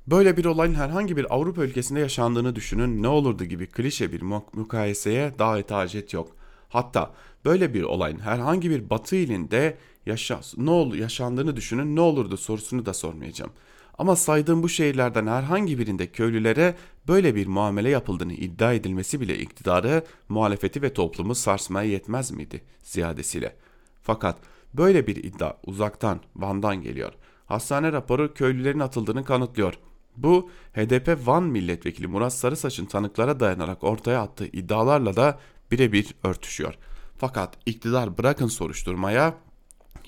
Böyle 0.06 0.36
bir 0.36 0.44
olayın 0.44 0.74
herhangi 0.74 1.16
bir 1.16 1.34
Avrupa 1.34 1.64
ülkesinde 1.64 2.00
yaşandığını 2.00 2.56
düşünün 2.56 3.02
ne 3.02 3.08
olurdu 3.08 3.44
gibi 3.44 3.66
klişe 3.66 4.12
bir 4.12 4.22
mukayeseye 4.52 5.38
dahi 5.38 5.64
hacet 5.68 6.12
yok. 6.12 6.36
Hatta 6.68 7.12
böyle 7.44 7.74
bir 7.74 7.82
olayın 7.82 8.18
herhangi 8.18 8.70
bir 8.70 8.90
batı 8.90 9.16
ilinde 9.16 9.76
yaşa 10.06 10.40
ne 10.56 10.70
ol 10.70 10.94
yaşandığını 10.94 11.56
düşünün 11.56 11.96
ne 11.96 12.00
olurdu 12.00 12.36
sorusunu 12.36 12.86
da 12.86 12.94
sormayacağım. 12.94 13.52
Ama 13.98 14.16
saydığım 14.16 14.62
bu 14.62 14.68
şehirlerden 14.68 15.26
herhangi 15.26 15.78
birinde 15.78 16.06
köylülere 16.06 16.74
böyle 17.08 17.34
bir 17.34 17.46
muamele 17.46 17.90
yapıldığını 17.90 18.32
iddia 18.32 18.72
edilmesi 18.72 19.20
bile 19.20 19.38
iktidarı, 19.38 20.04
muhalefeti 20.28 20.82
ve 20.82 20.92
toplumu 20.92 21.34
sarsmaya 21.34 21.90
yetmez 21.90 22.30
miydi 22.30 22.62
ziyadesiyle? 22.82 23.56
Fakat 24.02 24.36
böyle 24.74 25.06
bir 25.06 25.16
iddia 25.16 25.52
uzaktan, 25.66 26.20
Van'dan 26.36 26.82
geliyor. 26.82 27.12
Hastane 27.46 27.92
raporu 27.92 28.34
köylülerin 28.34 28.80
atıldığını 28.80 29.24
kanıtlıyor. 29.24 29.74
Bu 30.16 30.50
HDP 30.74 31.26
Van 31.26 31.42
milletvekili 31.42 32.06
Murat 32.06 32.32
Sarısaç'ın 32.32 32.86
tanıklara 32.86 33.40
dayanarak 33.40 33.84
ortaya 33.84 34.22
attığı 34.22 34.46
iddialarla 34.46 35.16
da 35.16 35.38
birebir 35.70 36.14
örtüşüyor. 36.24 36.74
Fakat 37.18 37.58
iktidar 37.66 38.18
bırakın 38.18 38.46
soruşturmaya, 38.46 39.34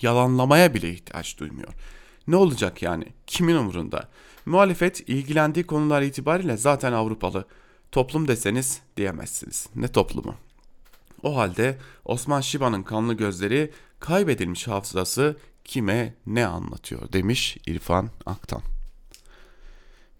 yalanlamaya 0.03 0.75
bile 0.75 0.91
ihtiyaç 0.91 1.39
duymuyor. 1.39 1.73
Ne 2.29 2.37
olacak 2.37 2.83
yani? 2.83 3.05
Kimin 3.27 3.57
umurunda? 3.57 4.09
Muhalefet 4.47 5.09
ilgilendiği 5.09 5.67
konular 5.67 6.03
itibariyle 6.03 6.57
zaten 6.57 6.93
Avrupalı. 6.93 7.45
Toplum 7.93 8.29
deseniz 8.29 8.81
diyemezsiniz. 8.97 9.69
Ne 9.77 9.89
toplumu? 9.89 10.35
O 11.23 11.37
halde 11.37 11.79
Osman 12.05 12.41
Şiba'nın 12.41 12.83
kanlı 12.83 13.15
gözleri 13.15 13.71
kaybedilmiş 14.05 14.69
hafızası 14.69 15.37
kime 15.65 16.15
ne 16.27 16.47
anlatıyor 16.47 17.13
demiş 17.13 17.57
İrfan 17.67 18.11
Aktan. 18.27 18.63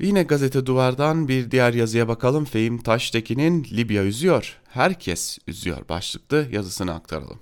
Yine 0.01 0.23
gazete 0.23 0.67
duvardan 0.67 1.29
bir 1.29 1.51
diğer 1.51 1.75
yazıya 1.75 2.09
bakalım. 2.09 2.45
Fehim 2.45 2.79
Taştekin'in 2.83 3.65
Libya 3.65 4.05
üzüyor. 4.05 4.59
Herkes 4.69 5.39
üzüyor 5.47 5.89
başlıklı 5.89 6.49
yazısını 6.53 6.95
aktaralım. 6.95 7.39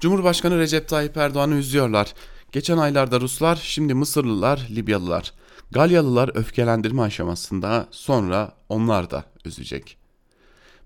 Cumhurbaşkanı 0.00 0.58
Recep 0.58 0.88
Tayyip 0.88 1.16
Erdoğan'ı 1.16 1.54
üzüyorlar. 1.54 2.14
Geçen 2.52 2.78
aylarda 2.78 3.20
Ruslar, 3.20 3.56
şimdi 3.56 3.94
Mısırlılar, 3.94 4.66
Libyalılar. 4.70 5.32
Galyalılar 5.70 6.30
öfkelendirme 6.34 7.02
aşamasında 7.02 7.88
sonra 7.90 8.52
onlar 8.68 9.10
da 9.10 9.24
üzecek. 9.44 9.99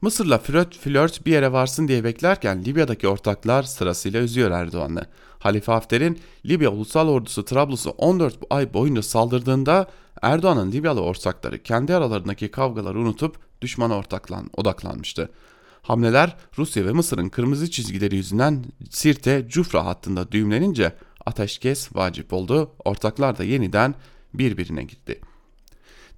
Mısır'la 0.05 0.39
flört, 0.39 0.79
flört 0.79 1.27
bir 1.27 1.33
yere 1.33 1.53
varsın 1.53 1.89
diye 1.89 2.05
beklerken 2.05 2.65
Libya'daki 2.65 3.09
ortaklar 3.09 3.63
sırasıyla 3.63 4.21
üzüyor 4.21 4.51
Erdoğan'ı. 4.51 5.07
Halife 5.39 5.73
Hafter'in 5.73 6.19
Libya 6.47 6.71
Ulusal 6.71 7.09
Ordusu 7.09 7.45
Trablus'u 7.45 7.91
14 7.91 8.39
ay 8.51 8.75
boyunca 8.75 9.03
saldırdığında 9.03 9.87
Erdoğan'ın 10.23 10.73
Libyalı 10.73 11.01
ortakları 11.01 11.63
kendi 11.63 11.95
aralarındaki 11.95 12.51
kavgaları 12.51 12.99
unutup 12.99 13.37
düşmana 13.63 13.97
ortaklan, 13.97 14.51
odaklanmıştı. 14.57 15.31
Hamleler 15.83 16.37
Rusya 16.59 16.87
ve 16.87 16.93
Mısır'ın 16.93 17.29
kırmızı 17.29 17.71
çizgileri 17.71 18.17
yüzünden 18.17 18.65
Sirte 18.91 19.49
Cufra 19.49 19.85
hattında 19.87 20.33
düğümlenince 20.33 20.93
ateşkes 21.27 21.97
vacip 21.97 22.33
oldu. 22.33 22.71
Ortaklar 22.85 23.39
da 23.39 23.45
yeniden 23.45 23.95
birbirine 24.35 24.83
gitti. 24.83 25.21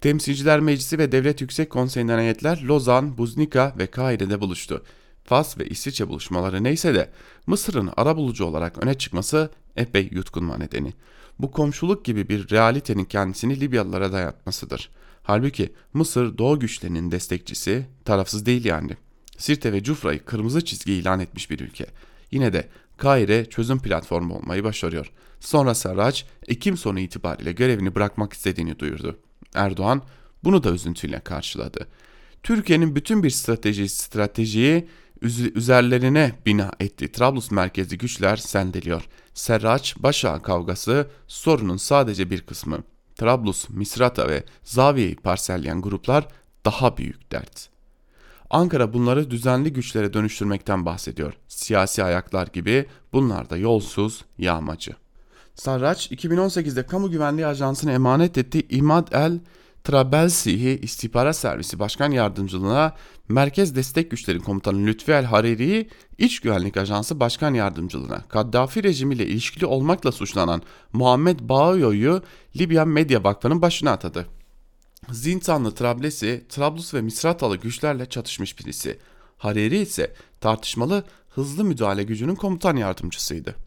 Temsilciler 0.01 0.61
Meclisi 0.61 0.99
ve 0.99 1.13
Devlet 1.13 1.41
Yüksek 1.41 1.71
Konseyi'nden 1.71 2.19
heyetler 2.19 2.63
Lozan, 2.63 3.19
Buznika 3.19 3.75
ve 3.79 3.87
Kahire'de 3.87 4.41
buluştu. 4.41 4.85
Fas 5.25 5.59
ve 5.59 5.69
İsviçre 5.69 6.09
buluşmaları 6.09 6.65
neyse 6.65 6.95
de 6.95 7.11
Mısır'ın 7.47 7.91
ara 7.97 8.17
bulucu 8.17 8.45
olarak 8.45 8.83
öne 8.83 8.95
çıkması 8.95 9.51
epey 9.77 10.09
yutkunma 10.13 10.57
nedeni. 10.57 10.93
Bu 11.39 11.51
komşuluk 11.51 12.05
gibi 12.05 12.29
bir 12.29 12.51
realitenin 12.51 13.05
kendisini 13.05 13.61
Libyalılara 13.61 14.13
dayatmasıdır. 14.13 14.91
Halbuki 15.23 15.73
Mısır 15.93 16.39
Doğu 16.39 16.61
güçlerinin 16.61 17.11
destekçisi, 17.11 17.87
tarafsız 18.05 18.47
değil 18.47 18.65
yani. 18.65 18.97
Sirte 19.39 19.73
ve 19.73 19.83
Cufra'yı 19.83 20.25
kırmızı 20.25 20.65
çizgi 20.65 20.93
ilan 20.93 21.21
etmiş 21.21 21.51
bir 21.51 21.61
ülke. 21.61 21.87
Yine 22.31 22.53
de 22.53 22.69
Kahire 22.97 23.45
çözüm 23.45 23.79
platformu 23.79 24.37
olmayı 24.37 24.65
başarıyor. 24.65 25.13
Sonra 25.41 25.75
Sarraç 25.75 26.27
Ekim 26.49 26.77
sonu 26.77 27.01
itibariyle 27.01 27.53
görevini 27.53 27.95
bırakmak 27.95 28.33
istediğini 28.33 28.79
duyurdu. 28.79 29.19
Erdoğan 29.57 30.03
bunu 30.45 30.65
da 30.65 30.71
üzüntüyle 30.71 31.21
karşıladı. 31.21 31.87
Türkiye'nin 32.43 32.97
bütün 32.97 33.23
bir 33.23 33.31
strateji 33.31 33.89
stratejiyi 33.89 34.89
üzerlerine 35.55 36.33
bina 36.47 36.71
etti. 36.81 37.13
Trablus 37.13 37.51
merkezli 37.51 37.99
güçler 37.99 38.37
sendeliyor. 38.37 39.09
Serraç, 39.35 39.95
Başak 39.99 40.45
kavgası 40.45 41.07
sorunun 41.27 41.77
sadece 41.77 42.31
bir 42.31 42.41
kısmı. 42.41 42.79
Trablus, 43.17 43.69
Misrata 43.69 44.29
ve 44.29 44.45
Zaviye'yi 44.63 45.17
parselleyen 45.17 45.83
gruplar 45.83 46.29
daha 46.65 46.97
büyük 46.97 47.33
dert. 47.33 47.69
Ankara 48.51 48.93
bunları 48.93 49.31
düzenli 49.31 49.73
güçlere 49.73 50.13
dönüştürmekten 50.13 50.87
bahsediyor. 50.87 51.35
Siyasi 51.49 52.05
ayaklar 52.05 52.47
gibi 52.47 52.87
bunlar 53.13 53.51
da 53.51 53.57
yolsuz, 53.57 54.25
yağmacı. 54.39 54.93
Sarraç 55.57 56.13
2018'de 56.13 56.87
Kamu 56.87 57.11
Güvenliği 57.11 57.47
Ajansı'na 57.47 57.93
emanet 57.93 58.39
ettiği 58.39 58.67
İmad 58.71 59.09
el 59.13 59.41
Trabelsi'yi 59.85 60.81
istihbarat 60.81 61.37
servisi 61.37 61.79
başkan 61.79 62.11
yardımcılığına 62.11 62.95
Merkez 63.29 63.77
Destek 63.77 64.11
Güçleri 64.11 64.39
Komutanı 64.39 64.87
Lütfi 64.87 65.13
El 65.13 65.25
Hariri'yi 65.25 65.89
İç 66.19 66.41
Güvenlik 66.41 66.77
Ajansı 66.77 67.21
Başkan 67.21 67.55
Yardımcılığına 67.55 68.23
Kaddafi 68.29 68.83
rejimiyle 68.83 69.27
ilişkili 69.27 69.67
olmakla 69.67 70.13
suçlanan 70.13 70.63
Muhammed 70.93 71.41
Bağoyo'yu 71.41 72.23
Libya 72.57 72.85
Medya 72.85 73.25
Vakfı'nın 73.25 73.63
başına 73.63 73.91
atadı. 73.91 74.27
Zintanlı 75.11 75.75
Trablesi, 75.75 76.47
Trablus 76.49 76.95
ve 76.95 77.03
Misratalı 77.03 77.57
güçlerle 77.57 78.07
çatışmış 78.07 78.59
birisi. 78.59 78.99
Hariri 79.39 79.79
ise 79.79 80.15
tartışmalı 80.41 81.05
hızlı 81.29 81.65
müdahale 81.65 82.03
gücünün 82.03 82.35
komutan 82.35 82.77
yardımcısıydı. 82.77 83.66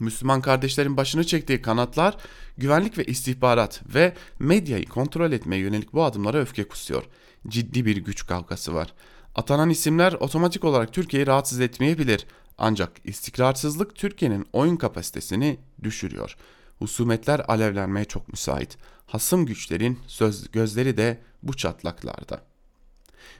Müslüman 0.00 0.40
kardeşlerin 0.40 0.96
başını 0.96 1.24
çektiği 1.24 1.62
kanatlar 1.62 2.16
güvenlik 2.58 2.98
ve 2.98 3.04
istihbarat 3.04 3.82
ve 3.94 4.14
medyayı 4.38 4.88
kontrol 4.88 5.32
etmeye 5.32 5.62
yönelik 5.62 5.92
bu 5.92 6.04
adımlara 6.04 6.38
öfke 6.38 6.68
kusuyor. 6.68 7.02
Ciddi 7.48 7.86
bir 7.86 7.96
güç 7.96 8.26
kavgası 8.26 8.74
var. 8.74 8.92
Atanan 9.34 9.70
isimler 9.70 10.12
otomatik 10.12 10.64
olarak 10.64 10.92
Türkiye'yi 10.92 11.26
rahatsız 11.26 11.60
etmeyebilir. 11.60 12.26
Ancak 12.58 12.92
istikrarsızlık 13.04 13.94
Türkiye'nin 13.94 14.46
oyun 14.52 14.76
kapasitesini 14.76 15.58
düşürüyor. 15.82 16.36
Husumetler 16.78 17.42
alevlenmeye 17.48 18.04
çok 18.04 18.28
müsait. 18.28 18.78
Hasım 19.06 19.46
güçlerin 19.46 19.98
söz, 20.06 20.50
gözleri 20.50 20.96
de 20.96 21.18
bu 21.42 21.56
çatlaklarda. 21.56 22.40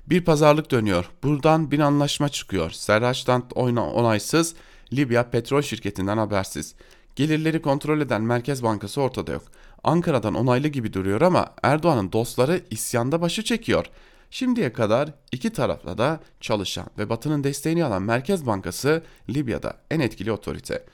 Bir 0.06 0.24
pazarlık 0.24 0.70
dönüyor. 0.70 1.10
Buradan 1.22 1.70
bir 1.70 1.78
anlaşma 1.78 2.28
çıkıyor. 2.28 2.70
Serraç'tan 2.70 3.50
onaysız, 3.54 4.54
Libya 4.96 5.30
petrol 5.30 5.62
şirketinden 5.62 6.18
habersiz. 6.18 6.74
Gelirleri 7.16 7.62
kontrol 7.62 8.00
eden 8.00 8.22
Merkez 8.22 8.62
Bankası 8.62 9.00
ortada 9.00 9.32
yok. 9.32 9.42
Ankara'dan 9.84 10.34
onaylı 10.34 10.68
gibi 10.68 10.92
duruyor 10.92 11.20
ama 11.20 11.54
Erdoğan'ın 11.62 12.12
dostları 12.12 12.60
isyanda 12.70 13.20
başı 13.20 13.44
çekiyor. 13.44 13.86
Şimdiye 14.30 14.72
kadar 14.72 15.10
iki 15.32 15.50
tarafla 15.50 15.98
da 15.98 16.20
çalışan 16.40 16.86
ve 16.98 17.08
Batı'nın 17.08 17.44
desteğini 17.44 17.84
alan 17.84 18.02
Merkez 18.02 18.46
Bankası 18.46 19.02
Libya'da 19.28 19.76
en 19.90 20.00
etkili 20.00 20.32
otorite. 20.32 20.84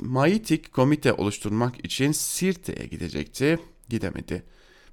Maitik 0.00 0.72
komite 0.72 1.12
oluşturmak 1.12 1.84
için 1.84 2.12
Sirte'ye 2.12 2.86
gidecekti, 2.86 3.58
gidemedi. 3.88 4.42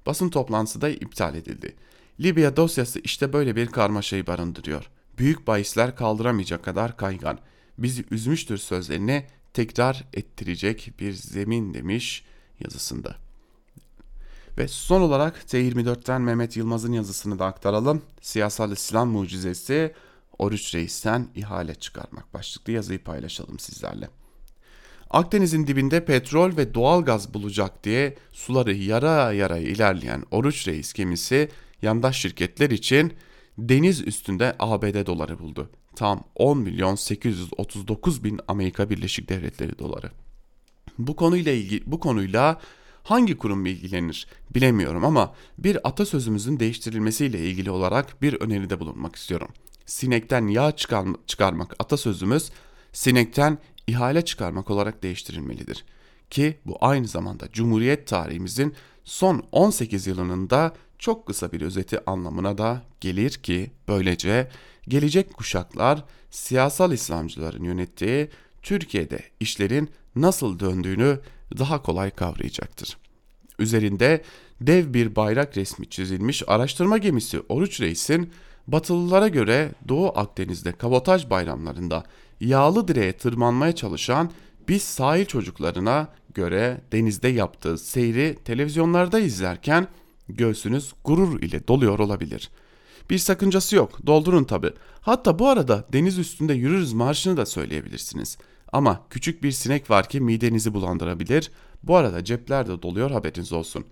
Basın 0.06 0.28
toplantısı 0.28 0.80
da 0.80 0.88
iptal 0.88 1.34
edildi. 1.34 1.74
Libya 2.20 2.56
dosyası 2.56 3.00
işte 3.00 3.32
böyle 3.32 3.56
bir 3.56 3.66
karmaşayı 3.66 4.26
barındırıyor. 4.26 4.90
Büyük 5.18 5.46
bahisler 5.46 5.96
kaldıramayacak 5.96 6.64
kadar 6.64 6.96
kaygan. 6.96 7.38
Bizi 7.78 8.04
üzmüştür 8.10 8.58
sözlerini 8.58 9.26
tekrar 9.52 10.04
ettirecek 10.14 10.92
bir 11.00 11.12
zemin 11.12 11.74
demiş 11.74 12.24
yazısında. 12.60 13.16
Ve 14.58 14.68
son 14.68 15.00
olarak 15.00 15.36
T24'ten 15.36 16.22
Mehmet 16.22 16.56
Yılmaz'ın 16.56 16.92
yazısını 16.92 17.38
da 17.38 17.46
aktaralım. 17.46 18.02
Siyasal 18.20 18.72
İslam 18.72 19.08
mucizesi 19.08 19.94
Oruç 20.38 20.74
Reis'ten 20.74 21.28
ihale 21.34 21.74
çıkarmak 21.74 22.34
başlıklı 22.34 22.72
yazıyı 22.72 23.04
paylaşalım 23.04 23.58
sizlerle. 23.58 24.08
Akdeniz'in 25.10 25.66
dibinde 25.66 26.04
petrol 26.04 26.56
ve 26.56 26.74
doğal 26.74 27.04
gaz 27.04 27.34
bulacak 27.34 27.84
diye 27.84 28.16
suları 28.32 28.74
yara 28.74 29.32
yara 29.32 29.58
ilerleyen 29.58 30.24
Oruç 30.30 30.68
Reis 30.68 30.92
gemisi 30.92 31.48
yandaş 31.82 32.20
şirketler 32.20 32.70
için 32.70 33.12
deniz 33.58 34.06
üstünde 34.06 34.56
ABD 34.58 35.06
doları 35.06 35.38
buldu. 35.38 35.70
Tam 35.96 36.24
10 36.34 36.58
milyon 36.58 36.94
839 36.94 38.24
bin 38.24 38.40
Amerika 38.48 38.90
Birleşik 38.90 39.28
Devletleri 39.28 39.78
doları. 39.78 40.10
Bu 40.98 41.16
konuyla 41.16 41.52
ilgili 41.52 41.82
bu 41.86 42.00
konuyla 42.00 42.60
hangi 43.02 43.38
kurum 43.38 43.66
ilgilenir 43.66 44.26
bilemiyorum 44.54 45.04
ama 45.04 45.34
bir 45.58 45.88
atasözümüzün 45.88 46.60
değiştirilmesiyle 46.60 47.38
ilgili 47.38 47.70
olarak 47.70 48.22
bir 48.22 48.40
öneride 48.40 48.80
bulunmak 48.80 49.16
istiyorum. 49.16 49.48
Sinekten 49.86 50.46
yağ 50.46 50.72
çıkarmak 51.26 51.74
atasözümüz 51.78 52.50
sinekten 52.92 53.58
ihale 53.86 54.24
çıkarmak 54.24 54.70
olarak 54.70 55.02
değiştirilmelidir. 55.02 55.84
Ki 56.30 56.58
bu 56.66 56.78
aynı 56.80 57.08
zamanda 57.08 57.52
Cumhuriyet 57.52 58.06
tarihimizin 58.06 58.74
son 59.04 59.44
18 59.52 60.06
yılının 60.06 60.50
da 60.50 60.74
çok 60.98 61.26
kısa 61.26 61.52
bir 61.52 61.60
özeti 61.60 62.10
anlamına 62.10 62.58
da 62.58 62.82
gelir 63.00 63.30
ki 63.30 63.70
böylece 63.88 64.48
gelecek 64.88 65.34
kuşaklar 65.34 66.04
siyasal 66.30 66.92
İslamcıların 66.92 67.64
yönettiği 67.64 68.28
Türkiye'de 68.62 69.20
işlerin 69.40 69.90
nasıl 70.16 70.58
döndüğünü 70.58 71.20
daha 71.58 71.82
kolay 71.82 72.10
kavrayacaktır. 72.10 72.96
Üzerinde 73.58 74.22
dev 74.60 74.94
bir 74.94 75.16
bayrak 75.16 75.56
resmi 75.56 75.90
çizilmiş 75.90 76.42
araştırma 76.46 76.98
gemisi 76.98 77.40
Oruç 77.48 77.80
Reis'in 77.80 78.30
Batılılara 78.66 79.28
göre 79.28 79.72
Doğu 79.88 80.12
Akdeniz'de 80.18 80.72
kabotaj 80.72 81.30
bayramlarında 81.30 82.04
yağlı 82.40 82.88
direğe 82.88 83.12
tırmanmaya 83.12 83.74
çalışan 83.74 84.30
biz 84.68 84.82
sahil 84.82 85.24
çocuklarına 85.24 86.08
göre 86.34 86.80
denizde 86.92 87.28
yaptığı 87.28 87.78
seyri 87.78 88.38
televizyonlarda 88.44 89.18
izlerken 89.18 89.86
göğsünüz 90.28 90.92
gurur 91.04 91.42
ile 91.42 91.68
doluyor 91.68 91.98
olabilir. 91.98 92.50
Bir 93.10 93.18
sakıncası 93.18 93.76
yok 93.76 94.06
doldurun 94.06 94.44
tabi. 94.44 94.70
Hatta 95.00 95.38
bu 95.38 95.48
arada 95.48 95.86
deniz 95.92 96.18
üstünde 96.18 96.54
yürürüz 96.54 96.92
marşını 96.92 97.36
da 97.36 97.46
söyleyebilirsiniz. 97.46 98.38
Ama 98.72 99.02
küçük 99.10 99.42
bir 99.42 99.52
sinek 99.52 99.90
var 99.90 100.08
ki 100.08 100.20
midenizi 100.20 100.74
bulandırabilir. 100.74 101.50
Bu 101.82 101.96
arada 101.96 102.24
cepler 102.24 102.66
de 102.66 102.82
doluyor 102.82 103.10
haberiniz 103.10 103.52
olsun. 103.52 103.84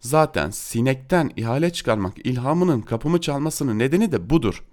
Zaten 0.00 0.50
sinekten 0.50 1.30
ihale 1.36 1.72
çıkarmak 1.72 2.26
ilhamının 2.26 2.80
kapımı 2.80 3.20
çalmasının 3.20 3.78
nedeni 3.78 4.12
de 4.12 4.30
budur. 4.30 4.64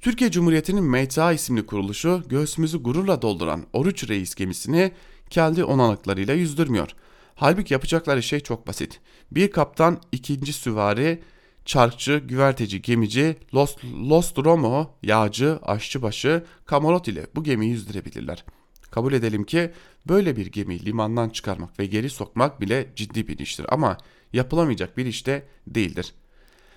Türkiye 0.00 0.30
Cumhuriyeti'nin 0.30 0.84
MTA 0.84 1.32
isimli 1.32 1.66
kuruluşu 1.66 2.22
göğsümüzü 2.28 2.82
gururla 2.82 3.22
dolduran 3.22 3.66
Oruç 3.72 4.08
Reis 4.08 4.34
gemisini 4.34 4.92
kendi 5.30 5.64
onalıklarıyla 5.64 6.34
yüzdürmüyor. 6.34 6.88
Halbuki 7.34 7.74
yapacakları 7.74 8.22
şey 8.22 8.40
çok 8.40 8.66
basit. 8.66 9.00
Bir 9.30 9.50
kaptan, 9.50 10.00
ikinci 10.12 10.52
süvari, 10.52 11.22
çarkçı, 11.68 12.18
güverteci, 12.18 12.82
gemici, 12.82 13.36
Lost, 13.54 13.84
Lostromo, 13.84 14.94
yağcı, 15.02 15.58
aşçıbaşı, 15.62 16.44
kamarot 16.66 17.08
ile 17.08 17.26
bu 17.34 17.44
gemiyi 17.44 17.70
yüzdürebilirler. 17.70 18.44
Kabul 18.90 19.12
edelim 19.12 19.44
ki 19.44 19.72
böyle 20.08 20.36
bir 20.36 20.46
gemiyi 20.46 20.84
limandan 20.84 21.28
çıkarmak 21.28 21.78
ve 21.78 21.86
geri 21.86 22.10
sokmak 22.10 22.60
bile 22.60 22.92
ciddi 22.96 23.28
bir 23.28 23.38
iştir 23.38 23.66
ama 23.68 23.98
yapılamayacak 24.32 24.96
bir 24.96 25.06
iş 25.06 25.26
de 25.26 25.46
değildir. 25.66 26.14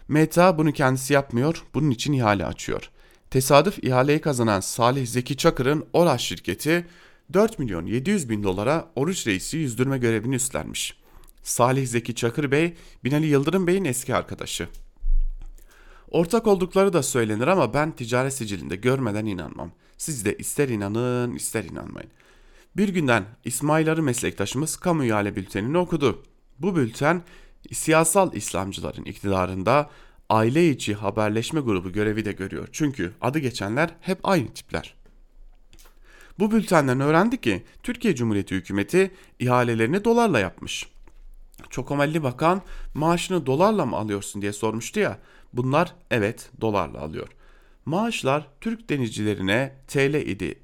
MTA 0.08 0.58
bunu 0.58 0.72
kendisi 0.72 1.14
yapmıyor, 1.14 1.64
bunun 1.74 1.90
için 1.90 2.14
ihale 2.14 2.46
açıyor. 2.46 2.90
Tesadüf 3.30 3.84
ihaleyi 3.84 4.22
kazanan 4.22 4.60
Salih 4.60 5.08
Zeki 5.08 5.38
Çakır'ın 5.38 5.86
Oraş 5.94 6.22
şirketi 6.22 6.88
4 7.34 7.60
milyon 7.60 7.86
700 7.86 8.30
bin 8.30 8.44
dolara 8.44 8.92
Oruç 8.96 9.28
Reis'i 9.28 9.58
yüzdürme 9.58 9.98
görevini 9.98 10.36
üstlenmiş. 10.36 11.01
Salih 11.44 11.88
Zeki 11.88 12.16
Çakır 12.16 12.52
Bey, 12.52 12.74
Binali 13.04 13.26
Yıldırım 13.26 13.68
Bey'in 13.68 13.86
eski 13.86 14.16
arkadaşı. 14.16 14.68
Ortak 16.12 16.48
oldukları 16.48 16.94
da 16.94 17.04
söylenir 17.04 17.48
ama 17.48 17.74
ben 17.74 17.92
ticaret 17.92 18.34
sicilinde 18.34 18.76
görmeden 18.76 19.26
inanmam. 19.26 19.72
Siz 19.98 20.26
de 20.26 20.38
ister 20.38 20.70
inanın 20.70 21.36
ister 21.36 21.64
inanmayın. 21.64 22.10
Bir 22.78 22.90
günden 22.90 23.26
İsmail 23.46 23.92
Arı 23.92 24.04
meslektaşımız 24.04 24.78
kamu 24.78 25.04
ihale 25.04 25.36
bültenini 25.36 25.78
okudu. 25.78 26.24
Bu 26.60 26.76
bülten 26.76 27.22
siyasal 27.72 28.34
İslamcıların 28.34 29.04
iktidarında 29.06 29.90
aile 30.30 30.70
içi 30.70 30.94
haberleşme 30.94 31.62
grubu 31.62 31.92
görevi 31.92 32.26
de 32.26 32.32
görüyor. 32.32 32.68
Çünkü 32.72 33.14
adı 33.22 33.40
geçenler 33.40 33.90
hep 34.02 34.20
aynı 34.24 34.54
tipler. 34.54 34.96
Bu 36.40 36.52
bültenden 36.52 37.00
öğrendi 37.00 37.42
ki 37.42 37.64
Türkiye 37.84 38.16
Cumhuriyeti 38.16 38.56
hükümeti 38.56 39.12
ihalelerini 39.40 40.04
dolarla 40.04 40.40
yapmış. 40.40 40.88
Çokomelli 41.72 42.24
Bakan 42.24 42.62
maaşını 42.94 43.46
dolarla 43.46 43.86
mı 43.86 43.96
alıyorsun 43.96 44.42
diye 44.42 44.54
sormuştu 44.54 45.00
ya. 45.00 45.20
Bunlar 45.54 45.96
evet 46.12 46.52
dolarla 46.62 47.02
alıyor. 47.02 47.28
Maaşlar 47.86 48.48
Türk 48.62 48.90
denizcilerine 48.90 49.76
TL 49.88 50.16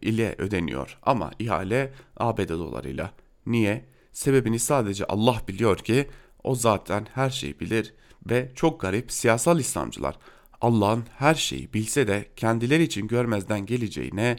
ile 0.02 0.36
ödeniyor 0.38 0.98
ama 1.04 1.32
ihale 1.40 1.94
ABD 2.18 2.50
dolarıyla. 2.50 3.12
Niye? 3.46 3.86
Sebebini 4.14 4.60
sadece 4.60 5.06
Allah 5.06 5.42
biliyor 5.48 5.78
ki 5.78 6.08
o 6.44 6.56
zaten 6.56 7.08
her 7.14 7.30
şeyi 7.30 7.60
bilir 7.60 7.94
ve 8.30 8.52
çok 8.56 8.82
garip 8.82 9.12
siyasal 9.12 9.60
İslamcılar 9.60 10.16
Allah'ın 10.62 11.06
her 11.18 11.36
şeyi 11.36 11.74
bilse 11.74 12.08
de 12.08 12.26
kendileri 12.36 12.84
için 12.84 13.08
görmezden 13.08 13.66
geleceğine 13.66 14.36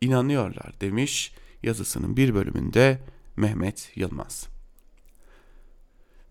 inanıyorlar 0.00 0.80
demiş 0.80 1.32
yazısının 1.62 2.16
bir 2.16 2.34
bölümünde 2.34 2.98
Mehmet 3.36 3.92
Yılmaz. 3.94 4.57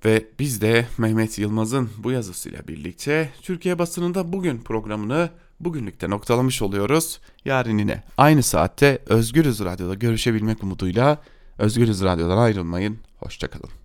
Ve 0.08 0.26
biz 0.40 0.62
de 0.62 0.86
Mehmet 0.98 1.40
Yılmaz'ın 1.40 1.90
bu 1.98 2.12
yazısıyla 2.12 2.68
birlikte 2.68 3.30
Türkiye 3.42 3.80
basınında 3.80 4.34
bugün 4.34 4.58
programını 4.58 5.30
bugünlükte 5.60 6.10
noktalamış 6.10 6.62
oluyoruz. 6.62 7.20
Yarın 7.46 7.78
yine 7.78 8.04
aynı 8.18 8.44
saatte 8.44 9.00
Özgürüz 9.06 9.60
Radyo'da 9.60 9.94
görüşebilmek 9.94 10.64
umuduyla 10.64 11.22
Özgürüz 11.58 12.04
Radyo'dan 12.04 12.38
ayrılmayın. 12.38 12.98
Hoşçakalın. 13.18 13.77